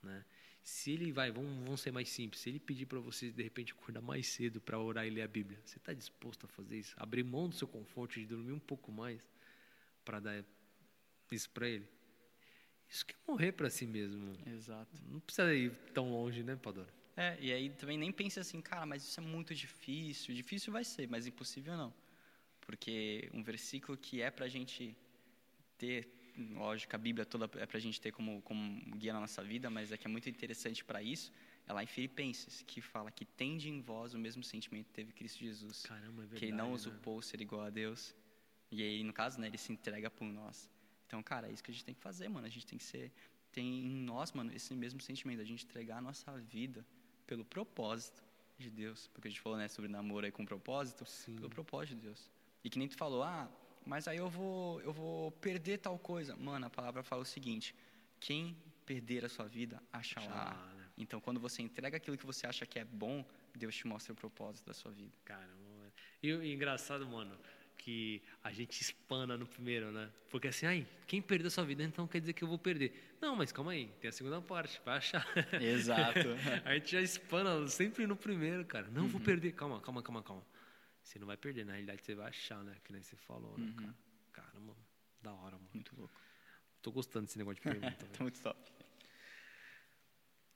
Né? 0.02 0.24
Se 0.64 0.92
ele 0.92 1.12
vai, 1.12 1.32
vamos, 1.32 1.52
vamos 1.64 1.82
ser 1.82 1.92
mais 1.92 2.10
simples, 2.10 2.42
se 2.42 2.50
ele 2.50 2.60
pedir 2.60 2.86
para 2.86 3.00
você, 3.00 3.32
de 3.32 3.44
repente, 3.44 3.74
acordar 3.74 4.02
mais 4.02 4.28
cedo 4.28 4.62
para 4.62 4.80
orar 4.80 5.06
e 5.06 5.10
ler 5.10 5.24
a 5.24 5.28
Bíblia, 5.28 5.60
você 5.66 5.78
está 5.78 5.94
disposto 5.94 6.46
a 6.46 6.48
fazer 6.48 6.78
isso? 6.78 6.96
Abrir 6.98 7.24
mão 7.24 7.50
do 7.50 7.56
seu 7.56 7.68
conforto 7.68 8.20
de 8.20 8.26
dormir 8.26 8.54
um 8.54 8.60
pouco 8.60 8.92
mais 8.92 9.28
para 10.06 10.20
dar 10.20 10.46
isso 11.32 11.50
para 11.50 11.68
ele? 11.68 11.88
Isso 12.88 13.06
que 13.06 13.14
é 13.14 13.18
morrer 13.28 13.52
para 13.52 13.70
si 13.70 13.86
mesmo. 13.86 14.38
Exato. 14.48 14.96
Não 15.08 15.20
precisa 15.20 15.54
ir 15.54 15.72
tão 15.94 16.12
longe, 16.12 16.44
né, 16.44 16.56
Padora? 16.56 16.99
É, 17.24 17.38
e 17.42 17.52
aí 17.52 17.70
também 17.70 17.98
nem 17.98 18.14
pense 18.14 18.40
assim, 18.40 18.62
cara, 18.62 18.86
mas 18.86 19.04
isso 19.04 19.20
é 19.20 19.24
muito 19.24 19.54
difícil. 19.54 20.34
Difícil 20.34 20.72
vai 20.72 20.86
ser, 20.86 21.06
mas 21.10 21.28
impossível 21.28 21.76
não. 21.76 21.94
Porque 22.62 23.30
um 23.34 23.44
versículo 23.44 23.98
que 23.98 24.22
é 24.22 24.32
para 24.32 24.46
a 24.46 24.48
gente 24.48 24.96
ter 25.78 25.98
lógico, 26.54 26.96
a 26.96 26.98
Bíblia 26.98 27.26
toda 27.26 27.46
é 27.58 27.66
para 27.66 27.78
a 27.78 27.82
gente 27.82 28.00
ter 28.00 28.14
como, 28.14 28.42
como 28.44 28.64
guia 28.96 29.12
na 29.12 29.20
nossa 29.20 29.44
vida, 29.44 29.70
mas 29.70 29.92
é 29.92 29.98
que 29.98 30.08
é 30.08 30.10
muito 30.10 30.30
interessante 30.30 30.82
para 30.86 31.04
isso, 31.04 31.30
é 31.68 31.74
lá 31.74 31.84
em 31.84 31.88
Filipenses, 31.88 32.64
que 32.66 32.80
fala 32.80 33.12
que 33.12 33.26
tende 33.26 33.68
em 33.70 33.82
vós 33.82 34.14
o 34.14 34.20
mesmo 34.20 34.42
sentimento 34.42 34.86
que 34.86 34.94
teve 34.94 35.12
Cristo 35.12 35.40
Jesus. 35.40 35.84
Caramba, 35.84 36.24
é 36.24 36.26
verdade, 36.26 36.40
que 36.40 36.46
ele 36.46 36.56
não 36.56 36.70
né? 36.70 36.76
usurpou 36.76 37.22
ser 37.22 37.42
igual 37.42 37.64
a 37.64 37.70
Deus. 37.70 38.16
E 38.72 38.82
aí, 38.82 39.04
no 39.04 39.12
caso, 39.12 39.42
né, 39.42 39.48
ele 39.48 39.58
se 39.58 39.74
entrega 39.74 40.10
por 40.10 40.26
nós. 40.26 40.70
Então, 41.06 41.22
cara, 41.22 41.50
é 41.50 41.52
isso 41.52 41.64
que 41.64 41.72
a 41.72 41.74
gente 41.74 41.84
tem 41.84 41.96
que 41.96 42.02
fazer, 42.02 42.30
mano. 42.30 42.48
A 42.48 42.50
gente 42.50 42.66
tem 42.66 42.78
que 42.78 42.86
ser. 42.86 43.12
Tem 43.52 43.66
em 43.66 43.96
nós, 44.12 44.32
mano, 44.32 44.54
esse 44.54 44.74
mesmo 44.76 45.02
sentimento, 45.02 45.42
a 45.42 45.44
gente 45.44 45.66
entregar 45.66 45.98
a 45.98 46.02
nossa 46.02 46.38
vida 46.38 46.86
pelo 47.30 47.46
propósito 47.46 48.24
de 48.58 48.72
Deus. 48.72 49.08
Porque 49.14 49.28
a 49.28 49.32
gente 49.32 49.40
falou, 49.40 49.60
né, 49.60 49.68
sobre 49.68 49.88
namoro 49.88 50.26
aí 50.26 50.32
com 50.32 50.44
propósito. 50.44 51.06
Sim. 51.06 51.36
Pelo 51.36 51.50
propósito 51.52 51.96
de 51.96 52.02
Deus. 52.08 52.32
E 52.64 52.70
que 52.72 52.80
nem 52.80 52.88
tu 52.88 52.98
falou, 52.98 53.22
ah, 53.22 53.48
mas 53.86 54.08
aí 54.08 54.18
eu 54.18 54.28
vou, 54.28 54.82
eu 54.82 54.92
vou 54.92 55.32
perder 55.34 55.78
tal 55.78 55.98
coisa. 56.00 56.36
Mano, 56.36 56.66
a 56.66 56.70
palavra 56.72 57.04
fala 57.04 57.22
o 57.22 57.26
seguinte: 57.26 57.76
quem 58.20 58.58
perder 58.84 59.24
a 59.26 59.30
sua 59.30 59.46
vida, 59.46 59.82
acha 59.94 60.20
lá. 60.22 60.26
Achará, 60.26 60.74
né? 60.74 60.86
Então, 60.98 61.22
quando 61.22 61.40
você 61.40 61.62
entrega 61.62 61.98
aquilo 61.98 62.18
que 62.18 62.26
você 62.26 62.48
acha 62.48 62.66
que 62.66 62.80
é 62.80 62.84
bom, 62.84 63.24
Deus 63.56 63.76
te 63.76 63.86
mostra 63.86 64.12
o 64.12 64.16
propósito 64.16 64.66
da 64.66 64.74
sua 64.74 64.92
vida. 64.92 65.14
Caramba. 65.24 65.54
mano. 65.78 65.92
E, 66.22 66.30
e 66.30 66.54
engraçado, 66.54 67.08
mano, 67.08 67.38
que 67.90 68.22
a 68.44 68.52
gente 68.52 68.80
espana 68.82 69.36
no 69.36 69.48
primeiro, 69.48 69.92
né? 69.92 70.12
Porque 70.30 70.48
assim, 70.50 70.68
ai, 70.68 70.88
quem 71.08 71.20
perdeu 71.20 71.50
sua 71.50 71.66
vida, 71.66 71.84
então 71.84 72.08
quer 72.08 72.20
dizer 72.20 72.34
que 72.34 72.44
eu 72.44 72.48
vou 72.48 72.60
perder. 72.60 73.16
Não, 73.20 73.36
mas 73.36 73.52
calma 73.52 73.72
aí, 73.72 73.88
tem 74.00 74.10
a 74.10 74.12
segunda 74.12 74.40
parte, 74.40 74.80
vai 74.86 74.98
achar. 74.98 75.26
Exato. 75.60 76.30
a 76.64 76.76
gente 76.76 76.92
já 76.92 77.02
espana 77.02 77.68
sempre 77.68 78.06
no 78.06 78.16
primeiro, 78.16 78.64
cara. 78.64 78.88
Não 78.90 79.08
vou 79.08 79.20
perder. 79.20 79.54
Calma, 79.54 79.82
calma, 79.82 80.04
calma, 80.04 80.22
calma. 80.22 80.46
Você 81.02 81.18
não 81.18 81.26
vai 81.26 81.36
perder, 81.36 81.66
na 81.66 81.72
realidade 81.72 82.04
você 82.04 82.14
vai 82.14 82.28
achar, 82.28 82.64
né? 82.64 82.76
Que 82.84 82.94
nem 82.94 83.02
você 83.02 83.16
falou, 83.16 83.58
né, 83.58 83.74
cara? 83.76 83.96
Caramba, 84.34 84.76
da 85.20 85.34
hora, 85.34 85.56
mano. 85.56 85.70
Muito 85.74 85.96
louco. 85.98 86.22
Tô 86.84 86.92
gostando 86.92 87.26
desse 87.26 87.40
negócio 87.40 87.56
de 87.56 87.62
pergunta. 87.62 88.06
Tá 88.14 88.24
muito 88.24 88.40
top. 88.40 88.72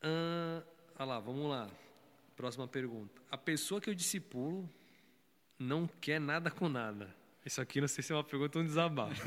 Ah 0.04 1.06
lá, 1.06 1.20
vamos 1.20 1.50
lá. 1.50 1.68
Próxima 2.36 2.68
pergunta. 2.68 3.20
A 3.32 3.38
pessoa 3.38 3.82
que 3.82 3.90
eu 3.90 3.96
discipulo 3.96 4.70
não 5.58 5.88
quer 5.88 6.20
nada 6.20 6.52
com 6.52 6.70
nada. 6.70 7.23
Isso 7.46 7.60
aqui 7.62 7.82
não 7.82 7.88
sei 7.88 8.04
se 8.04 8.12
é 8.12 8.16
uma 8.16 8.24
pergunta 8.24 8.58
ou 8.58 8.64
um 8.64 8.68
desabafo. 8.68 9.22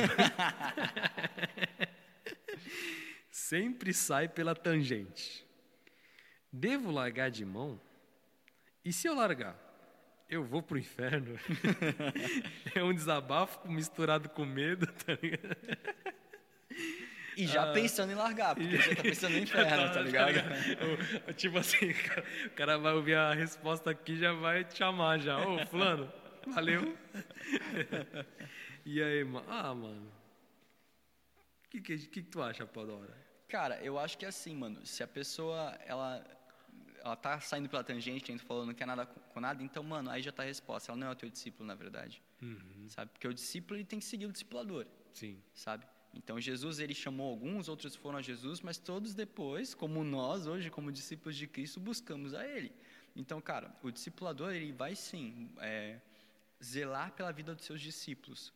Sempre 3.31 3.93
sai 3.93 4.29
pela 4.29 4.55
tangente. 4.55 5.45
Devo 6.53 6.91
largar 6.91 7.31
de 7.31 7.45
mão? 7.45 7.81
E 8.85 8.93
se 8.93 9.07
eu 9.07 9.15
largar? 9.15 9.57
Eu 10.29 10.43
vou 10.45 10.63
pro 10.63 10.79
inferno? 10.79 11.39
é 12.75 12.83
um 12.83 12.93
desabafo 12.95 13.69
misturado 13.69 14.29
com 14.29 14.45
medo, 14.45 14.87
tá 14.87 15.17
ligado? 15.23 15.57
E 17.37 17.47
já 17.47 17.71
pensando 17.73 18.11
em 18.13 18.15
largar, 18.15 18.55
porque 18.57 18.77
já 18.79 18.95
tá 18.97 19.03
pensando 19.05 19.33
no 19.35 19.39
inferno, 19.41 19.93
tá 19.93 20.01
ligado? 20.01 20.37
O- 21.27 21.31
o- 21.31 21.35
tipo 21.35 21.59
assim, 21.59 21.91
o 22.47 22.51
cara, 22.57 22.79
vai 22.79 22.95
ouvir 22.95 23.15
a 23.15 23.35
resposta 23.35 23.91
aqui 23.91 24.13
e 24.13 24.19
já 24.19 24.33
vai 24.33 24.65
te 24.65 24.79
chamar 24.79 25.19
já. 25.21 25.39
Ô, 25.47 25.65
fulano, 25.67 26.11
valeu. 26.47 26.97
e 28.85 29.03
aí, 29.03 29.25
mano? 29.25 29.47
Ah, 29.49 29.75
mano. 29.75 30.13
O 31.65 31.69
que, 31.69 31.81
que, 31.81 31.99
que, 31.99 32.23
tu 32.23 32.43
acha, 32.43 32.67
Podora? 32.67 33.17
Cara, 33.49 33.83
eu 33.83 33.99
acho 33.99 34.17
que 34.17 34.25
é 34.25 34.29
assim, 34.29 34.55
mano. 34.55 34.85
Se 34.85 35.03
a 35.03 35.07
pessoa, 35.07 35.79
ela, 35.85 36.25
ela 37.05 37.17
tá 37.17 37.41
saindo 37.41 37.69
pela 37.69 37.85
tangente, 37.85 38.31
a 38.31 38.35
gente 38.35 38.45
falou, 38.45 38.65
não 38.65 38.75
quer 38.75 38.87
nada 38.87 39.07
com, 39.07 39.21
com 39.21 39.41
nada, 39.41 39.63
então, 39.63 39.83
mano, 39.83 40.11
aí 40.11 40.23
já 40.23 40.33
tá 40.33 40.43
a 40.43 40.47
resposta. 40.47 40.93
Ela 40.93 40.99
não 40.99 41.07
é 41.09 41.11
o 41.11 41.17
teu 41.17 41.29
discípulo, 41.29 41.67
na 41.67 41.75
verdade. 41.75 42.23
Sabe? 42.89 43.11
Porque 43.13 43.27
o 43.27 43.35
discípulo, 43.35 43.77
ele 43.79 43.85
tem 43.85 43.99
que 43.99 44.05
seguir 44.05 44.27
o 44.27 44.33
discipulador. 44.33 44.87
Sim. 45.13 45.43
sabe? 45.55 45.87
Então 46.13 46.41
Jesus 46.41 46.79
ele 46.79 46.95
chamou 46.95 47.31
alguns, 47.31 47.69
outros 47.69 47.95
foram 47.95 48.19
a 48.19 48.23
Jesus, 48.23 48.61
mas 48.61 48.79
todos 48.79 49.15
depois, 49.15 49.75
como 49.75 50.03
nós 50.03 50.47
hoje, 50.47 50.71
como 50.71 50.91
discípulos 50.91 51.37
de 51.37 51.47
Cristo, 51.47 51.79
buscamos 51.79 52.33
a 52.35 52.47
Ele. 52.47 52.73
Então, 53.15 53.41
cara, 53.41 53.75
o 53.83 53.91
discipulador 53.91 54.53
ele 54.53 54.73
vai 54.73 54.95
sim 54.95 55.51
é, 55.59 55.99
zelar 56.63 57.13
pela 57.13 57.33
vida 57.33 57.55
dos 57.55 57.65
seus 57.65 57.81
discípulos, 57.81 58.53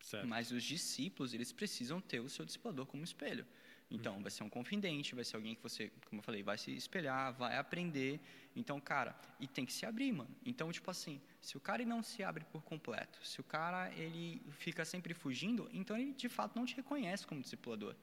Certo. 0.00 0.26
mas 0.26 0.50
os 0.52 0.62
discípulos 0.62 1.34
eles 1.34 1.52
precisam 1.52 2.00
ter 2.00 2.20
o 2.20 2.28
seu 2.28 2.44
discipulador 2.44 2.86
como 2.86 3.04
espelho. 3.04 3.46
Então, 3.88 4.20
vai 4.20 4.32
ser 4.32 4.42
um 4.42 4.48
confidente, 4.48 5.14
vai 5.14 5.24
ser 5.24 5.36
alguém 5.36 5.54
que 5.54 5.62
você, 5.62 5.92
como 6.06 6.18
eu 6.18 6.22
falei, 6.24 6.42
vai 6.42 6.58
se 6.58 6.72
espelhar, 6.74 7.32
vai 7.34 7.56
aprender. 7.56 8.20
Então, 8.56 8.80
cara, 8.80 9.16
e 9.38 9.46
tem 9.46 9.64
que 9.64 9.72
se 9.72 9.86
abrir, 9.86 10.10
mano. 10.10 10.34
Então, 10.44 10.72
tipo 10.72 10.90
assim, 10.90 11.20
se 11.40 11.56
o 11.56 11.60
cara 11.60 11.84
não 11.84 12.02
se 12.02 12.22
abre 12.24 12.44
por 12.46 12.62
completo, 12.64 13.24
se 13.24 13.40
o 13.40 13.44
cara 13.44 13.92
ele 13.94 14.42
fica 14.50 14.84
sempre 14.84 15.14
fugindo, 15.14 15.70
então 15.72 15.96
ele 15.96 16.12
de 16.12 16.28
fato 16.28 16.56
não 16.56 16.66
te 16.66 16.74
reconhece 16.74 17.24
como 17.24 17.40
discipulador. 17.40 17.94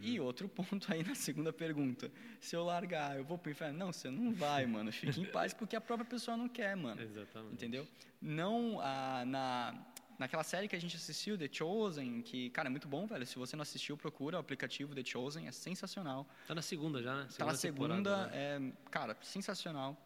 E 0.00 0.18
outro 0.18 0.48
ponto 0.48 0.92
aí 0.92 1.02
na 1.02 1.14
segunda 1.14 1.52
pergunta, 1.52 2.10
se 2.40 2.56
eu 2.56 2.64
largar, 2.64 3.16
eu 3.16 3.24
vou 3.24 3.36
pro 3.36 3.50
inferno? 3.50 3.78
Não, 3.78 3.92
você 3.92 4.10
não 4.10 4.32
vai, 4.32 4.66
mano. 4.66 4.90
Fique 4.90 5.20
em 5.20 5.26
paz 5.26 5.52
porque 5.52 5.76
a 5.76 5.80
própria 5.80 6.08
pessoa 6.08 6.36
não 6.36 6.48
quer, 6.48 6.74
mano. 6.76 7.00
Exatamente. 7.00 7.54
Entendeu? 7.54 7.86
Não 8.20 8.80
ah, 8.80 9.24
na 9.26 9.86
naquela 10.18 10.44
série 10.44 10.68
que 10.68 10.76
a 10.76 10.78
gente 10.78 10.94
assistiu, 10.96 11.38
The 11.38 11.48
Chosen, 11.50 12.20
que, 12.20 12.50
cara, 12.50 12.68
é 12.68 12.70
muito 12.70 12.86
bom, 12.86 13.06
velho. 13.06 13.26
Se 13.26 13.38
você 13.38 13.56
não 13.56 13.62
assistiu, 13.62 13.96
procura 13.96 14.36
o 14.36 14.40
aplicativo 14.40 14.94
The 14.94 15.02
Chosen, 15.02 15.46
é 15.46 15.50
sensacional. 15.50 16.28
Tá 16.46 16.54
na 16.54 16.60
segunda 16.60 17.02
já, 17.02 17.14
né? 17.14 17.28
Tá 17.38 17.46
na 17.46 17.54
segunda, 17.54 18.26
né? 18.26 18.30
é, 18.34 18.72
cara, 18.90 19.16
sensacional. 19.22 19.96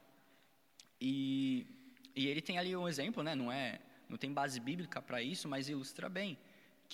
E, 1.00 1.66
e 2.14 2.28
ele 2.28 2.40
tem 2.40 2.58
ali 2.58 2.76
um 2.76 2.86
exemplo, 2.86 3.24
né? 3.24 3.34
Não 3.34 3.50
é, 3.50 3.80
não 4.08 4.16
tem 4.16 4.32
base 4.32 4.60
bíblica 4.60 5.02
para 5.02 5.20
isso, 5.20 5.48
mas 5.48 5.68
ilustra 5.68 6.08
bem 6.08 6.38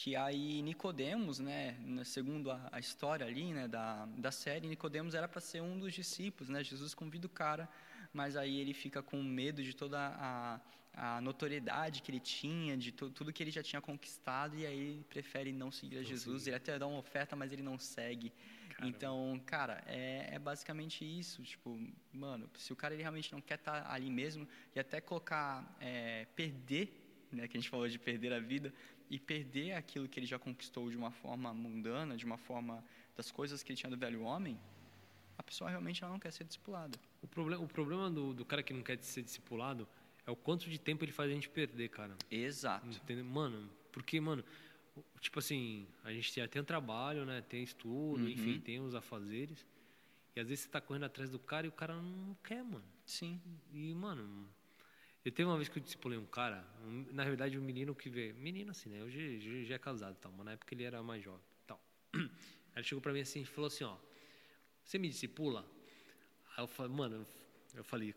que 0.01 0.17
aí 0.17 0.63
Nicodemos, 0.63 1.39
né, 1.41 1.77
na- 1.85 2.07
segundo 2.07 2.51
a, 2.51 2.59
a 2.73 2.81
história 2.81 3.27
ali, 3.27 3.53
né, 3.53 3.69
da, 3.69 4.07
da 4.17 4.33
série, 4.33 4.67
Nicodemos 4.67 5.15
era 5.15 5.29
para 5.29 5.43
ser 5.43 5.61
um 5.61 5.79
dos 5.79 5.93
discípulos, 5.93 6.49
né? 6.49 6.65
Jesus 6.65 6.95
convida 6.95 7.27
o 7.27 7.29
cara, 7.45 7.69
mas 8.11 8.35
aí 8.35 8.59
ele 8.61 8.73
fica 8.73 9.03
com 9.03 9.23
medo 9.23 9.63
de 9.63 9.75
toda 9.77 9.99
a, 9.99 10.59
a 10.95 11.21
notoriedade 11.21 12.01
que 12.01 12.11
ele 12.11 12.19
tinha, 12.19 12.79
de 12.79 12.93
tu- 12.93 13.11
tudo 13.11 13.31
que 13.31 13.43
ele 13.43 13.51
já 13.51 13.63
tinha 13.63 13.83
conquistado, 13.83 14.57
e 14.57 14.65
aí 14.65 14.79
ele 14.79 15.05
prefere 15.05 15.53
não 15.53 15.71
seguir 15.71 15.99
a 15.99 16.03
Jesus. 16.03 16.47
Ele 16.47 16.57
até 16.57 16.79
dá 16.79 16.87
uma 16.87 16.99
oferta, 16.99 17.37
mas 17.37 17.53
ele 17.53 17.63
não 17.63 17.79
segue. 17.79 18.33
Caramba. 18.71 18.89
Então, 18.89 19.43
cara, 19.45 19.85
é, 19.87 20.31
é 20.33 20.39
basicamente 20.39 21.05
isso. 21.05 21.43
Tipo, 21.43 21.79
mano, 22.11 22.49
se 22.57 22.73
o 22.73 22.77
cara 22.77 22.95
ele 22.95 23.03
realmente 23.03 23.31
não 23.31 23.43
quer 23.43 23.57
estar 23.57 23.87
ali 23.93 24.11
mesmo 24.11 24.49
e 24.75 24.81
até 24.81 24.99
colocar, 24.99 25.77
é, 25.79 26.25
perder, 26.35 26.87
né, 27.31 27.47
que 27.47 27.59
a 27.59 27.61
gente 27.61 27.69
falou 27.69 27.87
de 27.87 27.99
perder 27.99 28.33
a 28.33 28.41
vida, 28.41 28.73
e 29.11 29.19
perder 29.19 29.73
aquilo 29.73 30.09
que 30.09 30.19
ele 30.21 30.27
já 30.27 30.39
conquistou 30.39 30.89
de 30.91 30.97
uma 30.97 31.11
forma 31.11 31.53
mundana, 31.53 32.17
de 32.17 32.25
uma 32.25 32.39
forma 32.39 32.83
das 33.17 33.31
coisas 33.31 33.63
que 33.63 33.73
ele 33.73 33.77
tinha 33.77 33.91
do 33.91 33.97
velho 33.97 34.23
homem, 34.23 34.59
a 35.37 35.43
pessoa 35.43 35.69
realmente 35.69 36.03
ela 36.03 36.13
não 36.13 36.21
quer 36.21 36.31
ser 36.33 36.45
discipulada. 36.45 36.97
O, 37.21 37.27
problema, 37.27 37.63
o 37.63 37.67
problema 37.69 38.09
do, 38.11 38.33
do 38.33 38.45
cara 38.45 38.63
que 38.63 38.73
não 38.73 38.83
quer 38.83 38.99
ser 39.03 39.23
discipulado 39.23 39.87
é 40.27 40.31
o 40.31 40.37
quanto 40.37 40.71
de 40.71 40.79
tempo 40.79 41.05
ele 41.05 41.13
faz 41.13 41.29
a 41.31 41.35
gente 41.35 41.49
perder, 41.49 41.89
cara. 41.89 42.17
Exato. 42.31 42.87
Entendeu? 42.87 43.25
Mano, 43.25 43.69
porque, 43.91 44.21
mano, 44.21 44.45
tipo 45.21 45.39
assim, 45.41 45.87
a 46.05 46.13
gente 46.13 46.33
tem, 46.33 46.47
tem 46.47 46.63
um 46.63 46.65
trabalho, 46.65 47.25
né? 47.25 47.41
Tem 47.41 47.63
estudo, 47.65 48.23
Uhum. 48.23 48.29
enfim, 48.29 48.61
tem 48.61 48.79
os 48.81 48.95
afazeres. 48.95 49.67
E 50.37 50.41
às 50.41 50.49
vezes 50.49 50.65
você 50.65 50.71
tá 50.71 50.81
correndo 50.81 51.05
atrás 51.05 51.29
do 51.31 51.39
cara 51.39 51.67
e 51.67 51.69
o 51.69 51.73
cara 51.73 51.95
não 52.01 52.37
quer, 52.45 52.63
mano. 52.63 52.85
Sim. 53.05 53.41
E, 53.73 53.93
mano, 53.95 54.47
eu 55.25 55.33
teve 55.33 55.49
uma 55.49 55.57
vez 55.57 55.69
que 55.69 55.79
eu 55.79 55.83
discipulei 55.83 56.19
um 56.19 56.27
cara, 56.27 56.65
um- 56.85 57.07
na 57.13 57.25
verdade 57.25 57.59
um 57.59 57.63
menino 57.63 57.95
que 57.95 58.09
veio, 58.09 58.35
menino 58.35 58.71
assim, 58.71 58.89
né? 58.89 59.03
Hoje 59.03 59.41
já, 59.41 59.69
já 59.69 59.75
é 59.75 59.79
casado 59.79 60.15
e 60.17 60.19
tal, 60.21 60.33
mas 60.33 60.45
na 60.47 60.53
época 60.53 60.75
ele 60.75 60.85
era 60.85 61.03
mais 61.03 61.23
jovem 61.23 61.41
e 61.63 61.67
tal. 61.67 61.81
Ele 62.77 62.85
chegou 62.85 63.03
pra 63.03 63.13
mim 63.13 63.21
assim 63.21 63.41
e 63.43 63.45
falou 63.45 63.67
assim, 63.67 63.83
ó, 63.85 63.97
você 64.85 64.97
me 64.99 65.09
discipula? 65.09 65.67
Aí 66.57 66.63
eu 66.63 66.69
falei, 66.69 66.93
mano, 66.93 67.27
eu 67.75 67.83
falei, 67.85 68.15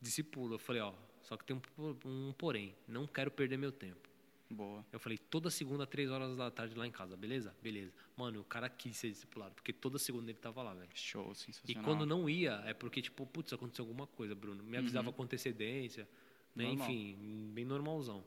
discipula. 0.00 0.56
Eu 0.56 0.58
falei, 0.58 0.82
ó, 0.82 0.92
só 1.22 1.36
que 1.36 1.44
tem 1.44 1.56
um, 1.78 1.96
um 2.04 2.32
porém, 2.36 2.74
não 2.88 3.06
quero 3.06 3.30
perder 3.30 3.56
meu 3.56 3.70
tempo. 3.72 4.08
Boa. 4.50 4.84
Eu 4.92 4.98
falei, 4.98 5.16
toda 5.16 5.48
segunda, 5.50 5.86
três 5.86 6.10
horas 6.10 6.36
da 6.36 6.50
tarde 6.50 6.74
lá 6.74 6.86
em 6.86 6.90
casa, 6.90 7.16
beleza? 7.16 7.54
Beleza. 7.62 7.92
Mano, 8.16 8.40
o 8.40 8.44
cara 8.44 8.68
quis 8.68 8.96
ser 8.96 9.08
discipulado, 9.08 9.54
porque 9.54 9.72
toda 9.72 9.98
segunda 9.98 10.30
ele 10.30 10.38
tava 10.38 10.62
lá, 10.62 10.74
velho. 10.74 10.90
Show, 10.94 11.30
E 11.32 11.36
sensacional. 11.36 11.84
quando 11.84 12.04
não 12.04 12.28
ia, 12.28 12.60
é 12.66 12.74
porque, 12.74 13.00
tipo, 13.00 13.24
putz, 13.24 13.52
aconteceu 13.52 13.84
alguma 13.84 14.06
coisa, 14.08 14.34
Bruno. 14.34 14.62
Me 14.64 14.76
avisava 14.76 15.10
com 15.12 15.22
antecedência, 15.22 16.06
né? 16.54 16.64
Enfim, 16.64 17.50
bem 17.52 17.64
normalzão. 17.64 18.24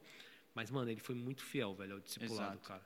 Mas, 0.54 0.72
mano, 0.72 0.90
ele 0.90 1.02
foi 1.02 1.16
muito 1.16 1.44
fiel, 1.44 1.74
velho, 1.76 1.94
ao 1.96 2.00
discipulado, 2.00 2.54
Exato. 2.54 2.68
cara. 2.68 2.82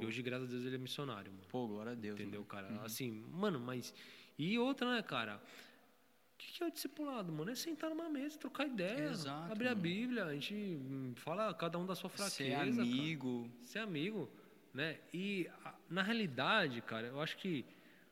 E 0.00 0.04
hoje, 0.04 0.20
graças 0.22 0.48
a 0.48 0.50
Deus, 0.50 0.64
ele 0.64 0.74
é 0.74 0.78
missionário, 0.78 1.30
mano. 1.30 1.44
Pô, 1.48 1.68
glória 1.68 1.92
a 1.92 1.94
Deus. 1.94 2.18
Entendeu, 2.18 2.40
mano. 2.40 2.46
cara? 2.46 2.68
Uhum. 2.68 2.82
Assim, 2.82 3.10
mano, 3.32 3.60
mas. 3.60 3.94
E 4.36 4.58
outra, 4.58 4.92
né, 4.92 5.02
cara? 5.02 5.36
O 5.36 6.36
que, 6.36 6.52
que 6.52 6.64
é 6.64 6.66
o 6.66 6.70
discipulado, 6.70 7.32
mano? 7.32 7.50
É 7.50 7.54
sentar 7.54 7.90
numa 7.90 8.08
mesa, 8.08 8.36
trocar 8.38 8.66
ideia, 8.66 9.10
Exato, 9.10 9.52
abrir 9.52 9.68
a 9.68 9.70
mano. 9.70 9.82
Bíblia, 9.82 10.24
a 10.24 10.34
gente 10.34 10.54
hum, 10.54 11.12
fala 11.16 11.54
cada 11.54 11.78
um 11.78 11.86
da 11.86 11.94
sua 11.94 12.10
fraqueza. 12.10 12.34
Ser 12.34 12.50
cara. 12.50 12.82
amigo. 12.82 13.50
Ser 13.62 13.78
amigo, 13.78 14.28
né? 14.72 14.98
E 15.12 15.48
a- 15.64 15.74
na 15.88 16.02
realidade, 16.02 16.82
cara, 16.82 17.06
eu 17.06 17.20
acho 17.20 17.36
que 17.36 17.64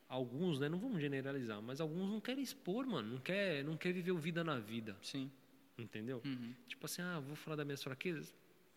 alguns, 0.09 0.61
né, 0.61 0.69
não 0.69 0.79
vamos 0.79 1.01
generalizar, 1.01 1.61
mas 1.61 1.81
alguns 1.81 2.09
não 2.09 2.21
querem 2.21 2.45
expor, 2.45 2.87
mano, 2.87 3.13
não 3.15 3.19
quer, 3.19 3.65
não 3.65 3.77
quer 3.77 3.93
viver 3.93 4.13
o 4.13 4.19
vida 4.19 4.45
na 4.45 4.59
vida, 4.59 4.97
Sim. 5.03 5.31
Entendeu? 5.79 6.21
Uhum. 6.25 6.55
Tipo 6.67 6.87
assim, 6.87 7.03
ah, 7.03 7.21
vou 7.21 7.37
falar 7.37 7.57
das 7.57 7.67
minhas 7.67 7.83
fraquezas. 7.83 8.35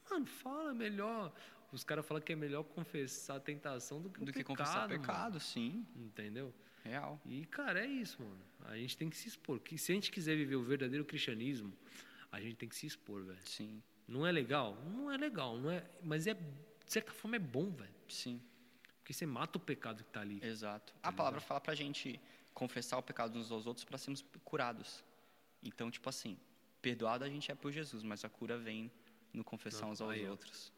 Mano, 0.09 0.25
fala 0.25 0.73
melhor. 0.73 1.33
Os 1.71 1.83
caras 1.83 2.05
falam 2.05 2.21
que 2.21 2.31
é 2.31 2.35
melhor 2.35 2.63
confessar 2.63 3.35
a 3.37 3.39
tentação 3.39 4.01
do 4.01 4.09
que 4.09 4.21
o 4.21 4.25
Do 4.25 4.31
que 4.31 4.39
pecado, 4.39 4.57
confessar 4.57 4.87
mano. 4.87 5.01
pecado, 5.01 5.39
sim. 5.39 5.85
Entendeu? 5.95 6.53
Real. 6.83 7.19
E, 7.25 7.45
cara, 7.47 7.83
é 7.83 7.87
isso, 7.87 8.21
mano. 8.21 8.39
A 8.65 8.77
gente 8.77 8.95
tem 8.95 9.09
que 9.09 9.17
se 9.17 9.27
expor. 9.27 9.59
Que 9.59 9.77
se 9.77 9.91
a 9.91 9.95
gente 9.95 10.11
quiser 10.11 10.35
viver 10.35 10.55
o 10.55 10.63
verdadeiro 10.63 11.03
cristianismo, 11.03 11.73
a 12.31 12.39
gente 12.39 12.55
tem 12.55 12.69
que 12.69 12.75
se 12.75 12.85
expor, 12.85 13.23
velho. 13.23 13.39
Sim. 13.45 13.81
Não 14.07 14.25
é 14.25 14.31
legal? 14.31 14.77
Não 14.85 15.11
é 15.11 15.17
legal, 15.17 15.57
não 15.57 15.71
é. 15.71 15.83
Mas 16.03 16.27
é, 16.27 16.35
de 16.35 16.43
certa 16.85 17.11
forma 17.11 17.35
é 17.37 17.39
bom, 17.39 17.71
velho. 17.71 17.93
Sim. 18.07 18.39
Porque 18.99 19.13
você 19.13 19.25
mata 19.25 19.57
o 19.57 19.61
pecado 19.61 20.03
que 20.03 20.09
tá 20.11 20.21
ali. 20.21 20.39
Exato. 20.43 20.93
A 21.01 21.11
palavra 21.11 21.39
fala 21.41 21.59
pra 21.59 21.73
gente 21.73 22.19
confessar 22.53 22.97
o 22.99 23.03
pecado 23.03 23.37
uns 23.37 23.51
aos 23.51 23.65
outros 23.65 23.83
para 23.83 23.97
sermos 23.97 24.23
curados. 24.43 25.03
Então, 25.63 25.89
tipo 25.89 26.07
assim, 26.07 26.37
perdoado 26.85 27.23
a 27.23 27.29
gente 27.29 27.51
é 27.51 27.55
por 27.55 27.71
Jesus, 27.71 28.03
mas 28.03 28.23
a 28.23 28.29
cura 28.29 28.59
vem 28.59 28.91
no 29.33 29.43
confessar 29.43 29.85
Não, 29.85 29.91
uns 29.91 30.01
aos 30.01 30.11
aí, 30.11 30.27
outros. 30.29 30.71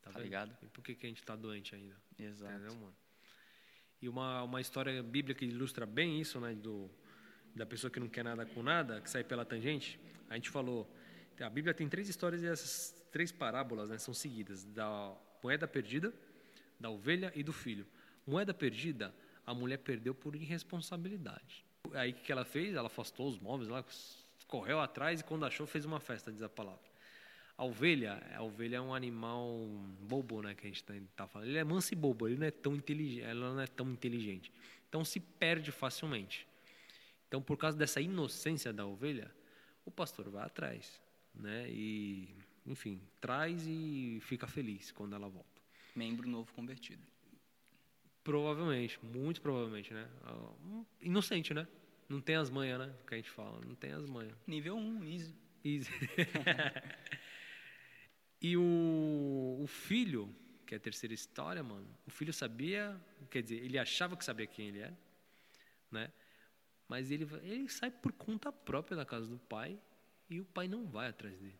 Tá, 0.00 0.12
Tá 0.12 0.20
ligado? 0.20 0.56
E 0.62 0.68
por 0.68 0.84
que, 0.84 0.94
que 0.94 1.06
a 1.06 1.08
gente 1.08 1.24
tá 1.24 1.34
doente 1.34 1.74
ainda? 1.74 1.96
Exato. 2.16 2.52
Entendeu, 2.52 2.74
mano? 2.76 2.96
E 4.00 4.08
uma, 4.08 4.44
uma 4.44 4.60
história 4.60 5.02
bíblica 5.02 5.40
que 5.40 5.46
ilustra 5.46 5.84
bem 5.86 6.20
isso, 6.20 6.38
né? 6.38 6.54
Do, 6.54 6.88
da 7.52 7.66
pessoa 7.66 7.90
que 7.90 7.98
não 7.98 8.08
quer 8.08 8.22
nada 8.22 8.46
com 8.46 8.62
nada, 8.62 9.00
que 9.00 9.10
sai 9.10 9.24
pela 9.24 9.44
tangente. 9.44 9.98
A 10.30 10.34
gente 10.36 10.50
falou. 10.50 10.88
A 11.40 11.50
Bíblia 11.50 11.74
tem 11.74 11.88
três 11.88 12.08
histórias 12.08 12.40
e 12.42 12.46
essas 12.46 12.94
três 13.10 13.32
parábolas 13.32 13.90
né, 13.90 13.98
são 13.98 14.14
seguidas: 14.14 14.64
da 14.64 15.16
moeda 15.42 15.66
perdida, 15.66 16.14
da 16.78 16.90
ovelha 16.90 17.32
e 17.34 17.42
do 17.42 17.52
filho. 17.52 17.84
Moeda 18.24 18.54
perdida, 18.54 19.12
a 19.44 19.52
mulher 19.52 19.78
perdeu 19.78 20.14
por 20.14 20.36
irresponsabilidade. 20.36 21.64
Aí 21.92 22.12
o 22.12 22.14
que 22.14 22.30
ela 22.30 22.44
fez? 22.44 22.74
Ela 22.74 22.86
afastou 22.86 23.28
os 23.28 23.38
móveis, 23.38 23.68
ela 23.68 23.84
correu 24.46 24.80
atrás 24.80 25.20
e 25.20 25.24
quando 25.24 25.44
achou 25.44 25.66
fez 25.66 25.84
uma 25.84 26.00
festa, 26.00 26.32
diz 26.32 26.42
a 26.42 26.48
palavra. 26.48 26.94
A 27.56 27.64
ovelha, 27.64 28.20
a 28.34 28.42
ovelha 28.42 28.76
é 28.76 28.80
um 28.80 28.92
animal 28.92 29.48
bobo, 30.00 30.42
né, 30.42 30.54
que 30.54 30.66
a 30.66 30.68
gente 30.68 30.82
tá, 30.82 30.94
tá 31.14 31.26
falando. 31.28 31.48
Ele 31.48 31.58
é 31.58 31.64
manso 31.64 31.92
e 31.92 31.96
bobo, 31.96 32.26
ele 32.26 32.36
não 32.36 32.46
é 32.46 32.50
tão 32.50 32.74
inteligente, 32.74 33.22
ela 33.22 33.54
não 33.54 33.60
é 33.60 33.66
tão 33.66 33.88
inteligente. 33.90 34.52
Então 34.88 35.04
se 35.04 35.20
perde 35.20 35.70
facilmente. 35.70 36.46
Então 37.28 37.40
por 37.40 37.56
causa 37.56 37.76
dessa 37.76 38.00
inocência 38.00 38.72
da 38.72 38.84
ovelha, 38.84 39.30
o 39.84 39.90
pastor 39.90 40.28
vai 40.30 40.44
atrás, 40.44 41.00
né? 41.34 41.68
E 41.68 42.34
enfim, 42.66 43.00
traz 43.20 43.66
e 43.66 44.18
fica 44.22 44.46
feliz 44.46 44.90
quando 44.90 45.14
ela 45.14 45.28
volta. 45.28 45.62
Membro 45.94 46.28
novo 46.28 46.52
convertido. 46.54 47.02
Provavelmente, 48.24 48.98
muito 49.04 49.40
provavelmente, 49.40 49.92
né? 49.92 50.08
Ah, 50.24 50.82
Inocente, 51.02 51.52
né? 51.52 51.68
Não 52.08 52.20
tem 52.20 52.36
as 52.36 52.50
manhas, 52.50 52.78
né? 52.78 52.94
Que 53.06 53.14
a 53.14 53.16
gente 53.16 53.30
fala, 53.30 53.60
não 53.64 53.74
tem 53.74 53.92
as 53.92 54.04
manhas. 54.06 54.34
Nível 54.46 54.76
1, 54.76 55.04
easy. 55.04 55.34
Easy. 55.64 55.90
e 58.40 58.56
o, 58.56 59.60
o 59.62 59.66
filho, 59.66 60.34
que 60.66 60.74
é 60.74 60.76
a 60.76 60.80
terceira 60.80 61.14
história, 61.14 61.62
mano, 61.62 61.86
o 62.06 62.10
filho 62.10 62.32
sabia, 62.32 63.00
quer 63.30 63.42
dizer, 63.42 63.64
ele 63.64 63.78
achava 63.78 64.16
que 64.16 64.24
sabia 64.24 64.46
quem 64.46 64.68
ele 64.68 64.80
era, 64.80 64.98
né? 65.90 66.12
Mas 66.86 67.10
ele, 67.10 67.26
ele 67.42 67.68
sai 67.68 67.90
por 67.90 68.12
conta 68.12 68.52
própria 68.52 68.96
da 68.96 69.04
casa 69.04 69.26
do 69.26 69.38
pai 69.38 69.78
e 70.28 70.40
o 70.40 70.44
pai 70.44 70.68
não 70.68 70.86
vai 70.86 71.08
atrás 71.08 71.36
dele. 71.38 71.58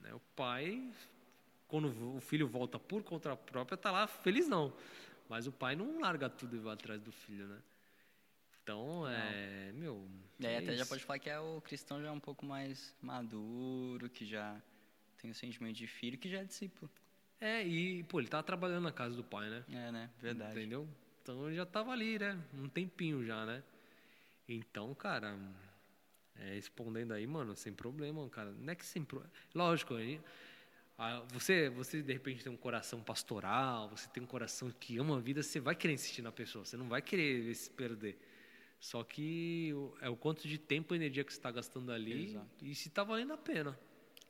Né? 0.00 0.14
O 0.14 0.20
pai, 0.34 0.92
quando 1.68 2.16
o 2.16 2.20
filho 2.20 2.48
volta 2.48 2.78
por 2.78 3.02
conta 3.02 3.36
própria, 3.36 3.76
tá 3.76 3.90
lá 3.90 4.06
felizão. 4.06 4.72
Mas 5.28 5.46
o 5.46 5.52
pai 5.52 5.76
não 5.76 6.00
larga 6.00 6.28
tudo 6.28 6.56
e 6.56 6.58
vai 6.58 6.74
atrás 6.74 7.02
do 7.02 7.12
filho, 7.12 7.46
né? 7.46 7.62
Então, 8.64 9.06
é, 9.06 9.72
meu... 9.74 10.08
E 10.40 10.46
aí 10.46 10.54
é 10.54 10.58
até 10.58 10.74
já 10.74 10.82
isso. 10.82 10.88
pode 10.88 11.04
falar 11.04 11.18
que 11.18 11.28
é 11.28 11.38
o 11.38 11.60
cristão 11.60 12.00
já 12.00 12.08
é 12.08 12.10
um 12.10 12.18
pouco 12.18 12.46
mais 12.46 12.96
maduro, 13.00 14.08
que 14.08 14.24
já 14.24 14.58
tem 15.18 15.30
o 15.30 15.34
sentimento 15.34 15.76
de 15.76 15.86
filho, 15.86 16.16
que 16.16 16.30
já 16.30 16.38
é 16.38 16.44
discípulo. 16.44 16.90
É, 17.38 17.62
e, 17.62 18.02
pô, 18.04 18.20
ele 18.20 18.28
tava 18.28 18.42
trabalhando 18.42 18.84
na 18.84 18.92
casa 18.92 19.14
do 19.14 19.22
pai, 19.22 19.50
né? 19.50 19.64
É, 19.68 19.92
né? 19.92 20.10
Verdade. 20.18 20.58
Entendeu? 20.58 20.88
Então 21.22 21.46
ele 21.46 21.56
já 21.56 21.66
tava 21.66 21.92
ali, 21.92 22.18
né? 22.18 22.42
Um 22.54 22.66
tempinho 22.66 23.22
já, 23.22 23.44
né? 23.44 23.62
Então, 24.48 24.94
cara, 24.94 25.38
é, 26.36 26.54
respondendo 26.54 27.12
aí, 27.12 27.26
mano, 27.26 27.54
sem 27.54 27.72
problema, 27.72 28.26
cara. 28.30 28.50
Não 28.50 28.72
é 28.72 28.74
que 28.74 28.86
sem 28.86 29.04
problema. 29.04 29.30
Lógico, 29.54 29.94
aí, 29.94 30.18
você, 31.34 31.68
você 31.68 32.02
de 32.02 32.12
repente 32.14 32.42
tem 32.42 32.50
um 32.52 32.56
coração 32.56 33.02
pastoral, 33.02 33.90
você 33.90 34.08
tem 34.08 34.22
um 34.22 34.26
coração 34.26 34.70
que 34.70 34.96
ama 34.96 35.18
a 35.18 35.20
vida, 35.20 35.42
você 35.42 35.60
vai 35.60 35.74
querer 35.74 35.92
insistir 35.92 36.22
na 36.22 36.32
pessoa, 36.32 36.64
você 36.64 36.78
não 36.78 36.88
vai 36.88 37.02
querer 37.02 37.54
se 37.54 37.68
perder. 37.68 38.18
Só 38.84 39.02
que 39.02 39.72
é 40.02 40.10
o 40.10 40.16
quanto 40.16 40.46
de 40.46 40.58
tempo 40.58 40.92
e 40.92 40.96
energia 40.98 41.24
que 41.24 41.32
você 41.32 41.38
está 41.38 41.50
gastando 41.50 41.90
ali 41.90 42.26
Exato. 42.26 42.46
e 42.60 42.74
se 42.74 42.90
tá 42.90 43.02
valendo 43.02 43.32
a 43.32 43.38
pena. 43.38 43.78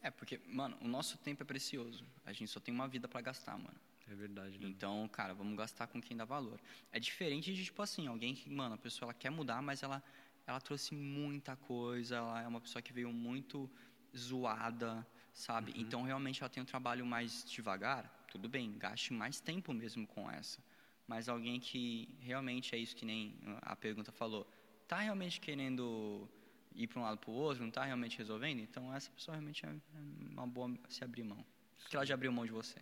É, 0.01 0.13
porque, 0.13 0.41
mano, 0.47 0.77
o 0.81 0.87
nosso 0.87 1.19
tempo 1.19 1.43
é 1.43 1.45
precioso. 1.45 2.05
A 2.25 2.33
gente 2.33 2.53
só 2.53 2.61
tem 2.61 2.73
uma 2.73 2.87
vida 2.87 3.09
pra 3.09 3.21
gastar, 3.21 3.59
mano. 3.59 3.75
É 4.07 4.15
verdade, 4.15 4.57
né? 4.61 4.69
Então, 4.69 5.09
cara, 5.09 5.35
vamos 5.35 5.57
gastar 5.57 5.89
com 5.89 6.01
quem 6.01 6.17
dá 6.17 6.25
valor. 6.25 6.61
É 6.93 7.01
diferente 7.01 7.53
de, 7.53 7.65
tipo 7.65 7.83
assim, 7.83 8.07
alguém 8.07 8.33
que, 8.33 8.49
mano, 8.49 8.77
a 8.77 8.79
pessoa 8.79 9.07
ela 9.07 9.15
quer 9.15 9.31
mudar, 9.31 9.61
mas 9.61 9.83
ela, 9.83 10.01
ela 10.47 10.61
trouxe 10.61 10.95
muita 10.95 11.57
coisa, 11.57 12.15
ela 12.15 12.41
é 12.41 12.47
uma 12.47 12.61
pessoa 12.61 12.81
que 12.81 12.93
veio 12.93 13.13
muito 13.13 13.69
zoada, 14.17 15.05
sabe? 15.33 15.73
Então, 15.75 16.03
realmente, 16.03 16.45
ela 16.45 16.49
tem 16.49 16.63
um 16.63 16.67
trabalho 16.67 17.05
mais 17.05 17.45
devagar, 17.45 18.25
tudo 18.31 18.49
bem, 18.49 18.79
gaste 18.79 19.13
mais 19.13 19.41
tempo 19.41 19.73
mesmo 19.73 20.07
com 20.07 20.31
essa. 20.31 20.63
Mas 21.07 21.29
alguém 21.29 21.61
que 21.61 22.09
realmente 22.21 22.75
é 22.75 22.79
isso 22.79 22.97
que 22.97 23.05
nem 23.05 23.39
a 23.63 23.77
pergunta 23.77 24.11
falou, 24.11 24.47
tá 24.89 24.99
realmente 24.99 25.41
querendo 25.41 26.29
ir 26.75 26.87
para 26.87 26.99
um 26.99 27.03
lado 27.03 27.19
para 27.19 27.31
o 27.31 27.35
outro, 27.35 27.63
não 27.63 27.71
tá 27.71 27.85
realmente 27.85 28.19
resolvendo? 28.19 28.61
Então, 28.61 28.93
essa 28.95 29.11
pessoa 29.11 29.37
realmente 29.37 29.65
é 29.65 29.69
é 29.69 30.01
uma 30.31 30.47
boa 30.47 30.73
se 30.89 31.05
abrir 31.05 31.23
mão. 31.23 31.45
Porque 31.79 31.97
ela 31.97 32.07
já 32.07 32.15
abriu 32.15 32.33
mão 32.33 32.47
de 32.47 32.53
você. 32.53 32.81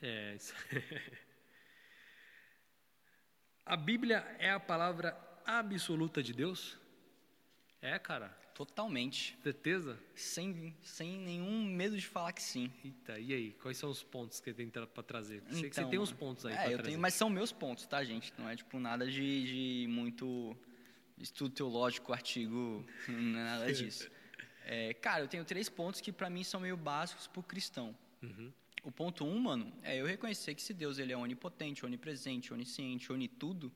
É, 0.00 0.34
isso. 0.34 0.54
a 3.64 3.76
Bíblia 3.76 4.18
é 4.38 4.50
a 4.50 4.60
palavra 4.60 5.16
absoluta 5.44 6.22
de 6.22 6.32
Deus? 6.32 6.78
É, 7.80 7.98
cara. 7.98 8.41
Totalmente. 8.66 9.36
Certeza? 9.42 9.98
Sem, 10.14 10.72
sem 10.84 11.18
nenhum 11.18 11.64
medo 11.64 11.96
de 11.96 12.06
falar 12.06 12.32
que 12.32 12.42
sim. 12.42 12.70
Eita, 12.84 13.18
e 13.18 13.34
aí? 13.34 13.52
Quais 13.60 13.76
são 13.76 13.90
os 13.90 14.04
pontos 14.04 14.40
que 14.40 14.52
tem 14.54 14.68
para 14.68 14.86
trazer? 15.02 15.42
Sei 15.50 15.68
que 15.68 15.74
você 15.74 15.80
Então, 15.80 15.90
tem 15.90 15.98
uns 15.98 16.12
pontos 16.12 16.46
aí 16.46 16.52
é, 16.52 16.56
pra 16.56 16.64
eu 16.66 16.70
trazer. 16.74 16.88
tenho, 16.90 17.00
mas 17.00 17.14
são 17.14 17.28
meus 17.28 17.50
pontos, 17.50 17.84
tá, 17.86 18.04
gente? 18.04 18.32
Não 18.38 18.48
é 18.48 18.54
tipo 18.54 18.78
nada 18.78 19.04
de, 19.10 19.82
de 19.82 19.86
muito 19.88 20.56
estudo 21.18 21.50
teológico, 21.52 22.12
artigo, 22.12 22.86
não 23.08 23.40
é 23.40 23.44
nada 23.44 23.72
disso. 23.72 24.08
É, 24.64 24.94
cara, 24.94 25.24
eu 25.24 25.28
tenho 25.28 25.44
três 25.44 25.68
pontos 25.68 26.00
que 26.00 26.12
pra 26.12 26.30
mim 26.30 26.44
são 26.44 26.60
meio 26.60 26.76
básicos 26.76 27.26
pro 27.26 27.42
cristão. 27.42 27.92
Uhum. 28.22 28.52
O 28.84 28.92
ponto 28.92 29.24
um, 29.24 29.40
mano, 29.40 29.72
é 29.82 29.96
eu 30.00 30.06
reconhecer 30.06 30.54
que 30.54 30.62
se 30.62 30.72
Deus 30.72 30.98
ele 30.98 31.12
é 31.12 31.16
onipotente, 31.16 31.84
onipresente, 31.84 32.52
onisciente, 32.52 33.12
onitudo, 33.12 33.72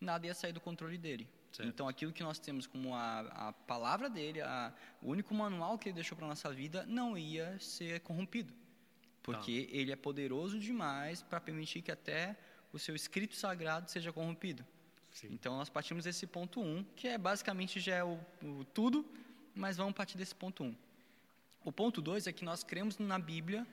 nada 0.00 0.26
ia 0.28 0.34
sair 0.34 0.52
do 0.52 0.60
controle 0.60 0.96
dele. 0.96 1.28
Certo. 1.52 1.68
Então, 1.68 1.86
aquilo 1.86 2.12
que 2.12 2.22
nós 2.22 2.38
temos 2.38 2.66
como 2.66 2.94
a, 2.94 3.20
a 3.48 3.52
palavra 3.52 4.08
dele, 4.08 4.40
a, 4.40 4.72
o 5.02 5.10
único 5.10 5.34
manual 5.34 5.78
que 5.78 5.88
ele 5.90 5.94
deixou 5.94 6.16
para 6.16 6.26
nossa 6.26 6.50
vida, 6.50 6.84
não 6.86 7.16
ia 7.16 7.58
ser 7.60 8.00
corrompido. 8.00 8.52
Porque 9.22 9.66
Tá. 9.66 9.76
ele 9.76 9.92
é 9.92 9.96
poderoso 9.96 10.58
demais 10.58 11.22
para 11.22 11.40
permitir 11.40 11.82
que 11.82 11.92
até 11.92 12.36
o 12.72 12.78
seu 12.78 12.96
escrito 12.96 13.36
sagrado 13.36 13.90
seja 13.90 14.12
corrompido. 14.12 14.64
Sim. 15.10 15.28
Então, 15.30 15.56
nós 15.58 15.68
partimos 15.68 16.04
desse 16.04 16.26
ponto 16.26 16.60
um, 16.60 16.82
que 16.96 17.06
é 17.06 17.18
basicamente 17.18 17.78
já 17.78 17.96
é 17.96 18.04
o, 18.04 18.18
o 18.42 18.64
tudo, 18.72 19.04
mas 19.54 19.76
vamos 19.76 19.92
partir 19.92 20.16
desse 20.16 20.34
ponto 20.34 20.64
um. 20.64 20.74
O 21.62 21.70
ponto 21.70 22.00
dois 22.00 22.26
é 22.26 22.32
que 22.32 22.44
nós 22.44 22.64
cremos 22.64 22.98
na 22.98 23.18
Bíblia 23.18 23.66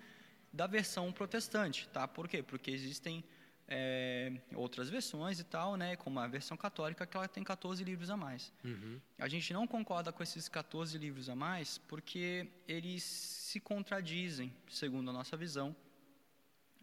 da 0.51 0.67
versão 0.67 1.11
protestante, 1.13 1.87
tá? 1.89 2.07
Por 2.07 2.27
quê? 2.27 2.43
Porque 2.43 2.69
existem 2.69 3.23
é, 3.69 4.33
outras 4.55 4.89
versões 4.89 5.39
e 5.39 5.43
tal, 5.43 5.75
né? 5.75 5.95
Como 5.95 6.19
a 6.19 6.27
versão 6.27 6.57
católica, 6.57 7.05
que 7.05 7.15
ela 7.15 7.27
tem 7.27 7.43
14 7.43 7.83
livros 7.83 8.09
a 8.09 8.17
mais. 8.17 8.51
Uhum. 8.63 8.99
A 9.17 9.27
gente 9.27 9.53
não 9.53 9.67
concorda 9.67 10.11
com 10.11 10.23
esses 10.23 10.49
14 10.49 10.97
livros 10.97 11.29
a 11.29 11.35
mais 11.35 11.77
porque 11.77 12.47
eles 12.67 13.03
se 13.03 13.59
contradizem, 13.59 14.51
segundo 14.67 15.09
a 15.11 15.13
nossa 15.13 15.37
visão. 15.37 15.75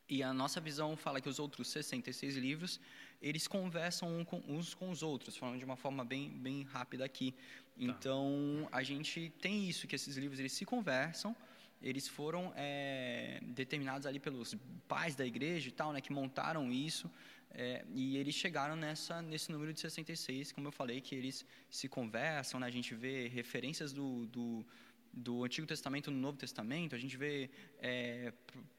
E 0.09 0.23
a 0.23 0.33
nossa 0.33 0.61
visão 0.61 0.97
fala 0.97 1.21
que 1.21 1.29
os 1.29 1.41
outros 1.41 1.67
66 1.69 2.37
livros, 2.37 2.81
eles 3.21 3.49
conversam 3.49 4.25
uns 4.47 4.73
com 4.73 4.89
os 4.91 5.03
outros, 5.03 5.37
falando 5.37 5.59
de 5.59 5.65
uma 5.65 5.77
forma 5.77 6.05
bem, 6.05 6.31
bem 6.31 6.63
rápida 6.63 7.05
aqui. 7.05 7.35
Então, 7.77 8.69
a 8.71 8.85
gente 8.85 9.33
tem 9.41 9.69
isso, 9.69 9.89
que 9.89 9.97
esses 9.97 10.17
livros 10.17 10.39
eles 10.39 10.53
se 10.53 10.65
conversam, 10.65 11.35
eles 11.83 12.09
foram 12.09 12.53
é, 12.57 13.41
determinados 13.43 14.07
ali 14.07 14.19
pelos 14.19 14.57
pais 14.89 15.15
da 15.15 15.27
igreja 15.27 15.69
e 15.69 15.73
tal, 15.73 15.93
né, 15.93 16.01
que 16.01 16.13
montaram 16.13 16.73
isso, 16.73 17.11
é, 17.51 17.85
e 17.95 18.17
eles 18.17 18.35
chegaram 18.35 18.77
nessa, 18.77 19.23
nesse 19.23 19.51
número 19.51 19.73
de 19.73 19.81
66, 19.81 20.53
como 20.53 20.69
eu 20.69 20.73
falei, 20.73 21.01
que 21.01 21.15
eles 21.15 21.45
se 21.71 21.89
conversam, 21.89 22.61
né, 22.61 22.67
a 22.67 22.71
gente 22.71 22.95
vê 22.95 23.29
referências 23.29 23.93
do, 23.93 24.27
do, 24.27 24.67
do 25.13 25.45
Antigo 25.45 25.67
Testamento 25.67 26.11
no 26.11 26.19
Novo 26.19 26.37
Testamento, 26.37 26.95
a 26.95 26.99
gente 26.99 27.17
vê 27.17 27.51
é, 27.79 28.33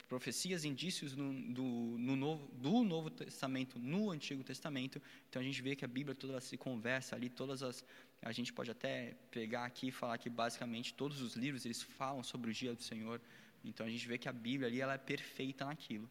profecias, 0.08 0.64
indícios 0.64 1.16
no, 1.16 1.34
do, 1.54 1.64
no 1.64 2.16
novo, 2.16 2.48
do 2.54 2.84
Novo 2.84 3.10
Testamento 3.10 3.80
no 3.80 4.12
Antigo 4.12 4.44
Testamento, 4.44 5.02
então 5.30 5.42
a 5.42 5.46
gente 5.46 5.62
vê 5.62 5.76
que 5.76 5.84
a 5.84 5.88
Bíblia 5.88 6.16
toda 6.16 6.40
se 6.40 6.58
conversa 6.58 7.16
ali, 7.16 7.30
todas 7.30 7.64
as 7.64 7.84
a 8.22 8.32
gente 8.32 8.52
pode 8.52 8.72
até 8.72 9.16
pegar 9.32 9.66
aqui 9.66 9.88
e 9.88 9.92
falar 9.92 10.18
que 10.18 10.30
basicamente 10.30 10.94
todos 10.94 11.22
os 11.22 11.36
livros 11.36 11.66
eles 11.66 11.82
falam 11.82 12.24
sobre 12.24 12.52
o 12.52 12.54
dia 12.54 12.74
do 12.74 12.82
Senhor. 12.82 13.22
Então 13.64 13.86
a 13.86 13.90
gente 13.90 14.08
vê 14.08 14.18
que 14.18 14.28
a 14.28 14.34
Bíblia 14.34 14.68
ali 14.68 14.82
ela 14.82 14.94
é 14.94 14.98
perfeita 14.98 15.66
naquilo, 15.66 16.10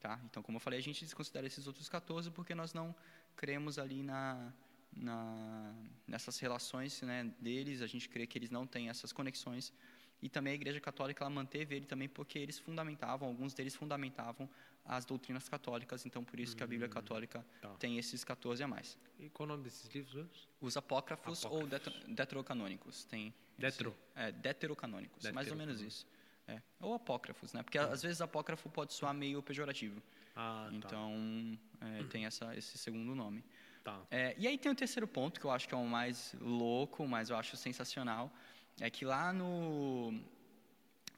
tá? 0.00 0.20
Então 0.24 0.42
como 0.42 0.56
eu 0.56 0.60
falei, 0.60 0.78
a 0.78 0.82
gente 0.82 1.04
desconsidera 1.04 1.46
esses 1.46 1.66
outros 1.66 1.88
14 1.88 2.30
porque 2.30 2.54
nós 2.54 2.72
não 2.72 2.94
cremos 3.36 3.78
ali 3.78 4.02
na, 4.02 4.52
na 4.94 5.74
nessas 6.06 6.38
relações, 6.38 7.00
né, 7.02 7.30
deles, 7.40 7.82
a 7.82 7.86
gente 7.86 8.08
crê 8.08 8.26
que 8.26 8.38
eles 8.38 8.50
não 8.50 8.66
têm 8.66 8.88
essas 8.88 9.12
conexões. 9.12 9.72
E 10.20 10.28
também 10.28 10.52
a 10.52 10.54
Igreja 10.54 10.80
Católica 10.80 11.24
ela 11.24 11.30
manteve 11.30 11.74
ele 11.74 11.86
também 11.86 12.08
porque 12.08 12.38
eles 12.38 12.58
fundamentavam, 12.58 13.28
alguns 13.28 13.52
deles 13.54 13.74
fundamentavam 13.74 14.48
as 14.84 15.04
doutrinas 15.04 15.48
católicas, 15.48 16.04
então 16.06 16.24
por 16.24 16.40
isso 16.40 16.56
que 16.56 16.62
a 16.62 16.66
Bíblia 16.66 16.88
hum, 16.88 16.92
Católica 16.92 17.44
tá. 17.60 17.68
tem 17.78 17.98
esses 17.98 18.24
14 18.24 18.62
a 18.62 18.68
mais. 18.68 18.98
E 19.18 19.28
qual 19.30 19.46
o 19.46 19.52
nome 19.52 19.64
desses 19.64 19.88
livros? 19.94 20.48
Os 20.60 20.76
apócrifos, 20.76 21.44
apócrifos. 21.44 21.94
ou 22.04 22.14
deterocanônicos. 22.14 23.04
Tem 23.04 23.32
Detro. 23.56 23.90
Esse, 24.16 24.28
é, 24.28 24.32
deuterocanônicos, 24.32 25.30
mais 25.30 25.50
ou 25.50 25.56
menos 25.56 25.80
isso. 25.80 26.06
É. 26.48 26.60
Ou 26.80 26.94
apócrifos, 26.94 27.52
né? 27.52 27.62
Porque 27.62 27.78
hum. 27.78 27.82
às 27.82 28.02
vezes 28.02 28.20
apócrifo 28.20 28.68
pode 28.68 28.92
soar 28.92 29.14
meio 29.14 29.42
pejorativo. 29.42 30.02
Ah, 30.34 30.66
tá. 30.68 30.76
então 30.76 31.58
tá. 31.78 31.88
é, 31.88 32.02
tem 32.04 32.26
essa, 32.26 32.56
esse 32.56 32.76
segundo 32.76 33.14
nome. 33.14 33.44
Tá. 33.84 34.00
É, 34.10 34.34
e 34.38 34.46
aí 34.46 34.58
tem 34.58 34.70
o 34.70 34.74
terceiro 34.74 35.06
ponto, 35.06 35.40
que 35.40 35.46
eu 35.46 35.50
acho 35.50 35.68
que 35.68 35.74
é 35.74 35.76
o 35.76 35.86
mais 35.86 36.34
louco, 36.40 37.06
mas 37.06 37.30
eu 37.30 37.36
acho 37.36 37.56
sensacional. 37.56 38.32
É 38.80 38.88
que 38.88 39.04
lá 39.04 39.32
no, 39.32 40.12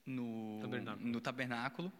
no 0.04 0.60
tabernáculo, 0.60 1.08
no 1.08 1.20
tabernáculo 1.20 1.92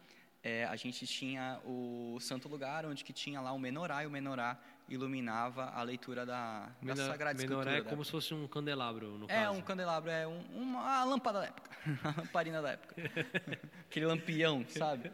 é, 0.45 0.63
a 0.65 0.75
gente 0.75 1.07
tinha 1.07 1.59
o 1.65 2.19
santo 2.19 2.47
lugar, 2.47 2.85
onde 2.85 3.03
que 3.03 3.11
tinha 3.11 3.41
lá 3.41 3.51
o 3.51 3.57
menorá, 3.57 4.03
e 4.03 4.05
o 4.05 4.11
menorá 4.11 4.59
iluminava 4.87 5.71
a 5.71 5.81
leitura 5.81 6.23
da, 6.23 6.69
Menor, 6.79 6.97
da 6.97 7.07
Sagrada 7.07 7.39
Escritura. 7.39 7.65
Menorá 7.65 7.77
é 7.79 7.89
como 7.89 8.05
se 8.05 8.11
fosse 8.11 8.31
um 8.31 8.47
candelabro, 8.47 9.17
no 9.17 9.25
é, 9.25 9.45
caso. 9.45 9.57
um 9.57 9.61
candelabro, 9.63 10.11
é 10.11 10.27
um, 10.27 10.39
uma 10.53 10.99
a 10.99 11.03
lâmpada 11.03 11.39
da 11.39 11.45
época, 11.47 11.71
a 12.03 12.21
lamparina 12.21 12.61
da 12.61 12.73
época. 12.73 12.95
Aquele 13.89 14.05
lampião, 14.05 14.63
sabe? 14.69 15.11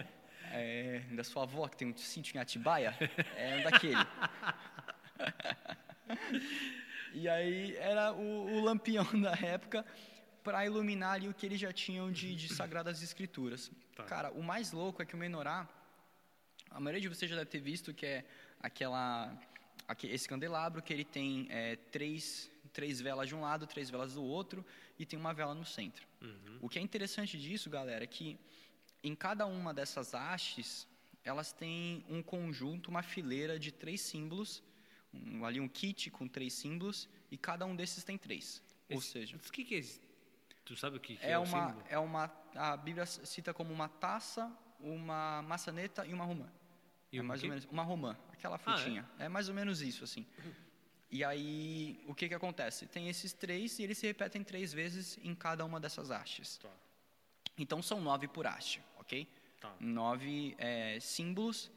É, 0.52 1.00
da 1.14 1.24
sua 1.24 1.44
avó, 1.44 1.66
que 1.70 1.78
tem 1.78 1.88
um 1.88 1.96
sítio 1.96 2.36
em 2.36 2.40
Atibaia, 2.42 2.94
é 3.38 3.58
um 3.58 3.64
daquele. 3.64 3.96
e 7.14 7.30
aí 7.30 7.78
era 7.78 8.12
o, 8.12 8.58
o 8.58 8.64
lampião 8.66 9.08
da 9.22 9.32
época, 9.32 9.86
para 10.44 10.66
iluminar 10.66 11.14
ali 11.14 11.28
o 11.28 11.34
que 11.34 11.46
eles 11.46 11.60
já 11.60 11.72
tinham 11.72 12.12
de, 12.12 12.36
de 12.36 12.54
Sagradas 12.54 13.02
Escrituras. 13.02 13.72
Tá. 13.96 14.04
Cara, 14.04 14.32
o 14.32 14.44
mais 14.44 14.72
louco 14.72 15.02
é 15.02 15.06
que 15.06 15.16
o 15.16 15.18
menorá, 15.18 15.68
a 16.70 16.80
maioria 16.80 17.02
de 17.02 17.10
vocês 17.10 17.30
já 17.30 17.38
deve 17.38 17.50
ter 17.50 17.60
visto 17.60 17.94
que 17.94 18.06
é 18.06 18.26
aquela, 18.60 19.38
esse 20.04 20.28
candelabro 20.28 20.82
que 20.82 20.94
ele 20.94 21.06
tem 21.06 21.48
é, 21.50 21.76
três, 21.76 22.50
três 22.74 23.00
velas 23.00 23.28
de 23.28 23.36
um 23.36 23.42
lado, 23.42 23.68
três 23.68 23.90
velas 23.90 24.14
do 24.14 24.24
outro 24.24 24.66
e 24.98 25.06
tem 25.06 25.18
uma 25.18 25.34
vela 25.34 25.54
no 25.54 25.66
centro. 25.66 26.06
Uhum. 26.22 26.60
O 26.62 26.70
que 26.70 26.80
é 26.80 26.82
interessante 26.82 27.38
disso, 27.38 27.70
galera, 27.70 28.04
é 28.04 28.08
que 28.08 28.40
em 29.04 29.16
cada 29.16 29.46
uma 29.46 29.74
dessas 29.74 30.14
hastes, 30.14 30.88
elas 31.24 31.52
têm 31.52 32.06
um 32.10 32.22
conjunto, 32.22 32.90
uma 32.90 33.04
fileira 33.04 33.60
de 33.60 33.72
três 33.72 34.02
símbolos, 34.02 34.64
um, 35.14 35.44
ali 35.46 35.60
um 35.60 35.68
kit 35.68 36.10
com 36.10 36.28
três 36.28 36.54
símbolos, 36.54 37.10
e 37.30 37.38
cada 37.38 37.66
um 37.66 37.76
desses 37.76 38.04
tem 38.04 38.18
três. 38.18 38.62
Esse, 38.88 38.96
Ou 38.96 39.02
seja, 39.02 39.38
o 39.38 39.40
que, 39.40 39.64
que 39.64 39.76
é 39.76 39.82
Tu 40.66 40.76
sabe 40.76 40.98
o 40.98 41.00
que, 41.00 41.18
que 41.18 41.26
é, 41.26 41.32
é, 41.32 41.38
uma, 41.38 41.78
é 41.90 41.98
uma 41.98 42.32
a 42.56 42.78
Bíblia 42.78 43.06
cita 43.06 43.54
como 43.54 43.74
uma 43.74 43.90
taça, 43.90 44.52
uma 44.80 45.42
maçaneta 45.42 46.06
e 46.06 46.14
uma 46.14 46.24
romã. 46.24 46.50
E 47.12 47.20
é 47.20 47.22
mais 47.22 47.44
ou 47.44 47.50
menos 47.50 47.66
uma 47.66 47.84
romã, 47.84 48.18
aquela 48.32 48.58
frutinha. 48.58 49.08
Ah, 49.18 49.24
é? 49.24 49.26
é? 49.26 49.30
mais 49.30 49.50
ou 49.50 49.56
menos 49.56 49.82
isso 49.82 50.04
assim. 50.04 50.26
E 51.10 51.24
aí 51.26 52.02
o 52.08 52.16
que 52.16 52.30
que 52.30 52.34
acontece? 52.34 52.88
Tem 52.88 53.10
esses 53.10 53.34
três 53.34 53.78
e 53.80 53.84
eles 53.84 53.98
se 53.98 54.08
repetem 54.08 54.44
três 54.44 54.72
vezes 54.72 55.20
em 55.22 55.36
cada 55.36 55.66
uma 55.66 55.80
dessas 55.80 56.10
hastes. 56.10 56.58
Tá. 56.58 56.70
Então 57.58 57.82
são 57.82 58.00
nove 58.00 58.28
por 58.30 58.48
haste, 58.48 58.82
ok? 58.98 59.28
Tá. 59.60 59.76
Nove 59.80 60.56
é, 60.58 61.00
símbolos 61.02 61.70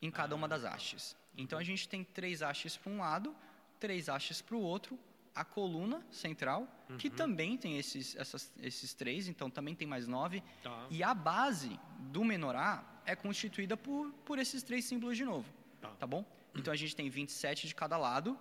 em 0.00 0.10
cada 0.10 0.34
ah, 0.34 0.36
uma 0.36 0.46
das 0.46 0.62
tá. 0.62 0.70
hastes. 0.70 1.16
Então 1.36 1.58
a 1.58 1.64
gente 1.64 1.88
tem 1.88 2.04
três 2.04 2.40
hastes 2.40 2.76
para 2.76 2.92
um 2.92 2.98
lado, 2.98 3.34
três 3.80 4.08
hastes 4.08 4.40
para 4.40 4.54
o 4.54 4.60
outro 4.60 4.96
a 5.38 5.44
coluna 5.44 6.04
central, 6.10 6.66
uhum. 6.90 6.96
que 6.96 7.08
também 7.08 7.56
tem 7.56 7.78
esses, 7.78 8.16
essas, 8.16 8.52
esses 8.60 8.92
três, 8.92 9.28
então 9.28 9.48
também 9.48 9.72
tem 9.72 9.86
mais 9.86 10.08
nove. 10.08 10.42
Tá. 10.64 10.86
E 10.90 11.00
a 11.00 11.14
base 11.14 11.78
do 12.10 12.24
menorá 12.24 12.84
é 13.06 13.14
constituída 13.14 13.76
por, 13.76 14.12
por 14.24 14.40
esses 14.40 14.64
três 14.64 14.84
símbolos 14.84 15.16
de 15.16 15.24
novo. 15.24 15.48
Tá, 15.80 15.90
tá 15.90 16.06
bom? 16.08 16.24
Então 16.56 16.72
a 16.72 16.76
gente 16.76 16.96
tem 16.96 17.08
27 17.08 17.68
de 17.68 17.74
cada 17.74 17.96
lado 17.96 18.36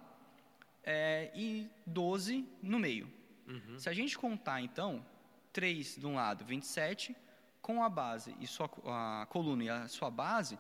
é, 0.84 1.32
e 1.36 1.70
12 1.86 2.44
no 2.64 2.80
meio. 2.80 3.08
Uhum. 3.48 3.78
Se 3.78 3.88
a 3.90 3.94
gente 3.94 4.18
contar, 4.18 4.60
então, 4.62 5.06
3 5.54 5.98
de 5.98 6.08
um 6.08 6.16
lado, 6.16 6.44
27, 6.46 7.16
com 7.62 7.84
a 7.84 7.90
base 7.90 8.36
e 8.40 8.48
sua, 8.48 8.72
a 8.86 9.28
coluna 9.28 9.64
e 9.64 9.70
a 9.70 9.88
sua 9.88 10.10
base, 10.10 10.58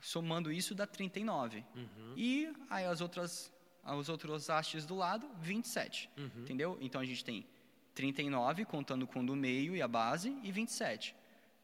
somando 0.00 0.50
isso 0.50 0.74
dá 0.74 0.88
39. 0.88 1.64
Uhum. 1.76 2.14
E 2.16 2.52
aí 2.68 2.84
as 2.84 3.00
outras 3.00 3.51
os 3.84 4.08
outros 4.08 4.48
hastes 4.48 4.86
do 4.86 4.94
lado, 4.94 5.28
27. 5.40 6.08
Uhum. 6.16 6.30
Entendeu? 6.38 6.78
Então 6.80 7.00
a 7.00 7.04
gente 7.04 7.24
tem 7.24 7.46
39, 7.94 8.64
contando 8.64 9.06
com 9.06 9.20
o 9.20 9.26
do 9.26 9.36
meio 9.36 9.76
e 9.76 9.82
a 9.82 9.88
base, 9.88 10.36
e 10.42 10.52
27. 10.52 11.14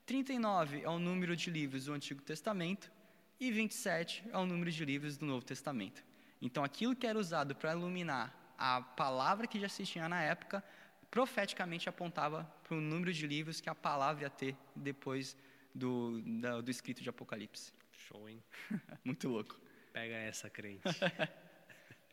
39 0.04 0.82
é 0.82 0.88
o 0.88 0.98
número 0.98 1.36
de 1.36 1.50
livros 1.50 1.84
do 1.84 1.92
Antigo 1.92 2.22
Testamento 2.22 2.90
e 3.38 3.52
27 3.52 4.24
é 4.32 4.38
o 4.38 4.46
número 4.46 4.70
de 4.70 4.84
livros 4.84 5.16
do 5.16 5.26
Novo 5.26 5.44
Testamento. 5.44 6.02
Então 6.40 6.64
aquilo 6.64 6.96
que 6.96 7.06
era 7.06 7.18
usado 7.18 7.54
para 7.54 7.72
iluminar 7.72 8.34
a 8.58 8.80
palavra 8.80 9.46
que 9.46 9.60
já 9.60 9.68
se 9.68 9.84
tinha 9.84 10.08
na 10.08 10.20
época, 10.22 10.64
profeticamente 11.10 11.88
apontava 11.88 12.44
para 12.64 12.76
o 12.76 12.80
número 12.80 13.12
de 13.12 13.26
livros 13.26 13.60
que 13.60 13.70
a 13.70 13.74
palavra 13.74 14.24
ia 14.24 14.30
ter 14.30 14.56
depois 14.74 15.36
do, 15.74 16.20
do, 16.20 16.62
do 16.62 16.70
escrito 16.70 17.02
de 17.02 17.08
Apocalipse. 17.08 17.72
Show, 17.92 18.28
hein? 18.28 18.42
Muito 19.04 19.28
louco. 19.28 19.60
Pega 19.92 20.14
essa, 20.14 20.50
crente. 20.50 20.82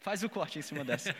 Faz 0.05 0.21
o 0.21 0.29
corte 0.29 0.59
em 0.59 0.61
cima 0.61 0.85
dessa. 0.85 1.11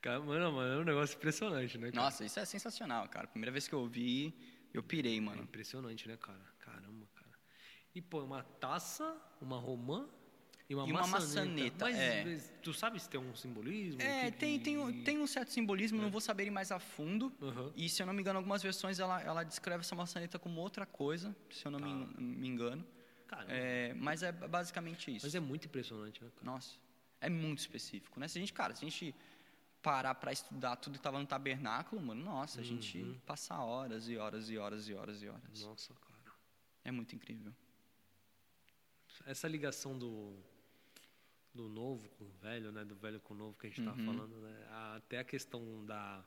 cara, 0.00 0.20
mano, 0.20 0.52
mano, 0.52 0.72
é 0.72 0.78
um 0.78 0.84
negócio 0.84 1.16
impressionante, 1.16 1.76
né? 1.76 1.90
Cara? 1.90 2.04
Nossa, 2.04 2.24
isso 2.24 2.38
é 2.38 2.44
sensacional, 2.44 3.08
cara. 3.08 3.26
Primeira 3.26 3.50
vez 3.50 3.66
que 3.66 3.74
eu 3.74 3.80
ouvi, 3.80 4.32
eu 4.72 4.84
pirei, 4.84 5.20
mano. 5.20 5.40
É 5.40 5.42
impressionante, 5.42 6.06
né, 6.06 6.16
cara? 6.16 6.38
Caramba, 6.60 7.08
cara. 7.12 7.36
E, 7.92 8.00
pô, 8.00 8.22
uma 8.22 8.44
taça, 8.44 9.20
uma 9.40 9.58
romã 9.58 10.08
e 10.68 10.76
uma, 10.76 10.86
e 10.86 10.92
uma 10.92 11.08
maçaneta. 11.08 11.86
Mas, 11.86 11.98
é. 11.98 12.24
mas, 12.24 12.52
tu 12.62 12.72
sabe 12.72 13.00
se 13.00 13.10
tem 13.10 13.18
um 13.18 13.34
simbolismo? 13.34 14.00
É, 14.00 14.30
tem, 14.30 14.60
tem, 14.60 14.78
um, 14.78 15.02
tem 15.02 15.18
um 15.18 15.26
certo 15.26 15.50
simbolismo, 15.50 15.98
é. 15.98 16.02
não 16.02 16.10
vou 16.12 16.20
saber 16.20 16.46
ir 16.46 16.50
mais 16.52 16.70
a 16.70 16.78
fundo. 16.78 17.32
Uhum. 17.40 17.72
E, 17.74 17.88
se 17.88 18.00
eu 18.00 18.06
não 18.06 18.14
me 18.14 18.20
engano, 18.20 18.38
algumas 18.38 18.62
versões 18.62 19.00
ela, 19.00 19.20
ela 19.22 19.42
descreve 19.42 19.80
essa 19.80 19.96
maçaneta 19.96 20.38
como 20.38 20.60
outra 20.60 20.86
coisa, 20.86 21.34
se 21.50 21.66
eu 21.66 21.72
não 21.72 21.80
tá. 21.80 21.86
me, 21.86 22.36
me 22.36 22.46
engano. 22.46 22.86
É, 23.48 23.94
mas 23.94 24.22
é 24.22 24.32
basicamente 24.32 25.14
isso. 25.14 25.26
Mas 25.26 25.34
é 25.34 25.40
muito 25.40 25.66
impressionante, 25.66 26.22
né? 26.22 26.30
Cara? 26.30 26.44
Nossa, 26.44 26.76
é 27.20 27.28
muito 27.28 27.58
específico, 27.58 28.18
né? 28.18 28.26
Se 28.28 28.38
a 28.38 28.40
gente, 28.40 28.52
cara, 28.52 28.74
se 28.74 28.84
a 28.84 28.88
gente 28.88 29.14
parar 29.82 30.14
para 30.14 30.32
estudar 30.32 30.76
tudo 30.76 30.94
que 30.94 30.98
estava 30.98 31.18
no 31.18 31.26
tabernáculo, 31.26 32.00
mano, 32.02 32.22
nossa, 32.22 32.60
a 32.60 32.64
gente 32.64 32.98
uhum. 32.98 33.18
passa 33.26 33.58
horas 33.58 34.08
e 34.08 34.16
horas 34.16 34.50
e 34.50 34.58
horas 34.58 34.88
e 34.88 34.94
horas 34.94 35.22
e 35.22 35.28
horas. 35.28 35.62
Nossa, 35.62 35.94
cara. 35.94 36.34
É 36.84 36.90
muito 36.90 37.14
incrível. 37.14 37.52
Essa 39.26 39.48
ligação 39.48 39.98
do 39.98 40.36
do 41.52 41.68
novo 41.68 42.08
com 42.10 42.24
o 42.24 42.30
velho, 42.40 42.70
né, 42.70 42.84
do 42.84 42.94
velho 42.94 43.18
com 43.20 43.34
o 43.34 43.36
novo 43.36 43.58
que 43.58 43.66
a 43.66 43.70
gente 43.70 43.80
estava 43.80 43.98
uhum. 43.98 44.06
falando, 44.06 44.36
né? 44.40 44.66
Até 44.96 45.18
a 45.18 45.24
questão 45.24 45.84
da 45.84 46.24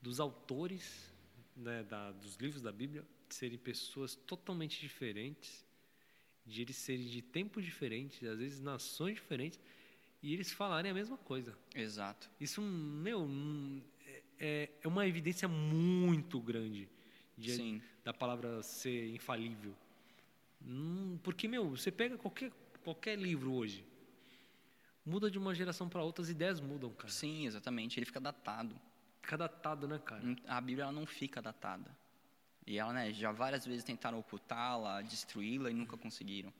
dos 0.00 0.20
autores, 0.20 1.10
né, 1.56 1.82
da, 1.84 2.12
dos 2.12 2.36
livros 2.36 2.60
da 2.60 2.72
Bíblia 2.72 3.06
serem 3.30 3.56
pessoas 3.56 4.14
totalmente 4.14 4.80
diferentes 4.80 5.63
de 6.46 6.62
eles 6.62 6.76
serem 6.76 7.06
de 7.06 7.22
tempos 7.22 7.64
diferentes, 7.64 8.26
às 8.28 8.38
vezes 8.38 8.60
nações 8.60 9.14
diferentes, 9.14 9.58
e 10.22 10.32
eles 10.32 10.52
falarem 10.52 10.90
a 10.90 10.94
mesma 10.94 11.16
coisa. 11.18 11.56
Exato. 11.74 12.30
Isso, 12.40 12.60
meu, 12.60 13.28
é, 14.38 14.70
é 14.82 14.88
uma 14.88 15.06
evidência 15.06 15.46
muito 15.48 16.40
grande 16.40 16.88
de, 17.36 17.80
da 18.02 18.12
palavra 18.12 18.62
ser 18.62 19.14
infalível. 19.14 19.74
Hum, 20.66 21.18
porque, 21.22 21.46
meu, 21.46 21.70
você 21.70 21.90
pega 21.90 22.16
qualquer, 22.16 22.50
qualquer 22.82 23.18
livro 23.18 23.52
hoje, 23.52 23.84
muda 25.04 25.30
de 25.30 25.38
uma 25.38 25.54
geração 25.54 25.88
para 25.88 26.02
outra, 26.02 26.22
as 26.22 26.30
ideias 26.30 26.60
mudam, 26.60 26.90
cara. 26.90 27.12
Sim, 27.12 27.46
exatamente. 27.46 27.98
Ele 27.98 28.06
fica 28.06 28.20
datado. 28.20 28.80
Fica 29.20 29.36
datado, 29.36 29.86
né, 29.86 29.98
cara? 29.98 30.22
A 30.46 30.60
Bíblia 30.60 30.84
ela 30.84 30.92
não 30.92 31.06
fica 31.06 31.40
datada. 31.40 31.94
E 32.66 32.78
ela, 32.78 32.92
né, 32.92 33.12
já 33.12 33.30
várias 33.30 33.66
vezes 33.66 33.84
tentaram 33.84 34.18
ocultá-la, 34.18 35.02
destruí-la 35.02 35.70
e 35.70 35.74
nunca 35.74 35.96
conseguiram. 35.96 36.52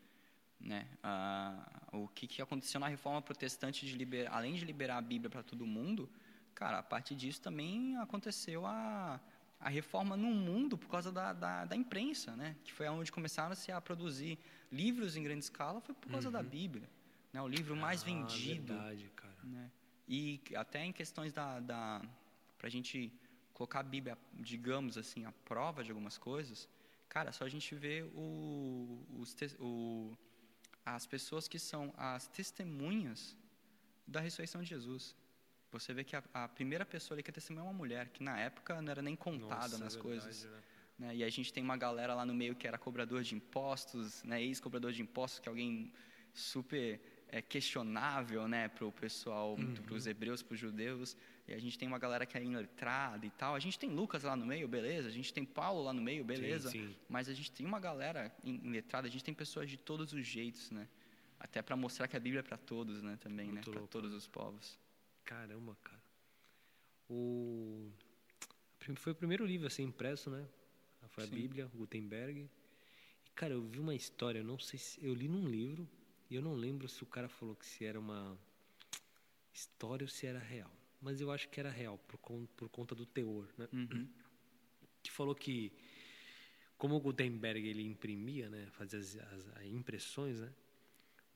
Né? 0.60 0.86
Ah, 1.02 1.88
o 1.92 2.08
que, 2.08 2.26
que 2.26 2.42
aconteceu 2.42 2.78
na 2.80 2.88
reforma 2.88 3.20
protestante, 3.22 3.86
de 3.86 3.96
liber... 3.96 4.32
além 4.32 4.54
de 4.54 4.64
liberar 4.64 4.98
a 4.98 5.02
Bíblia 5.02 5.30
para 5.30 5.42
todo 5.42 5.66
mundo, 5.66 6.08
cara, 6.54 6.78
a 6.78 6.82
partir 6.82 7.14
disso 7.14 7.40
também 7.40 7.96
aconteceu 7.96 8.66
a, 8.66 9.20
a 9.58 9.68
reforma 9.68 10.16
no 10.16 10.28
mundo 10.28 10.76
por 10.76 10.88
causa 10.88 11.10
da, 11.10 11.32
da, 11.32 11.64
da 11.64 11.76
imprensa, 11.76 12.36
né? 12.36 12.56
que 12.64 12.72
foi 12.72 12.88
onde 12.88 13.10
começaram-se 13.10 13.72
a 13.72 13.80
produzir 13.80 14.38
livros 14.70 15.16
em 15.16 15.22
grande 15.22 15.44
escala, 15.44 15.80
foi 15.80 15.94
por 15.94 16.10
causa 16.10 16.28
uhum. 16.28 16.32
da 16.32 16.42
Bíblia. 16.42 16.88
Né? 17.32 17.40
O 17.40 17.48
livro 17.48 17.74
mais 17.74 18.02
ah, 18.02 18.06
vendido. 18.06 18.74
Verdade, 18.74 19.10
cara. 19.16 19.34
Né? 19.42 19.70
E 20.06 20.40
até 20.54 20.84
em 20.84 20.92
questões 20.92 21.32
da, 21.32 21.60
da 21.60 22.02
para 22.58 22.68
a 22.68 22.70
gente 22.70 23.12
colocar 23.54 23.80
a 23.80 23.82
Bíblia, 23.84 24.18
digamos 24.34 24.98
assim, 24.98 25.24
à 25.24 25.32
prova 25.32 25.82
de 25.82 25.90
algumas 25.90 26.18
coisas, 26.18 26.68
cara, 27.08 27.30
só 27.32 27.44
a 27.44 27.48
gente 27.48 27.74
vê 27.74 28.02
o, 28.14 29.06
os, 29.20 29.34
o, 29.60 30.12
as 30.84 31.06
pessoas 31.06 31.46
que 31.46 31.58
são 31.58 31.94
as 31.96 32.26
testemunhas 32.26 33.36
da 34.06 34.20
ressurreição 34.20 34.60
de 34.60 34.68
Jesus. 34.68 35.14
Você 35.70 35.94
vê 35.94 36.04
que 36.04 36.16
a, 36.16 36.22
a 36.34 36.48
primeira 36.48 36.84
pessoa 36.84 37.14
ali 37.14 37.22
que 37.22 37.30
é 37.30 37.32
testemunha 37.32 37.64
é 37.64 37.68
uma 37.68 37.72
mulher, 37.72 38.08
que 38.08 38.22
na 38.22 38.38
época 38.38 38.82
não 38.82 38.90
era 38.90 39.00
nem 39.00 39.16
contada 39.16 39.62
Nossa, 39.62 39.78
nas 39.78 39.96
é 39.96 40.00
coisas. 40.00 40.44
Né? 40.44 40.62
Né? 40.98 41.16
E 41.16 41.24
a 41.24 41.30
gente 41.30 41.52
tem 41.52 41.62
uma 41.62 41.76
galera 41.76 42.14
lá 42.14 42.26
no 42.26 42.34
meio 42.34 42.54
que 42.54 42.66
era 42.66 42.76
cobrador 42.76 43.22
de 43.22 43.34
impostos, 43.34 44.22
né? 44.24 44.42
ex-cobrador 44.42 44.92
de 44.92 45.02
impostos, 45.02 45.38
que 45.38 45.48
é 45.48 45.50
alguém 45.50 45.92
super 46.32 47.00
é, 47.28 47.40
questionável 47.40 48.46
né? 48.48 48.68
para 48.68 48.84
o 48.84 48.92
pessoal, 48.92 49.54
uhum. 49.54 49.74
para 49.74 49.94
os 49.94 50.06
hebreus, 50.06 50.42
para 50.42 50.54
os 50.54 50.60
judeus 50.60 51.16
e 51.46 51.52
a 51.52 51.58
gente 51.58 51.78
tem 51.78 51.86
uma 51.86 51.98
galera 51.98 52.24
que 52.24 52.38
é 52.38 52.42
iletrada 52.42 53.24
e 53.26 53.30
tal. 53.30 53.54
A 53.54 53.58
gente 53.58 53.78
tem 53.78 53.90
Lucas 53.90 54.22
lá 54.22 54.34
no 54.34 54.46
meio, 54.46 54.66
beleza. 54.66 55.08
A 55.08 55.12
gente 55.12 55.32
tem 55.32 55.44
Paulo 55.44 55.82
lá 55.82 55.92
no 55.92 56.00
meio, 56.00 56.24
beleza. 56.24 56.70
Sim, 56.70 56.88
sim. 56.88 56.96
Mas 57.06 57.28
a 57.28 57.34
gente 57.34 57.52
tem 57.52 57.66
uma 57.66 57.78
galera 57.78 58.34
iletrada, 58.42 59.06
a 59.06 59.10
gente 59.10 59.22
tem 59.22 59.34
pessoas 59.34 59.68
de 59.68 59.76
todos 59.76 60.14
os 60.14 60.26
jeitos, 60.26 60.70
né? 60.70 60.88
Até 61.38 61.60
para 61.60 61.76
mostrar 61.76 62.08
que 62.08 62.16
a 62.16 62.20
Bíblia 62.20 62.40
é 62.40 62.42
para 62.42 62.56
todos, 62.56 63.02
né, 63.02 63.18
também, 63.20 63.46
né? 63.46 63.52
Muito 63.54 63.70
né? 63.70 63.76
Para 63.76 63.86
todos 63.86 64.14
os 64.14 64.26
povos. 64.26 64.78
Caramba, 65.22 65.76
cara. 65.82 66.02
O 67.10 67.90
foi 68.96 69.12
o 69.12 69.14
primeiro 69.14 69.46
livro 69.46 69.66
a 69.66 69.70
ser 69.70 69.82
impresso, 69.82 70.30
né? 70.30 70.46
Foi 71.08 71.24
a 71.24 71.26
sim. 71.26 71.34
Bíblia, 71.34 71.70
Gutenberg. 71.74 72.48
E 73.26 73.30
cara, 73.30 73.52
eu 73.52 73.62
vi 73.62 73.80
uma 73.80 73.94
história, 73.94 74.38
eu 74.38 74.44
não 74.44 74.58
sei 74.58 74.78
se 74.78 75.04
eu 75.04 75.14
li 75.14 75.28
num 75.28 75.46
livro 75.46 75.88
e 76.30 76.34
eu 76.34 76.42
não 76.42 76.54
lembro 76.54 76.88
se 76.88 77.02
o 77.02 77.06
cara 77.06 77.28
falou 77.28 77.54
que 77.54 77.66
se 77.66 77.84
era 77.84 77.98
uma 77.98 78.38
história 79.52 80.04
ou 80.04 80.08
se 80.08 80.26
era 80.26 80.38
real 80.38 80.70
mas 81.04 81.20
eu 81.20 81.30
acho 81.30 81.48
que 81.50 81.60
era 81.60 81.70
real, 81.70 81.98
por, 81.98 82.18
por 82.56 82.68
conta 82.70 82.94
do 82.94 83.04
teor, 83.04 83.46
né? 83.58 83.68
Uhum. 83.70 84.08
Que 85.02 85.10
falou 85.10 85.34
que, 85.34 85.70
como 86.78 86.96
o 86.96 87.00
Gutenberg 87.00 87.68
ele 87.68 87.82
imprimia, 87.82 88.48
né, 88.48 88.66
fazia 88.72 88.98
as, 88.98 89.14
as, 89.18 89.66
impressões, 89.66 90.40
né? 90.40 90.50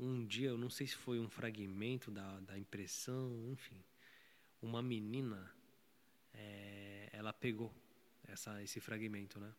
Um 0.00 0.24
dia, 0.24 0.48
eu 0.48 0.56
não 0.56 0.70
sei 0.70 0.86
se 0.86 0.94
foi 0.94 1.20
um 1.20 1.28
fragmento 1.28 2.10
da, 2.10 2.40
da 2.40 2.58
impressão, 2.58 3.46
enfim, 3.52 3.84
uma 4.62 4.80
menina, 4.80 5.52
é, 6.32 7.10
ela 7.12 7.32
pegou 7.32 7.70
essa, 8.26 8.62
esse 8.62 8.80
fragmento, 8.80 9.38
né? 9.38 9.52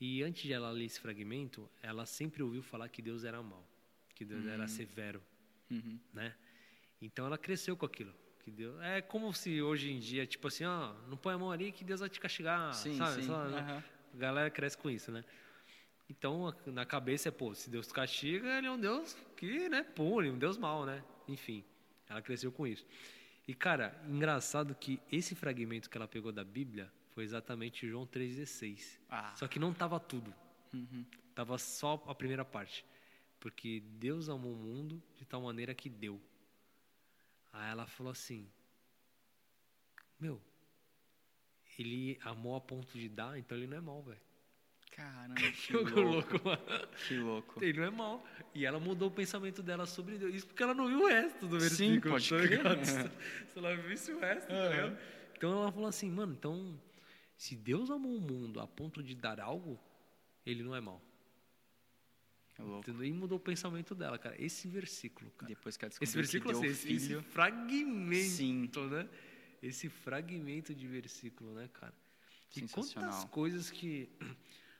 E 0.00 0.24
antes 0.24 0.42
de 0.42 0.52
ela 0.52 0.70
ler 0.72 0.86
esse 0.86 0.98
fragmento, 0.98 1.70
ela 1.82 2.04
sempre 2.04 2.42
ouviu 2.42 2.62
falar 2.62 2.88
que 2.88 3.00
Deus 3.00 3.22
era 3.22 3.40
mau, 3.40 3.64
que 4.12 4.24
Deus 4.24 4.44
uhum. 4.44 4.50
era 4.50 4.66
severo, 4.66 5.22
uhum. 5.70 6.00
né? 6.12 6.34
Então 7.00 7.26
ela 7.26 7.38
cresceu 7.38 7.76
com 7.76 7.86
aquilo 7.86 8.12
que 8.40 8.50
Deus. 8.50 8.80
É 8.82 9.00
como 9.00 9.32
se 9.32 9.62
hoje 9.62 9.90
em 9.90 9.98
dia, 9.98 10.26
tipo 10.26 10.48
assim, 10.48 10.64
ó, 10.64 10.92
não 11.08 11.16
põe 11.16 11.34
a 11.34 11.38
mão 11.38 11.50
ali 11.50 11.72
que 11.72 11.84
Deus 11.84 12.00
vai 12.00 12.08
te 12.08 12.20
castigar, 12.20 12.72
sim, 12.74 12.96
sabe? 12.96 13.22
Sim. 13.22 13.30
Uhum. 13.30 13.82
A 14.14 14.16
galera 14.16 14.50
cresce 14.50 14.76
com 14.76 14.90
isso, 14.90 15.12
né? 15.12 15.24
Então, 16.08 16.52
na 16.66 16.84
cabeça 16.84 17.28
é, 17.28 17.32
pô, 17.32 17.54
se 17.54 17.70
Deus 17.70 17.86
te 17.86 17.94
castiga, 17.94 18.58
ele 18.58 18.66
é 18.66 18.70
um 18.70 18.80
Deus 18.80 19.16
que, 19.36 19.68
né, 19.68 19.84
pune, 19.84 20.28
um 20.28 20.38
Deus 20.38 20.58
mau, 20.58 20.84
né? 20.84 21.04
Enfim, 21.28 21.64
ela 22.08 22.20
cresceu 22.20 22.50
com 22.50 22.66
isso. 22.66 22.84
E, 23.46 23.54
cara, 23.54 23.96
engraçado 24.08 24.74
que 24.74 25.00
esse 25.10 25.34
fragmento 25.34 25.88
que 25.88 25.96
ela 25.96 26.08
pegou 26.08 26.32
da 26.32 26.42
Bíblia 26.42 26.92
foi 27.10 27.24
exatamente 27.24 27.88
João 27.88 28.06
3,16. 28.06 28.98
Ah. 29.08 29.32
Só 29.36 29.46
que 29.46 29.58
não 29.58 29.72
tava 29.72 30.00
tudo. 30.00 30.34
Uhum. 30.74 31.04
Tava 31.34 31.58
só 31.58 32.02
a 32.06 32.14
primeira 32.14 32.44
parte. 32.44 32.84
Porque 33.38 33.82
Deus 33.98 34.28
amou 34.28 34.52
o 34.52 34.56
mundo 34.56 35.02
de 35.16 35.24
tal 35.24 35.42
maneira 35.42 35.74
que 35.74 35.88
deu. 35.88 36.20
Aí 37.52 37.70
ela 37.70 37.86
falou 37.86 38.12
assim: 38.12 38.50
Meu, 40.18 40.40
ele 41.78 42.18
amou 42.22 42.56
a 42.56 42.60
ponto 42.60 42.98
de 42.98 43.08
dar, 43.08 43.38
então 43.38 43.56
ele 43.56 43.66
não 43.66 43.76
é 43.76 43.80
mal, 43.80 44.02
velho. 44.02 44.20
Caramba, 44.90 45.34
que 45.52 45.72
louco. 45.72 46.00
louco 46.00 46.44
mano. 46.44 46.88
Que 47.08 47.16
louco. 47.16 47.64
Ele 47.64 47.78
não 47.78 47.86
é 47.86 47.90
mal. 47.90 48.24
E 48.54 48.66
ela 48.66 48.80
mudou 48.80 49.08
o 49.08 49.12
pensamento 49.12 49.62
dela 49.62 49.86
sobre 49.86 50.18
Deus. 50.18 50.34
Isso 50.34 50.46
porque 50.46 50.62
ela 50.62 50.74
não 50.74 50.88
viu 50.88 51.02
o 51.02 51.06
resto 51.06 51.46
do 51.46 51.58
versículo. 51.58 52.18
Sim, 52.20 52.28
pode 52.28 52.28
tá 52.28 52.36
crer. 52.36 53.10
Se 53.48 53.58
ela 53.58 53.76
visse 53.76 54.12
o 54.12 54.18
resto, 54.18 54.52
uhum. 54.52 54.94
tá? 54.94 55.02
Então 55.36 55.52
ela 55.62 55.72
falou 55.72 55.88
assim, 55.88 56.10
mano, 56.10 56.34
então, 56.34 56.78
se 57.34 57.56
Deus 57.56 57.90
amou 57.90 58.14
o 58.14 58.20
mundo 58.20 58.60
a 58.60 58.66
ponto 58.66 59.02
de 59.02 59.14
dar 59.14 59.40
algo, 59.40 59.80
ele 60.44 60.62
não 60.62 60.76
é 60.76 60.80
mal. 60.82 61.00
É 62.86 63.06
e 63.06 63.12
mudou 63.12 63.38
o 63.38 63.40
pensamento 63.40 63.94
dela, 63.94 64.18
cara. 64.18 64.40
Esse 64.40 64.68
versículo, 64.68 65.30
cara. 65.32 65.48
Depois 65.48 65.76
que 65.76 65.84
ela 65.84 65.94
esse 66.00 66.14
versículo, 66.14 66.56
assim, 66.56 66.66
esse, 66.66 66.92
esse, 66.92 67.22
fragmento, 67.22 68.80
Sim. 68.80 68.90
né? 68.90 69.08
Esse 69.62 69.88
fragmento 69.88 70.74
de 70.74 70.86
versículo, 70.86 71.54
né, 71.54 71.68
cara? 71.72 71.94
E 72.56 72.68
quantas 72.68 73.24
coisas 73.26 73.70
que 73.70 74.08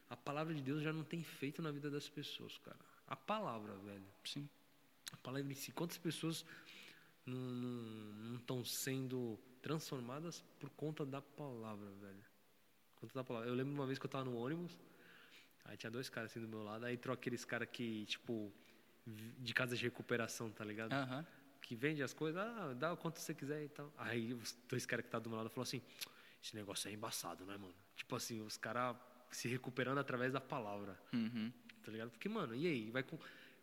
a 0.09 0.17
palavra 0.17 0.55
de 0.55 0.63
Deus 0.63 0.83
já 0.83 0.93
não 0.93 1.05
tem 1.05 1.23
feito 1.23 1.63
na 1.63 1.71
vida 1.71 1.91
das 1.91 2.09
pessoas, 2.09 2.59
cara. 2.59 2.79
A 3.07 3.17
palavra, 3.17 3.75
velho. 3.77 4.07
Sim. 4.25 4.49
A 5.13 5.17
palavra 5.19 5.51
em 5.51 5.55
si. 5.55 5.73
Quantas 5.73 5.99
pessoas 5.99 6.45
não 7.27 8.37
estão 8.37 8.65
sendo 8.65 9.39
transformadas 9.63 10.43
por 10.59 10.71
conta 10.71 11.05
da 11.05 11.21
palavra, 11.21 11.91
velho? 12.01 12.25
Conta 12.97 13.15
da 13.15 13.25
palavra. 13.25 13.49
Eu 13.49 13.55
lembro 13.55 13.73
uma 13.73 13.87
vez 13.87 13.99
que 13.99 14.05
eu 14.05 14.09
estava 14.09 14.25
no 14.25 14.37
ônibus 14.37 14.79
Aí 15.65 15.77
tinha 15.77 15.91
dois 15.91 16.09
caras 16.09 16.31
assim 16.31 16.41
do 16.41 16.49
meu 16.49 16.63
lado, 16.63 16.85
aí 16.85 16.95
entrou 16.95 17.15
aqueles 17.15 17.45
caras 17.45 17.69
que, 17.71 18.05
tipo, 18.07 18.53
de 19.39 19.55
casa 19.55 19.77
de 19.77 19.83
recuperação, 19.83 20.51
tá 20.51 20.65
ligado? 20.65 20.93
Uhum. 20.93 21.25
Que 21.61 21.75
vende 21.77 22.03
as 22.03 22.13
coisas, 22.13 22.41
ah, 22.41 22.75
dá 22.75 22.93
o 22.93 22.97
quanto 22.97 23.19
você 23.19 23.35
quiser 23.35 23.65
e 23.65 23.69
tal. 23.69 23.93
Aí 23.97 24.35
os 24.35 24.57
dois 24.69 24.87
caras 24.87 25.05
que 25.05 25.11
tá 25.11 25.19
do 25.19 25.29
meu 25.29 25.39
lado 25.39 25.51
falaram 25.51 25.63
assim, 25.63 25.83
esse 26.43 26.57
negócio 26.57 26.89
é 26.89 26.93
embaçado, 26.93 27.45
né, 27.45 27.57
mano? 27.57 27.75
Tipo 27.95 28.17
assim, 28.17 28.41
os 28.41 28.57
caras 28.57 28.97
se 29.31 29.49
recuperando 29.49 29.99
através 29.99 30.33
da 30.33 30.41
palavra. 30.41 30.99
Uhum. 31.13 31.53
Tá 31.83 31.93
ligado? 31.93 32.11
Porque, 32.11 32.29
mano, 32.29 32.55
e 32.55 32.67
aí? 32.67 32.91
Vai 32.91 33.03
com... 33.03 33.19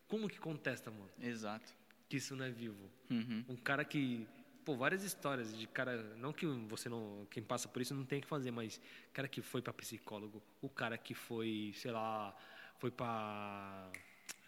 Como 0.07 0.29
que 0.29 0.39
contesta, 0.39 0.89
mano? 0.89 1.09
Exato. 1.19 1.73
Que 2.07 2.17
isso 2.17 2.35
não 2.35 2.45
é 2.45 2.49
vivo. 2.49 2.89
Uhum. 3.09 3.43
Um 3.49 3.55
cara 3.57 3.83
que 3.83 4.25
pô, 4.67 4.75
várias 4.75 5.01
histórias 5.01 5.57
de 5.57 5.65
cara, 5.65 6.03
não 6.17 6.33
que 6.33 6.45
você 6.45 6.89
não, 6.89 7.25
quem 7.31 7.41
passa 7.41 7.69
por 7.69 7.81
isso 7.81 7.95
não 7.95 8.03
tem 8.03 8.19
que 8.19 8.27
fazer, 8.27 8.51
mas 8.51 8.81
cara 9.13 9.25
que 9.25 9.41
foi 9.41 9.61
para 9.61 9.71
psicólogo, 9.71 10.43
o 10.61 10.67
cara 10.67 10.97
que 10.97 11.13
foi, 11.13 11.71
sei 11.73 11.89
lá, 11.89 12.35
foi 12.77 12.91
para 12.91 13.89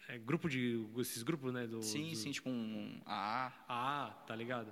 é, 0.06 0.18
grupo 0.18 0.46
de 0.46 0.86
esses 0.98 1.22
grupos, 1.22 1.54
né, 1.54 1.66
do 1.66 1.82
Sim, 1.82 2.10
do, 2.10 2.16
sim, 2.16 2.32
tipo 2.32 2.50
um 2.50 3.00
AA. 3.06 3.50
AA, 3.66 4.10
tá 4.26 4.36
ligado? 4.36 4.70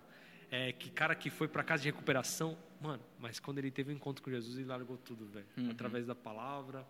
É 0.51 0.71
que 0.71 0.91
cara 0.91 1.15
que 1.15 1.31
foi 1.31 1.49
para 1.49 1.65
casa 1.65 1.83
de 1.83 1.89
recuperação, 1.89 2.55
mano, 2.79 3.03
mas 3.19 3.41
quando 3.41 3.57
ele 3.57 3.71
teve 3.71 3.91
um 3.91 3.97
encontro 3.97 4.23
com 4.23 4.31
Jesus, 4.31 4.59
ele 4.59 4.67
largou 4.67 4.99
tudo, 4.99 5.27
velho, 5.29 5.47
uhum. 5.57 5.71
através 5.71 6.05
da 6.05 6.15
palavra. 6.15 6.87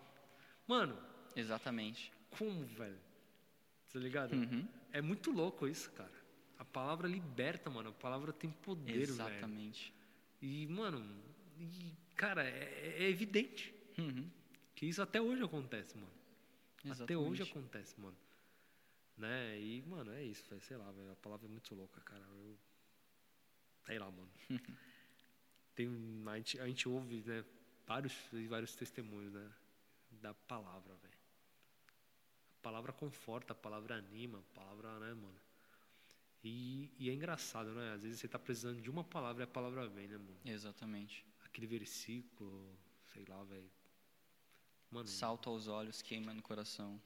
Mano, 0.67 0.97
exatamente. 1.33 2.11
Como, 2.31 2.65
velho? 2.65 2.99
Tá 3.93 3.99
ligado? 3.99 4.33
Uhum. 4.33 4.67
É 4.91 5.01
muito 5.01 5.31
louco 5.31 5.65
isso, 5.65 5.89
cara. 5.93 6.18
A 6.59 6.65
palavra 6.65 7.07
liberta, 7.07 7.69
mano. 7.69 7.89
A 7.89 7.93
palavra 7.93 8.33
tem 8.33 8.51
poder, 8.51 8.91
velho. 8.91 9.03
Exatamente. 9.03 9.93
E, 10.41 10.67
mano, 10.67 11.01
e, 11.57 11.93
cara, 12.15 12.43
é, 12.43 12.95
é 12.97 13.09
evidente 13.09 13.73
uhum. 13.97 14.29
que 14.75 14.85
isso 14.85 15.01
até 15.01 15.21
hoje 15.21 15.41
acontece, 15.41 15.95
mano. 15.95 16.11
Exatamente. 16.83 17.03
Até 17.03 17.17
hoje 17.17 17.43
acontece, 17.43 17.99
mano. 17.99 18.17
Né? 19.17 19.59
E, 19.59 19.81
mano, 19.83 20.11
é 20.11 20.23
isso, 20.23 20.49
véio. 20.49 20.61
sei 20.61 20.75
lá, 20.75 20.91
velho. 20.91 21.11
A 21.11 21.15
palavra 21.15 21.47
é 21.47 21.49
muito 21.49 21.73
louca, 21.73 22.01
cara. 22.01 22.23
Eu... 22.23 22.57
Sei 23.85 23.97
lá, 23.97 24.11
mano. 24.11 24.29
Tem, 25.75 25.87
a, 26.27 26.37
gente, 26.37 26.59
a 26.59 26.67
gente 26.67 26.89
ouve, 26.89 27.23
né, 27.25 27.45
vários, 27.87 28.13
vários 28.49 28.75
testemunhos, 28.75 29.31
né, 29.31 29.49
da 30.11 30.33
palavra, 30.33 30.93
velho. 30.95 31.19
A 32.57 32.61
palavra 32.61 32.91
conforta, 32.91 33.53
a 33.53 33.55
palavra 33.55 33.95
anima, 33.95 34.39
a 34.39 34.53
palavra, 34.53 34.99
né, 34.99 35.13
mano. 35.13 35.39
E, 36.43 36.89
e, 36.97 37.09
é 37.09 37.13
engraçado, 37.13 37.71
né? 37.71 37.93
Às 37.93 38.03
vezes 38.03 38.19
você 38.19 38.25
está 38.25 38.39
precisando 38.39 38.81
de 38.81 38.89
uma 38.89 39.03
palavra 39.03 39.43
e 39.43 39.45
a 39.45 39.47
palavra 39.47 39.87
vem, 39.87 40.07
né, 40.07 40.17
mano? 40.17 40.37
Exatamente. 40.45 41.25
Aquele 41.43 41.67
versículo, 41.67 42.77
sei 43.13 43.25
lá, 43.27 43.43
velho. 43.43 43.69
Mano. 44.89 45.07
Salta 45.07 45.49
aos 45.49 45.67
olhos, 45.67 46.01
queima 46.01 46.33
no 46.33 46.41
coração. 46.41 46.99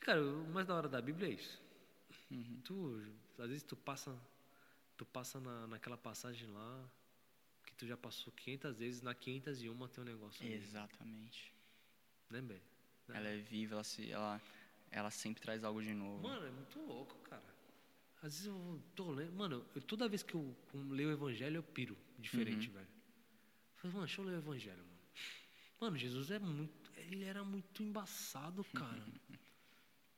Cara, 0.00 0.24
o 0.24 0.48
mais 0.48 0.66
da 0.66 0.74
hora 0.74 0.88
da 0.88 1.00
Bíblia 1.00 1.28
é 1.28 1.32
isso. 1.32 1.60
Uhum. 2.30 2.60
Tu, 2.64 3.02
às 3.38 3.48
vezes 3.48 3.62
tu 3.62 3.76
passa, 3.76 4.18
tu 4.96 5.04
passa 5.04 5.38
na, 5.40 5.66
naquela 5.66 5.96
passagem 5.96 6.48
lá 6.48 6.90
que 7.66 7.74
tu 7.74 7.86
já 7.86 7.96
passou 7.96 8.32
500 8.32 8.76
vezes, 8.78 9.02
na 9.02 9.14
501 9.14 9.88
tem 9.88 10.02
um 10.02 10.06
negócio 10.06 10.44
ali. 10.44 10.54
Exatamente. 10.54 11.52
Né, 12.30 12.40
velho? 12.40 12.62
Ela 13.08 13.28
é 13.28 13.38
viva, 13.38 13.74
ela, 13.74 13.84
se, 13.84 14.10
ela, 14.10 14.40
ela 14.90 15.10
sempre 15.10 15.42
traz 15.42 15.64
algo 15.64 15.82
de 15.82 15.94
novo. 15.94 16.22
Mano, 16.22 16.46
é 16.46 16.50
muito 16.50 16.78
louco, 16.80 17.14
cara. 17.28 17.57
Às 18.22 18.32
vezes 18.34 18.46
eu 18.46 18.82
tô 18.94 19.10
lendo. 19.12 19.32
Mano, 19.32 19.64
eu- 19.74 19.82
toda 19.82 20.08
vez 20.08 20.22
que 20.22 20.34
eu 20.34 20.56
leio 20.90 21.08
o 21.10 21.12
evangelho, 21.12 21.56
eu 21.56 21.62
piro 21.62 21.96
diferente, 22.18 22.68
velho. 22.68 22.86
Eu 22.86 23.76
falo, 23.80 23.94
mano, 23.94 24.06
deixa 24.06 24.20
eu 24.20 24.24
ler 24.26 24.32
o 24.34 24.38
evangelho, 24.38 24.78
mano. 24.84 24.98
Mano, 25.80 25.96
Jesus 25.96 26.30
é 26.30 26.38
muito. 26.38 26.90
Ele 26.96 27.24
era 27.24 27.44
muito 27.44 27.82
embaçado, 27.82 28.64
cara. 28.64 29.02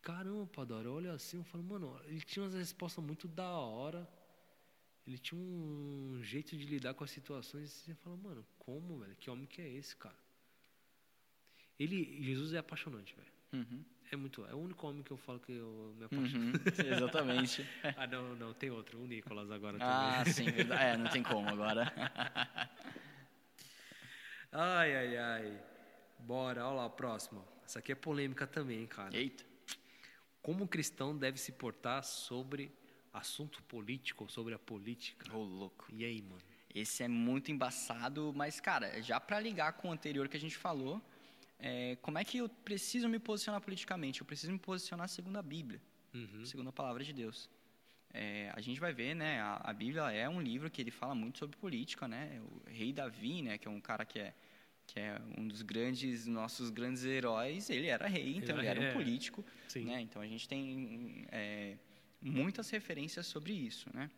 Caramba, 0.02 0.46
Padora, 0.46 0.88
eu 0.88 0.94
olho 0.94 1.12
assim, 1.12 1.36
eu 1.36 1.44
falo, 1.44 1.62
mano, 1.62 2.00
ele 2.06 2.22
tinha 2.22 2.42
umas 2.42 2.54
respostas 2.54 3.04
muito 3.04 3.28
da 3.28 3.50
hora. 3.50 4.08
Ele 5.06 5.18
tinha 5.18 5.38
um 5.38 6.20
jeito 6.22 6.56
de 6.56 6.64
lidar 6.64 6.94
com 6.94 7.04
as 7.04 7.10
situações. 7.10 7.68
E 7.70 7.80
você 7.84 7.94
fala, 7.96 8.16
mano, 8.16 8.46
como, 8.58 8.98
velho? 8.98 9.14
Que 9.16 9.28
homem 9.28 9.46
que 9.46 9.60
é 9.60 9.68
esse, 9.68 9.94
cara? 9.96 10.16
Ele, 11.78 12.22
Jesus 12.22 12.52
é 12.54 12.58
apaixonante, 12.58 13.14
velho. 13.14 13.32
Uhum. 13.52 13.84
É 14.12 14.16
muito. 14.16 14.44
É 14.46 14.54
o 14.54 14.58
único 14.58 14.86
homem 14.88 15.02
que 15.02 15.10
eu 15.10 15.16
falo 15.16 15.38
que 15.38 15.52
eu 15.52 15.94
me 15.96 16.04
apaixono. 16.04 16.46
Uhum. 16.46 16.52
Exatamente. 16.96 17.66
Ah, 17.96 18.06
não, 18.06 18.34
não, 18.34 18.52
tem 18.52 18.70
outro, 18.70 18.98
o 18.98 19.06
Nicolas 19.06 19.50
agora 19.50 19.78
ah, 19.80 20.18
também. 20.18 20.32
sim, 20.32 20.50
verdade. 20.50 20.82
É, 20.82 20.96
não 20.96 21.08
tem 21.10 21.22
como 21.22 21.48
agora. 21.48 21.92
Ai, 24.52 24.96
ai, 24.96 25.16
ai. 25.16 25.62
Bora, 26.18 26.66
olha 26.66 26.74
lá, 26.78 26.86
o 26.86 26.90
próximo. 26.90 27.46
Essa 27.64 27.78
aqui 27.78 27.92
é 27.92 27.94
polêmica 27.94 28.48
também, 28.48 28.84
cara. 28.84 29.16
Eita. 29.16 29.44
Como 30.42 30.64
o 30.64 30.68
cristão 30.68 31.16
deve 31.16 31.38
se 31.38 31.52
portar 31.52 32.02
sobre 32.02 32.72
assunto 33.12 33.62
político, 33.62 34.28
sobre 34.28 34.52
a 34.52 34.58
política? 34.58 35.32
Ô, 35.32 35.44
louco. 35.44 35.86
E 35.92 36.04
aí, 36.04 36.20
mano? 36.20 36.42
Esse 36.74 37.04
é 37.04 37.08
muito 37.08 37.52
embaçado, 37.52 38.32
mas, 38.34 38.60
cara, 38.60 39.00
já 39.00 39.20
para 39.20 39.38
ligar 39.38 39.74
com 39.74 39.88
o 39.88 39.92
anterior 39.92 40.28
que 40.28 40.36
a 40.36 40.40
gente 40.40 40.56
falou, 40.56 41.00
é, 41.60 41.96
como 42.02 42.18
é 42.18 42.24
que 42.24 42.38
eu 42.38 42.48
preciso 42.48 43.08
me 43.08 43.18
posicionar 43.18 43.60
politicamente? 43.60 44.20
Eu 44.20 44.26
preciso 44.26 44.52
me 44.52 44.58
posicionar 44.58 45.08
segundo 45.08 45.36
a 45.36 45.42
Bíblia, 45.42 45.80
Uhum. 46.14 46.44
segundo 46.44 46.68
a 46.68 46.72
palavra 46.72 47.04
de 47.04 47.12
Deus. 47.12 47.48
É, 48.12 48.50
a 48.54 48.60
gente 48.60 48.80
vai 48.80 48.92
ver, 48.92 49.14
né, 49.14 49.40
a, 49.40 49.60
a 49.70 49.72
Bíblia 49.72 50.10
é 50.10 50.28
um 50.28 50.40
livro 50.40 50.68
que 50.70 50.80
ele 50.80 50.90
fala 50.90 51.14
muito 51.14 51.38
sobre 51.38 51.56
política, 51.56 52.08
né? 52.08 52.40
O 52.42 52.68
rei 52.68 52.92
Davi, 52.92 53.42
né, 53.42 53.56
que 53.58 53.68
é 53.68 53.70
um 53.70 53.80
cara 53.80 54.04
que 54.04 54.18
é 54.18 54.34
que 54.86 54.98
é 54.98 55.20
um 55.38 55.46
dos 55.46 55.62
grandes 55.62 56.26
nossos 56.26 56.68
grandes 56.68 57.04
heróis, 57.04 57.70
ele 57.70 57.86
era 57.86 58.08
rei, 58.08 58.36
então 58.38 58.58
ele 58.58 58.66
era 58.66 58.80
um 58.80 58.82
É. 58.82 58.92
político, 58.92 59.46
Sim. 59.68 59.84
né? 59.84 60.00
Então 60.00 60.20
a 60.20 60.26
gente 60.26 60.48
tem 60.48 61.24
é, 61.30 61.76
muitas 62.20 62.68
referências 62.70 63.24
sobre 63.28 63.52
isso, 63.52 63.88
né? 63.94 64.10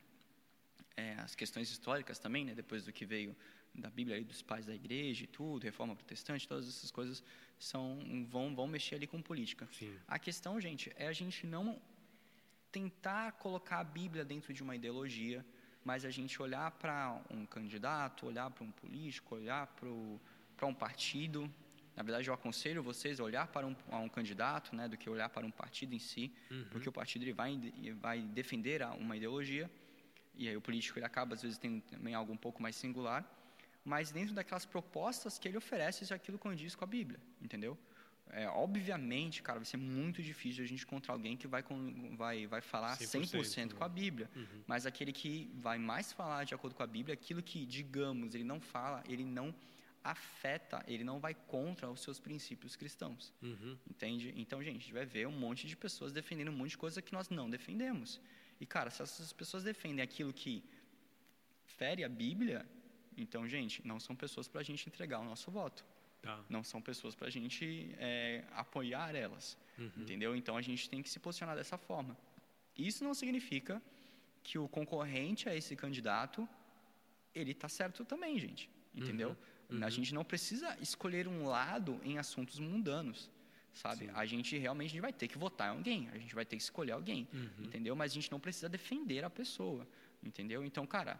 É, 0.97 1.13
as 1.19 1.35
questões 1.35 1.71
históricas 1.71 2.19
também, 2.19 2.47
né? 2.47 2.55
Depois 2.55 2.85
do 2.87 2.91
que 2.93 3.05
veio 3.05 3.37
da 3.75 3.89
Bíblia 3.91 4.17
aí 4.17 4.25
dos 4.25 4.43
pais 4.43 4.67
da 4.67 4.75
igreja 4.75 5.25
e 5.25 5.27
tudo, 5.27 5.65
reforma 5.65 5.95
protestante, 5.97 6.47
todas 6.47 6.69
essas 6.69 6.91
coisas 6.91 7.23
são 7.59 7.99
vão 8.29 8.55
vão 8.55 8.67
mexer 8.67 8.97
ali 8.97 9.07
com 9.07 9.21
política. 9.23 9.69
Sim. 9.73 9.95
A 10.07 10.19
questão, 10.19 10.61
gente, 10.61 10.93
é 10.97 11.07
a 11.07 11.13
gente 11.13 11.47
não 11.47 11.81
tentar 12.71 13.33
colocar 13.33 13.79
a 13.79 13.85
Bíblia 13.85 14.25
dentro 14.25 14.53
de 14.53 14.63
uma 14.63 14.75
ideologia, 14.75 15.45
mas 15.85 16.05
a 16.05 16.11
gente 16.11 16.41
olhar 16.41 16.71
para 16.73 17.21
um 17.31 17.45
candidato, 17.45 18.27
olhar 18.27 18.51
para 18.51 18.65
um 18.65 18.71
político, 18.71 19.35
olhar 19.35 19.67
para 19.67 20.67
um 20.67 20.75
partido. 20.75 21.51
Na 21.95 22.03
verdade, 22.03 22.29
eu 22.29 22.35
aconselho 22.35 22.83
vocês 22.83 23.21
a 23.21 23.25
olhar 23.25 23.47
para 23.49 23.67
um, 23.67 23.77
a 23.91 23.99
um 23.99 24.09
candidato, 24.09 24.75
né, 24.75 24.89
do 24.89 24.97
que 24.97 25.11
olhar 25.11 25.29
para 25.29 25.45
um 25.45 25.51
partido 25.51 25.95
em 25.95 25.99
si, 25.99 26.33
porque 26.71 26.89
o 26.89 26.93
partido 26.93 27.23
ele 27.23 27.35
vai, 27.35 27.53
ele 27.53 27.93
vai 27.93 28.23
defender 28.23 28.83
uma 28.99 29.15
ideologia, 29.15 29.71
e 30.35 30.49
aí 30.49 30.57
o 30.57 30.61
político 30.63 30.99
ele 30.99 31.05
acaba, 31.05 31.35
às 31.35 31.43
vezes, 31.43 31.59
tendo 31.59 31.83
também 31.83 32.15
algo 32.15 32.33
um 32.33 32.37
pouco 32.37 32.63
mais 32.63 32.77
singular, 32.77 33.23
mas 33.85 34.11
dentro 34.11 34.35
daquelas 34.35 34.65
propostas 34.65 35.39
que 35.39 35.49
ele 35.49 35.57
oferece, 35.57 36.07
se 36.07 36.15
aquilo 36.15 36.39
condiz 36.39 36.75
com 36.75 36.85
a 36.85 36.87
Bíblia, 36.87 37.21
entendeu? 37.41 37.77
É, 38.31 38.49
obviamente, 38.49 39.43
cara, 39.43 39.59
vai 39.59 39.67
ser 39.67 39.77
muito 39.77 40.23
difícil 40.23 40.65
a 40.65 40.67
gente 40.67 40.85
encontrar 40.85 41.13
alguém 41.13 41.37
que 41.37 41.47
vai, 41.47 41.63
com, 41.63 42.17
vai, 42.17 42.47
vai 42.47 42.61
falar 42.61 42.97
100%, 42.97 43.43
100%, 43.43 43.75
com 43.75 43.85
a 43.85 43.89
Bíblia. 43.89 44.31
Uhum. 44.35 44.63
Mas 44.67 44.87
aquele 44.87 45.13
que 45.13 45.51
vai 45.55 45.79
mais 45.79 46.13
falar 46.13 46.45
de 46.45 46.55
acordo 46.55 46.75
com 46.75 46.83
a 46.83 46.87
Bíblia, 46.87 47.13
aquilo 47.13 47.43
que, 47.43 47.67
digamos, 47.67 48.35
ele 48.35 48.45
não 48.45 48.59
fala, 48.59 49.03
ele 49.07 49.25
não 49.25 49.55
afeta, 50.03 50.83
ele 50.89 51.05
não 51.05 51.21
vai 51.21 51.35
contra 51.35 51.91
os 51.91 52.01
seus 52.01 52.19
princípios 52.19 52.75
cristãos. 52.75 53.33
Uhum. 53.43 53.77
Entende? 53.89 54.33
Então, 54.37 54.63
gente, 54.63 54.77
a 54.77 54.81
gente 54.81 54.93
vai 54.93 55.05
ver 55.05 55.27
um 55.27 55.39
monte 55.39 55.67
de 55.67 55.77
pessoas 55.77 56.13
defendendo 56.13 56.49
um 56.49 56.57
monte 56.57 56.71
de 56.71 56.79
coisa 56.79 57.03
que 57.03 57.13
nós 57.13 57.29
não 57.29 57.51
defendemos. 57.51 58.21
E, 58.61 58.67
cara, 58.67 58.91
se 58.91 59.03
essas 59.03 59.33
pessoas 59.33 59.63
defendem 59.63 60.03
aquilo 60.03 60.33
que 60.33 60.65
fere 61.67 62.03
a 62.03 62.09
Bíblia, 62.09 62.67
então, 63.17 63.49
gente, 63.49 63.87
não 63.87 63.99
são 64.01 64.15
pessoas 64.15 64.49
para 64.49 64.61
a 64.61 64.65
gente 64.65 64.89
entregar 64.89 65.21
o 65.21 65.25
nosso 65.25 65.51
voto. 65.51 65.85
Tá. 66.23 66.39
Não 66.49 66.63
são 66.63 66.81
pessoas 66.81 67.15
para 67.15 67.27
a 67.27 67.31
gente 67.31 67.95
é, 67.99 68.45
apoiar 68.53 69.15
elas. 69.15 69.57
Entendeu? 69.97 70.37
Então, 70.37 70.57
a 70.57 70.63
gente 70.63 70.89
tem 70.89 71.03
que 71.03 71.11
se 71.11 71.19
posicionar 71.19 71.57
dessa 71.57 71.77
forma. 71.77 72.17
Isso 72.77 73.03
não 73.05 73.15
significa 73.15 73.83
que 74.43 74.59
o 74.59 74.69
concorrente 74.69 75.49
a 75.49 75.55
esse 75.55 75.75
candidato, 75.77 76.49
ele 77.35 77.55
tá 77.55 77.69
certo 77.69 78.05
também, 78.05 78.39
gente. 78.39 78.71
Entendeu? 78.95 79.37
A 79.81 79.89
gente 79.89 80.13
não 80.13 80.25
precisa 80.25 80.77
escolher 80.81 81.27
um 81.27 81.47
lado 81.47 81.99
em 82.05 82.19
assuntos 82.19 82.59
mundanos, 82.59 83.31
sabe? 83.73 84.11
A 84.15 84.27
gente 84.27 84.59
realmente 84.59 84.89
a 84.89 84.91
gente 84.91 85.01
vai 85.01 85.13
ter 85.13 85.29
que 85.29 85.39
votar 85.39 85.69
em 85.69 85.77
alguém, 85.77 86.09
a 86.13 86.19
gente 86.19 86.35
vai 86.35 86.45
ter 86.45 86.57
que 86.57 86.63
escolher 86.63 86.93
alguém, 86.93 87.27
entendeu? 87.59 87.97
Mas 87.97 88.13
a 88.13 88.15
gente 88.15 88.31
não 88.31 88.39
precisa 88.39 88.69
defender 88.69 89.25
a 89.25 89.31
pessoa, 89.31 89.89
entendeu? 90.23 90.63
Então, 90.65 90.87
cara, 90.87 91.19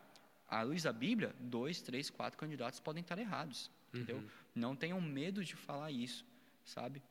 à 0.53 0.63
luz 0.63 0.83
da 0.83 0.93
Bíblia, 0.93 1.35
dois, 1.41 1.81
três, 1.81 2.11
quatro 2.11 2.39
candidatos 2.39 2.79
podem 2.79 3.01
estar 3.01 3.19
errados, 3.19 3.71
entendeu? 3.93 4.23
Não 4.55 4.77
tenham 4.77 5.01
medo 5.01 5.43
de 5.43 5.57
falar 5.57 5.91
isso, 5.91 6.27
sabe? 6.63 7.03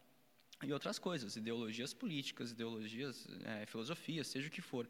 E 0.62 0.72
outras 0.72 1.00
coisas, 1.00 1.36
ideologias 1.36 1.92
políticas, 1.92 2.52
ideologias, 2.52 3.28
eh, 3.44 3.66
filosofias, 3.66 4.28
seja 4.28 4.48
o 4.48 4.52
que 4.52 4.62
for. 4.62 4.88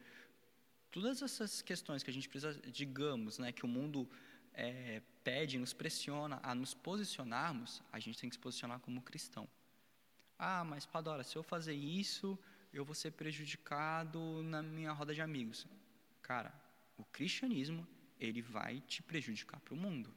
Todas 0.92 1.22
essas 1.22 1.62
questões 1.62 2.04
que 2.04 2.10
a 2.10 2.14
gente 2.14 2.28
precisa, 2.28 2.54
digamos, 2.70 3.40
né, 3.40 3.54
que 3.54 3.64
o 3.64 3.70
mundo 3.70 4.10
eh, 4.54 5.02
pede, 5.24 5.58
nos 5.58 5.72
pressiona 5.72 6.38
a 6.44 6.54
nos 6.54 6.74
posicionarmos, 6.74 7.82
a 7.90 8.00
gente 8.02 8.20
tem 8.20 8.30
que 8.30 8.36
se 8.36 8.40
posicionar 8.40 8.82
como 8.82 9.02
cristão. 9.02 9.48
Ah, 10.38 10.66
mas 10.66 10.86
Padora, 10.86 11.24
se 11.24 11.38
eu 11.38 11.44
fazer 11.44 11.74
isso, 11.74 12.38
eu 12.74 12.84
vou 12.84 12.96
ser 12.96 13.12
prejudicado 13.12 14.44
na 14.44 14.62
minha 14.62 14.92
roda 14.92 15.14
de 15.14 15.22
amigos. 15.22 15.66
Cara, 16.22 16.54
o 16.98 17.06
cristianismo, 17.06 17.88
ele 18.22 18.42
vai 18.42 18.80
te 18.82 19.02
prejudicar 19.02 19.60
para 19.60 19.74
o 19.74 19.78
mundo, 19.78 20.14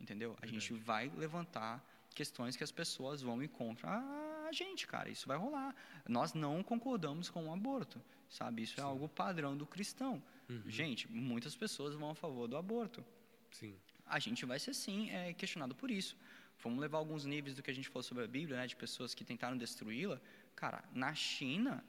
entendeu? 0.00 0.36
A 0.40 0.46
gente 0.46 0.72
vai 0.72 1.10
levantar 1.16 1.84
questões 2.14 2.56
que 2.56 2.64
as 2.64 2.72
pessoas 2.72 3.20
vão 3.20 3.42
ir 3.42 3.48
contra 3.48 3.90
a 3.90 4.52
gente, 4.52 4.86
cara, 4.86 5.10
isso 5.10 5.28
vai 5.28 5.36
rolar. 5.36 5.74
Nós 6.08 6.32
não 6.32 6.62
concordamos 6.62 7.28
com 7.28 7.46
o 7.46 7.52
aborto, 7.52 8.00
sabe? 8.30 8.62
Isso 8.62 8.80
é 8.80 8.82
algo 8.82 9.08
padrão 9.08 9.56
do 9.56 9.66
cristão. 9.66 10.22
Gente, 10.66 11.10
muitas 11.10 11.54
pessoas 11.54 11.94
vão 11.94 12.10
a 12.10 12.14
favor 12.14 12.48
do 12.48 12.56
aborto 12.56 13.04
Sim. 13.50 13.74
a 14.06 14.18
gente 14.18 14.46
vai 14.46 14.58
ser 14.58 14.74
sim 14.74 15.10
é, 15.10 15.34
questionado 15.34 15.74
por 15.74 15.90
isso. 15.90 16.16
Vamos 16.62 16.80
levar 16.80 16.98
alguns 16.98 17.24
níveis 17.24 17.54
do 17.54 17.62
que 17.62 17.70
a 17.70 17.74
gente 17.74 17.88
falou 17.88 18.02
sobre 18.02 18.24
a 18.24 18.26
Bíblia, 18.26 18.56
né, 18.56 18.66
de 18.66 18.74
pessoas 18.74 19.14
que 19.14 19.24
tentaram 19.24 19.56
destruí-la. 19.56 20.20
Cara, 20.56 20.82
na 20.92 21.14
China, 21.14 21.84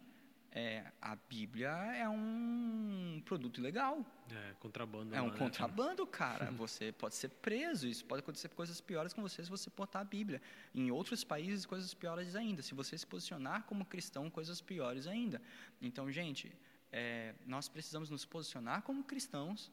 é, 0.52 0.92
a 1.02 1.16
Bíblia 1.16 1.70
é 1.70 2.10
um 2.10 3.22
produto 3.24 3.60
ilegal. 3.60 4.06
É, 4.32 4.54
contrabando. 4.60 5.16
É 5.16 5.22
um 5.22 5.30
né? 5.30 5.38
contrabando, 5.38 6.06
cara. 6.08 6.52
Você 6.52 6.92
pode 6.92 7.16
ser 7.16 7.30
preso. 7.30 7.88
Isso 7.88 8.06
pode 8.06 8.22
acontecer 8.22 8.50
coisas 8.50 8.82
piores 8.82 9.14
com 9.14 9.22
você 9.22 9.44
se 9.44 9.50
você 9.50 9.70
portar 9.70 10.02
a 10.02 10.06
Bíblia. 10.06 10.42
Em 10.74 10.90
outros 10.92 11.24
países, 11.24 11.66
coisas 11.66 11.94
piores 11.94 12.36
ainda. 12.36 12.62
Se 12.62 12.74
você 12.74 12.98
se 12.98 13.06
posicionar 13.06 13.64
como 13.64 13.86
cristão, 13.86 14.30
coisas 14.30 14.60
piores 14.60 15.06
ainda. 15.06 15.42
Então, 15.82 16.12
gente, 16.12 16.52
é, 16.92 17.36
nós 17.46 17.70
precisamos 17.70 18.10
nos 18.10 18.26
posicionar 18.26 18.82
como 18.82 19.04
cristãos 19.04 19.72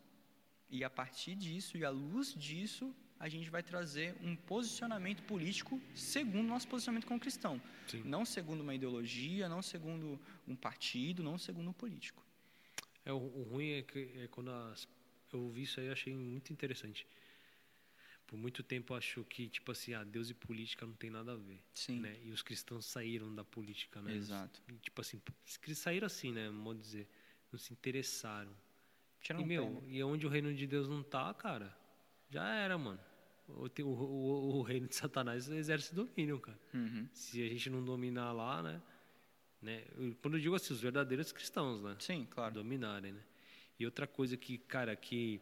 e 0.69 0.85
a 0.85 0.91
partir 0.91 1.35
disso 1.35 1.79
e 1.79 1.85
à 1.85 1.91
luz 1.91 2.35
disso 2.35 2.95
a 3.19 3.29
gente 3.29 3.49
vai 3.49 3.63
trazer 3.63 4.15
um 4.23 4.37
posicionamento 4.37 5.23
político 5.23 5.81
segundo 5.95 6.47
o 6.47 6.49
nosso 6.49 6.69
posicionamento 6.69 7.07
como 7.07 7.19
cristão. 7.19 7.61
Sim. 7.87 8.03
Não 8.05 8.25
segundo 8.25 8.61
uma 8.61 8.75
ideologia, 8.75 9.49
não 9.49 9.63
segundo 9.63 10.21
um 10.47 10.55
partido, 10.55 11.23
não 11.23 11.39
segundo 11.39 11.71
um 11.71 11.73
político. 11.73 12.23
É, 13.05 13.13
o, 13.13 13.17
o 13.17 13.43
ruim 13.45 13.71
é 13.73 13.83
que 13.83 14.11
é 14.17 14.29
quando 14.29 14.51
as, 14.51 14.87
eu 15.33 15.41
ouvi 15.41 15.63
isso 15.63 15.81
aí, 15.81 15.91
achei 15.91 16.15
muito 16.15 16.53
interessante. 16.53 17.07
Por 18.27 18.37
muito 18.37 18.63
tempo 18.63 18.93
acho 18.93 19.23
que, 19.25 19.49
tipo 19.49 19.71
assim, 19.71 19.95
ah, 19.95 20.03
Deus 20.03 20.31
e 20.31 20.35
política 20.35 20.85
não 20.85 20.95
tem 20.95 21.11
nada 21.11 21.33
a 21.33 21.37
ver. 21.37 21.63
Sim. 21.75 22.01
Né? 22.01 22.19
E 22.25 22.33
os 22.33 22.43
cristãos 22.43 22.85
saíram 22.85 23.33
da 23.33 23.45
política, 23.45 24.03
né? 24.03 24.15
Exato. 24.15 24.61
E, 24.69 24.73
tipo 24.79 25.01
assim, 25.01 25.23
eles 25.65 25.79
saíram 25.79 26.07
assim, 26.07 26.33
né? 26.33 26.51
Modo 26.51 26.79
de 26.79 26.83
dizer. 26.83 27.09
Não 27.53 27.59
se 27.59 27.73
interessaram. 27.73 28.53
E, 29.31 29.45
meu, 29.45 29.81
pé. 29.81 29.87
e 29.89 30.03
onde 30.03 30.27
o 30.27 30.29
reino 30.29 30.53
de 30.53 30.67
Deus 30.67 30.89
não 30.89 31.03
tá, 31.03 31.33
cara, 31.35 31.77
já 32.31 32.47
era, 32.55 32.77
mano. 32.77 33.01
O, 33.49 33.67
o, 33.67 33.89
o, 33.89 34.57
o 34.59 34.63
reino 34.63 34.89
de 34.89 34.97
Satanás 34.97 35.49
exerce 35.49 35.95
domínio, 35.95 36.41
cara. 36.41 36.59
Uhum. 36.75 37.09
Se 37.13 37.43
a 37.43 37.49
gente 37.49 37.71
não 37.71 37.85
dominar 37.85 38.33
lá, 38.33 38.63
né? 38.63 38.83
né? 39.63 39.85
Quando 40.21 40.37
eu 40.37 40.41
digo 40.41 40.55
assim, 40.55 40.75
os 40.75 40.81
verdadeiros 40.81 41.33
cristãos, 41.33 41.83
né? 41.83 41.97
Sim, 41.99 42.27
claro. 42.29 42.55
dominarem, 42.55 43.13
né? 43.13 43.23
E 43.79 43.85
outra 43.85 44.07
coisa 44.07 44.37
que, 44.37 44.59
cara, 44.59 44.97
que 44.97 45.41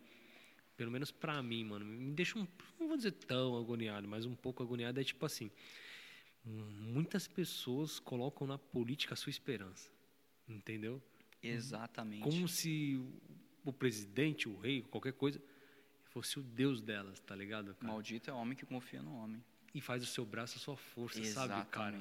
pelo 0.76 0.90
menos 0.90 1.10
pra 1.10 1.42
mim, 1.42 1.64
mano, 1.64 1.84
me 1.84 2.12
deixa 2.12 2.38
um, 2.38 2.46
não 2.78 2.88
vou 2.88 2.96
dizer 2.96 3.12
tão 3.12 3.56
agoniado, 3.56 4.08
mas 4.08 4.26
um 4.26 4.34
pouco 4.34 4.62
agoniado 4.62 5.00
é 5.00 5.04
tipo 5.04 5.24
assim, 5.24 5.50
muitas 6.44 7.28
pessoas 7.28 7.98
colocam 7.98 8.46
na 8.46 8.58
política 8.58 9.14
a 9.14 9.16
sua 9.16 9.30
esperança, 9.30 9.90
entendeu? 10.48 11.02
Exatamente. 11.42 12.22
Como 12.22 12.48
se 12.48 13.00
o 13.64 13.72
presidente, 13.72 14.48
o 14.48 14.58
rei, 14.58 14.82
qualquer 14.82 15.12
coisa, 15.12 15.40
fosse 16.14 16.38
o 16.38 16.42
Deus 16.42 16.80
delas, 16.80 17.18
tá 17.18 17.34
ligado? 17.34 17.74
Cara? 17.74 17.92
Maldito 17.92 18.30
é 18.30 18.32
o 18.32 18.36
homem 18.36 18.56
que 18.56 18.64
confia 18.64 19.02
no 19.02 19.16
homem. 19.16 19.42
E 19.74 19.80
faz 19.80 20.04
o 20.04 20.06
seu 20.06 20.24
braço 20.24 20.56
a 20.56 20.60
sua 20.60 20.76
força, 20.76 21.18
Exatamente. 21.18 21.58
sabe, 21.58 21.70
cara? 21.70 22.00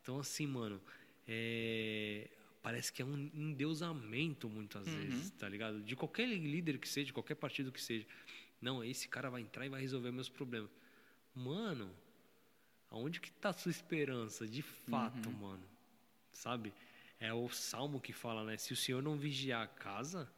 Então, 0.00 0.20
assim, 0.20 0.46
mano, 0.46 0.80
é... 1.26 2.28
parece 2.62 2.92
que 2.92 3.02
é 3.02 3.04
um 3.04 3.18
endeusamento 3.34 4.48
muitas 4.48 4.86
uhum. 4.86 4.96
vezes, 4.96 5.30
tá 5.32 5.48
ligado? 5.48 5.82
De 5.82 5.96
qualquer 5.96 6.26
líder 6.26 6.78
que 6.78 6.88
seja, 6.88 7.06
de 7.06 7.12
qualquer 7.12 7.34
partido 7.34 7.72
que 7.72 7.82
seja. 7.82 8.06
Não, 8.62 8.84
esse 8.84 9.08
cara 9.08 9.28
vai 9.28 9.40
entrar 9.40 9.66
e 9.66 9.68
vai 9.68 9.80
resolver 9.80 10.12
meus 10.12 10.28
problemas. 10.28 10.70
Mano, 11.34 11.90
aonde 12.88 13.18
que 13.18 13.32
tá 13.32 13.48
a 13.48 13.52
sua 13.52 13.70
esperança, 13.70 14.46
de 14.46 14.62
fato, 14.62 15.28
uhum. 15.28 15.34
mano? 15.34 15.64
Sabe? 16.32 16.72
É 17.18 17.34
o 17.34 17.48
salmo 17.50 18.00
que 18.00 18.12
fala, 18.12 18.44
né? 18.44 18.56
Se 18.56 18.72
o 18.72 18.76
Senhor 18.76 19.02
não 19.02 19.16
vigiar 19.16 19.64
a 19.64 19.66
casa, 19.66 20.30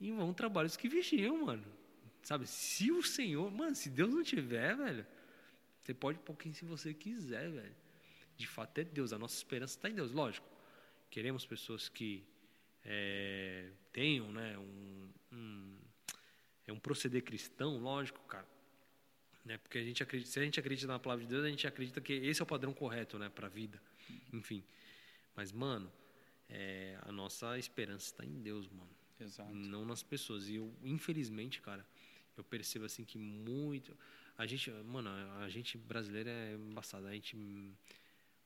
em 0.00 0.14
vão 0.14 0.32
trabalhos 0.32 0.76
que 0.76 0.88
vigiam, 0.88 1.44
mano. 1.44 1.77
Sabe? 2.28 2.46
Se 2.46 2.92
o 2.92 3.02
Senhor, 3.02 3.50
mano, 3.50 3.74
se 3.74 3.88
Deus 3.88 4.12
não 4.12 4.22
tiver, 4.22 4.76
velho, 4.76 5.06
você 5.82 5.94
pode 5.94 6.18
pôr 6.18 6.36
quem 6.36 6.52
se 6.52 6.62
você 6.62 6.92
quiser, 6.92 7.50
velho. 7.50 7.74
De 8.36 8.46
fato 8.46 8.76
é 8.76 8.84
Deus, 8.84 9.14
a 9.14 9.18
nossa 9.18 9.34
esperança 9.34 9.78
está 9.78 9.88
em 9.88 9.94
Deus, 9.94 10.12
lógico. 10.12 10.46
Queremos 11.08 11.46
pessoas 11.46 11.88
que 11.88 12.22
é, 12.84 13.70
tenham, 13.90 14.30
né, 14.30 14.58
um, 14.58 15.08
um, 15.32 15.78
é 16.66 16.72
um 16.74 16.78
proceder 16.78 17.24
cristão, 17.24 17.78
lógico, 17.78 18.22
cara. 18.26 18.46
Né, 19.42 19.56
porque 19.56 19.78
a 19.78 19.82
gente 19.82 20.02
acredita, 20.02 20.30
se 20.30 20.38
a 20.38 20.44
gente 20.44 20.60
acredita 20.60 20.86
na 20.86 20.98
palavra 20.98 21.24
de 21.24 21.30
Deus, 21.30 21.46
a 21.46 21.48
gente 21.48 21.66
acredita 21.66 21.98
que 21.98 22.12
esse 22.12 22.42
é 22.42 22.44
o 22.44 22.46
padrão 22.46 22.74
correto, 22.74 23.18
né, 23.18 23.30
para 23.30 23.46
a 23.46 23.50
vida. 23.50 23.80
Enfim. 24.34 24.62
Mas, 25.34 25.50
mano, 25.50 25.90
é, 26.50 26.98
a 27.00 27.10
nossa 27.10 27.58
esperança 27.58 28.04
está 28.04 28.22
em 28.22 28.42
Deus, 28.42 28.68
mano. 28.68 28.90
Exato. 29.18 29.50
Não 29.50 29.86
nas 29.86 30.02
pessoas. 30.02 30.46
E 30.46 30.56
eu, 30.56 30.70
infelizmente, 30.82 31.62
cara, 31.62 31.86
eu 32.40 32.44
percebo 32.44 32.84
assim 32.84 33.04
que 33.04 33.18
muito. 33.18 33.96
A 34.36 34.46
gente, 34.46 34.70
mano, 34.70 35.10
a 35.40 35.48
gente 35.48 35.76
brasileiro 35.76 36.28
é 36.28 36.54
embaçado. 36.54 37.06
A 37.06 37.12
gente 37.12 37.36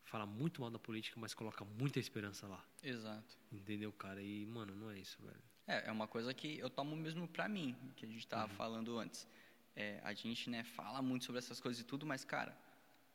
fala 0.05 0.27
muito 0.27 0.61
mal 0.61 0.71
da 0.71 0.79
política, 0.79 1.19
mas 1.21 1.35
coloca 1.35 1.65
muita 1.65 1.99
esperança 1.99 2.47
lá. 2.47 2.65
Exato. 2.83 3.39
Entendeu, 3.51 3.93
cara? 3.93 4.23
E, 4.23 4.47
mano, 4.47 4.75
não 4.75 4.91
é 4.91 4.99
isso, 4.99 5.21
velho. 5.23 5.43
É, 5.67 5.89
é 5.89 5.93
uma 5.93 6.09
coisa 6.09 6.35
que 6.35 6.59
eu 6.59 6.69
tomo 6.69 6.97
mesmo 6.97 7.29
pra 7.29 7.49
mim, 7.49 7.77
que 7.97 8.05
a 8.05 8.09
gente 8.09 8.27
tava 8.27 8.51
uhum. 8.51 8.57
falando 8.57 8.99
antes. 8.99 9.29
É, 9.75 10.01
a 10.03 10.13
gente, 10.13 10.51
né, 10.51 10.65
fala 10.65 11.01
muito 11.01 11.25
sobre 11.25 11.39
essas 11.39 11.61
coisas 11.61 11.83
e 11.83 11.85
tudo, 11.85 12.05
mas, 12.05 12.25
cara, 12.25 12.57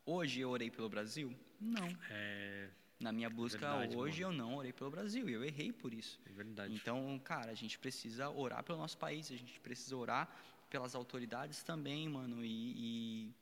hoje 0.05 0.39
eu 0.39 0.49
orei 0.49 0.71
pelo 0.71 0.89
Brasil? 0.89 1.35
Não. 1.59 1.87
É. 2.09 2.69
Na 2.99 3.11
minha 3.11 3.29
busca 3.29 3.59
verdade, 3.59 3.95
hoje 3.95 4.23
mano. 4.23 4.33
eu 4.33 4.37
não 4.37 4.55
orei 4.55 4.73
pelo 4.73 4.89
Brasil 4.89 5.29
e 5.29 5.33
eu 5.33 5.43
errei 5.43 5.71
por 5.71 5.93
isso. 5.93 6.19
É 6.25 6.31
verdade. 6.31 6.73
Então, 6.73 7.19
cara, 7.23 7.51
a 7.51 7.53
gente 7.53 7.77
precisa 7.77 8.27
orar 8.29 8.63
pelo 8.63 8.79
nosso 8.79 8.97
país, 8.97 9.31
a 9.31 9.35
gente 9.35 9.59
precisa 9.59 9.95
orar 9.95 10.27
pelas 10.69 10.95
autoridades 10.95 11.63
também, 11.63 12.07
mano, 12.09 12.43
e, 12.43 13.33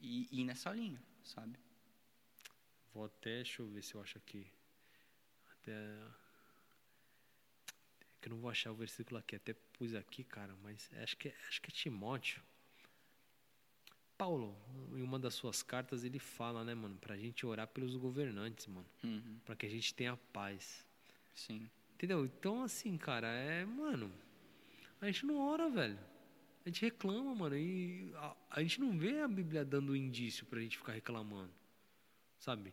e, 0.00 0.28
e 0.30 0.40
ir 0.40 0.44
nessa 0.44 0.72
linha, 0.72 1.02
sabe? 1.22 1.58
Vou 2.92 3.06
até, 3.06 3.36
deixa 3.36 3.62
eu 3.62 3.68
ver 3.68 3.82
se 3.82 3.94
eu 3.94 4.00
acho 4.00 4.18
aqui. 4.18 4.46
Até. 5.50 5.72
Que 8.20 8.28
eu 8.28 8.30
não 8.30 8.40
vou 8.40 8.50
achar 8.50 8.70
o 8.70 8.74
versículo 8.74 9.18
aqui, 9.18 9.36
até 9.36 9.52
pus 9.52 9.94
aqui, 9.94 10.24
cara, 10.24 10.54
mas 10.62 10.88
acho 11.02 11.16
que, 11.16 11.34
acho 11.48 11.60
que 11.60 11.70
é 11.70 11.74
Timóteo. 11.74 12.42
Paulo, 14.16 14.56
em 14.94 15.02
uma 15.02 15.18
das 15.18 15.34
suas 15.34 15.62
cartas, 15.62 16.04
ele 16.04 16.20
fala, 16.20 16.64
né, 16.64 16.72
mano, 16.72 16.96
pra 16.96 17.16
gente 17.16 17.44
orar 17.44 17.66
pelos 17.66 17.96
governantes, 17.96 18.66
mano. 18.68 18.86
Uhum. 19.02 19.40
Pra 19.44 19.56
que 19.56 19.66
a 19.66 19.68
gente 19.68 19.92
tenha 19.92 20.16
paz. 20.32 20.86
Sim. 21.34 21.68
Entendeu? 21.94 22.24
Então, 22.24 22.62
assim, 22.62 22.96
cara, 22.96 23.26
é, 23.26 23.64
mano, 23.64 24.12
a 25.00 25.06
gente 25.06 25.26
não 25.26 25.38
ora, 25.40 25.68
velho. 25.68 25.98
A 26.64 26.68
gente 26.68 26.82
reclama, 26.82 27.34
mano, 27.34 27.56
e 27.56 28.10
a, 28.16 28.36
a 28.50 28.62
gente 28.62 28.80
não 28.80 28.96
vê 28.96 29.20
a 29.20 29.28
Bíblia 29.28 29.64
dando 29.64 29.94
indício 29.94 30.46
pra 30.46 30.60
gente 30.60 30.78
ficar 30.78 30.92
reclamando, 30.92 31.52
sabe? 32.38 32.72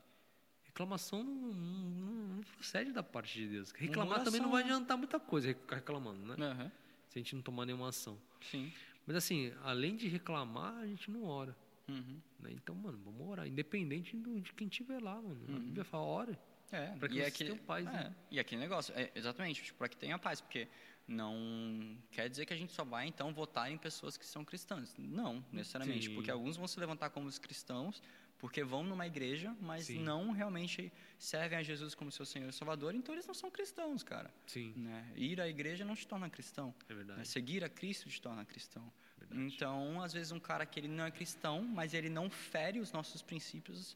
Reclamação 0.64 1.22
não, 1.22 1.54
não, 1.54 2.36
não 2.36 2.44
procede 2.56 2.94
da 2.94 3.04
parte 3.04 3.38
de 3.38 3.48
Deus. 3.48 3.72
Reclamar 3.72 4.24
também 4.24 4.40
não 4.40 4.52
vai 4.52 4.64
adiantar 4.64 4.98
muita 4.98 5.20
coisa, 5.20 5.50
ficar 5.50 5.76
reclamando, 5.76 6.26
né? 6.26 6.36
Uhum. 6.36 6.72
Se 7.10 7.20
a 7.20 7.22
gente 7.22 7.36
não 7.36 7.42
tomar 7.42 7.66
nenhuma 7.66 7.90
ação. 7.90 8.18
Sim. 8.50 8.72
Mas 9.06 9.18
assim, 9.18 9.54
além 9.64 9.98
de 9.98 10.08
reclamar, 10.08 10.78
a 10.78 10.88
gente 10.88 11.12
não 11.12 11.26
ora. 11.26 11.54
Uhum. 11.90 12.22
Né? 12.40 12.52
Então, 12.54 12.74
mano, 12.74 12.98
vamos 13.04 13.28
orar. 13.28 13.46
Independente 13.46 14.16
do, 14.16 14.40
de 14.40 14.54
quem 14.54 14.68
estiver 14.68 15.02
lá, 15.02 15.16
mano. 15.16 15.42
Uhum. 15.50 15.56
A 15.58 15.60
Bíblia 15.60 15.84
fala, 15.84 16.04
ore. 16.04 16.40
É, 16.72 16.88
para 16.96 17.10
que 17.10 17.16
e 17.16 17.22
você 17.22 17.28
aquele, 17.28 17.50
tenha 17.52 17.62
paz. 17.64 17.86
É, 17.86 17.92
né? 17.92 18.16
E 18.32 18.40
aquele 18.40 18.62
negócio, 18.62 18.94
é, 18.96 19.12
exatamente, 19.14 19.62
tipo, 19.62 19.78
para 19.78 19.90
que 19.90 19.98
tenha 19.98 20.18
paz, 20.18 20.40
porque 20.40 20.70
não 21.08 21.98
quer 22.12 22.30
dizer 22.30 22.46
que 22.46 22.54
a 22.54 22.58
gente 22.58 22.72
só 22.74 22.84
vai 22.84 23.08
então 23.08 23.34
votar 23.34 23.72
em 23.72 23.78
pessoas 23.78 24.18
que 24.18 24.26
são 24.26 24.46
cristãs. 24.46 24.96
Não, 24.98 25.44
necessariamente, 25.52 26.08
Sim. 26.08 26.16
porque 26.16 26.32
alguns 26.32 26.58
vão 26.58 26.68
se 26.68 26.80
levantar 26.80 27.10
como 27.10 27.28
os 27.28 27.38
cristãos, 27.38 28.02
porque 28.38 28.64
vão 28.64 28.84
numa 28.84 29.06
igreja, 29.06 29.56
mas 29.62 29.86
Sim. 29.86 30.00
não 30.00 30.32
realmente 30.32 30.92
servem 31.20 31.60
a 31.60 31.64
Jesus 31.64 31.94
como 31.94 32.12
seu 32.12 32.26
Senhor 32.26 32.50
e 32.50 32.54
Salvador, 32.54 32.96
então 32.96 33.14
eles 33.14 33.28
não 33.28 33.34
são 33.36 33.52
cristãos, 33.52 34.04
cara. 34.04 34.34
Sim. 34.48 34.74
Né? 34.76 35.12
Ir 35.16 35.40
à 35.40 35.48
igreja 35.48 35.86
não 35.86 35.96
te 35.96 36.08
torna 36.08 36.30
cristão. 36.30 36.74
É 36.90 36.94
verdade. 36.94 37.20
Né? 37.20 37.26
Seguir 37.26 37.64
a 37.64 37.70
Cristo 37.70 38.10
te 38.10 38.20
torna 38.20 38.44
cristão. 38.44 38.92
Verdade. 39.20 39.42
Então, 39.42 40.02
às 40.02 40.14
vezes 40.14 40.32
um 40.32 40.40
cara 40.40 40.66
que 40.66 40.80
ele 40.80 40.88
não 40.88 41.06
é 41.06 41.12
cristão, 41.12 41.62
mas 41.62 41.94
ele 41.94 42.10
não 42.10 42.30
fere 42.30 42.80
os 42.80 42.92
nossos 42.92 43.22
princípios, 43.22 43.96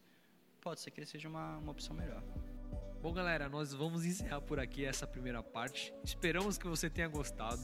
pode 0.60 0.80
ser 0.80 0.92
que 0.92 1.00
ele 1.00 1.06
seja 1.06 1.28
uma, 1.28 1.56
uma 1.56 1.72
opção 1.72 1.96
melhor. 1.96 2.22
Bom, 3.06 3.12
galera, 3.12 3.48
nós 3.48 3.72
vamos 3.72 4.04
encerrar 4.04 4.40
por 4.40 4.58
aqui 4.58 4.84
essa 4.84 5.06
primeira 5.06 5.40
parte. 5.40 5.94
Esperamos 6.02 6.58
que 6.58 6.66
você 6.66 6.90
tenha 6.90 7.06
gostado. 7.06 7.62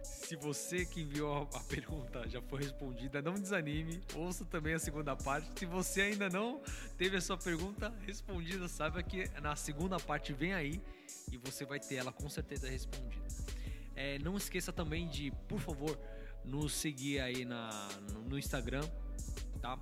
Se 0.00 0.36
você 0.36 0.86
que 0.86 1.00
enviou 1.00 1.50
a 1.52 1.58
pergunta 1.58 2.28
já 2.28 2.40
foi 2.40 2.62
respondida, 2.62 3.20
não 3.20 3.34
desanime. 3.34 4.00
Ouça 4.14 4.44
também 4.44 4.74
a 4.74 4.78
segunda 4.78 5.16
parte. 5.16 5.58
Se 5.58 5.66
você 5.66 6.02
ainda 6.02 6.30
não 6.30 6.62
teve 6.96 7.16
a 7.16 7.20
sua 7.20 7.36
pergunta 7.36 7.92
respondida, 8.06 8.68
saiba 8.68 9.02
que 9.02 9.28
na 9.40 9.56
segunda 9.56 9.98
parte 9.98 10.32
vem 10.32 10.54
aí 10.54 10.80
e 11.32 11.36
você 11.36 11.64
vai 11.64 11.80
ter 11.80 11.96
ela 11.96 12.12
com 12.12 12.28
certeza 12.28 12.70
respondida. 12.70 13.26
É, 13.96 14.20
não 14.20 14.36
esqueça 14.36 14.72
também 14.72 15.08
de, 15.08 15.32
por 15.48 15.58
favor, 15.58 15.98
nos 16.44 16.72
seguir 16.72 17.18
aí 17.18 17.44
na, 17.44 17.88
no 18.28 18.38
Instagram, 18.38 18.88
tá? 19.60 19.76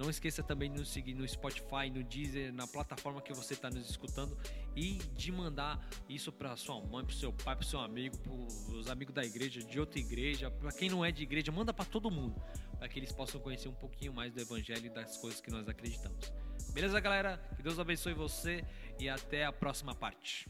Não 0.00 0.08
esqueça 0.08 0.42
também 0.42 0.72
de 0.72 0.78
nos 0.78 0.88
seguir 0.88 1.12
no 1.12 1.28
Spotify, 1.28 1.90
no 1.92 2.02
Deezer, 2.02 2.54
na 2.54 2.66
plataforma 2.66 3.20
que 3.20 3.34
você 3.34 3.52
está 3.52 3.68
nos 3.68 3.90
escutando 3.90 4.34
e 4.74 4.94
de 5.14 5.30
mandar 5.30 5.78
isso 6.08 6.32
para 6.32 6.56
sua 6.56 6.80
mãe, 6.80 7.04
para 7.04 7.14
seu 7.14 7.30
pai, 7.30 7.54
para 7.54 7.66
seu 7.66 7.80
amigo, 7.80 8.16
para 8.16 8.32
os 8.32 8.88
amigos 8.88 9.14
da 9.14 9.22
igreja, 9.22 9.60
de 9.60 9.78
outra 9.78 10.00
igreja, 10.00 10.50
para 10.50 10.72
quem 10.72 10.88
não 10.88 11.04
é 11.04 11.12
de 11.12 11.22
igreja, 11.22 11.52
manda 11.52 11.70
para 11.74 11.84
todo 11.84 12.10
mundo, 12.10 12.42
para 12.78 12.88
que 12.88 12.98
eles 12.98 13.12
possam 13.12 13.38
conhecer 13.42 13.68
um 13.68 13.74
pouquinho 13.74 14.14
mais 14.14 14.32
do 14.32 14.40
evangelho 14.40 14.86
e 14.86 14.88
das 14.88 15.18
coisas 15.18 15.38
que 15.38 15.50
nós 15.50 15.68
acreditamos. 15.68 16.32
Beleza, 16.72 16.98
galera? 16.98 17.36
Que 17.54 17.62
Deus 17.62 17.78
abençoe 17.78 18.14
você 18.14 18.64
e 18.98 19.06
até 19.06 19.44
a 19.44 19.52
próxima 19.52 19.94
parte. 19.94 20.48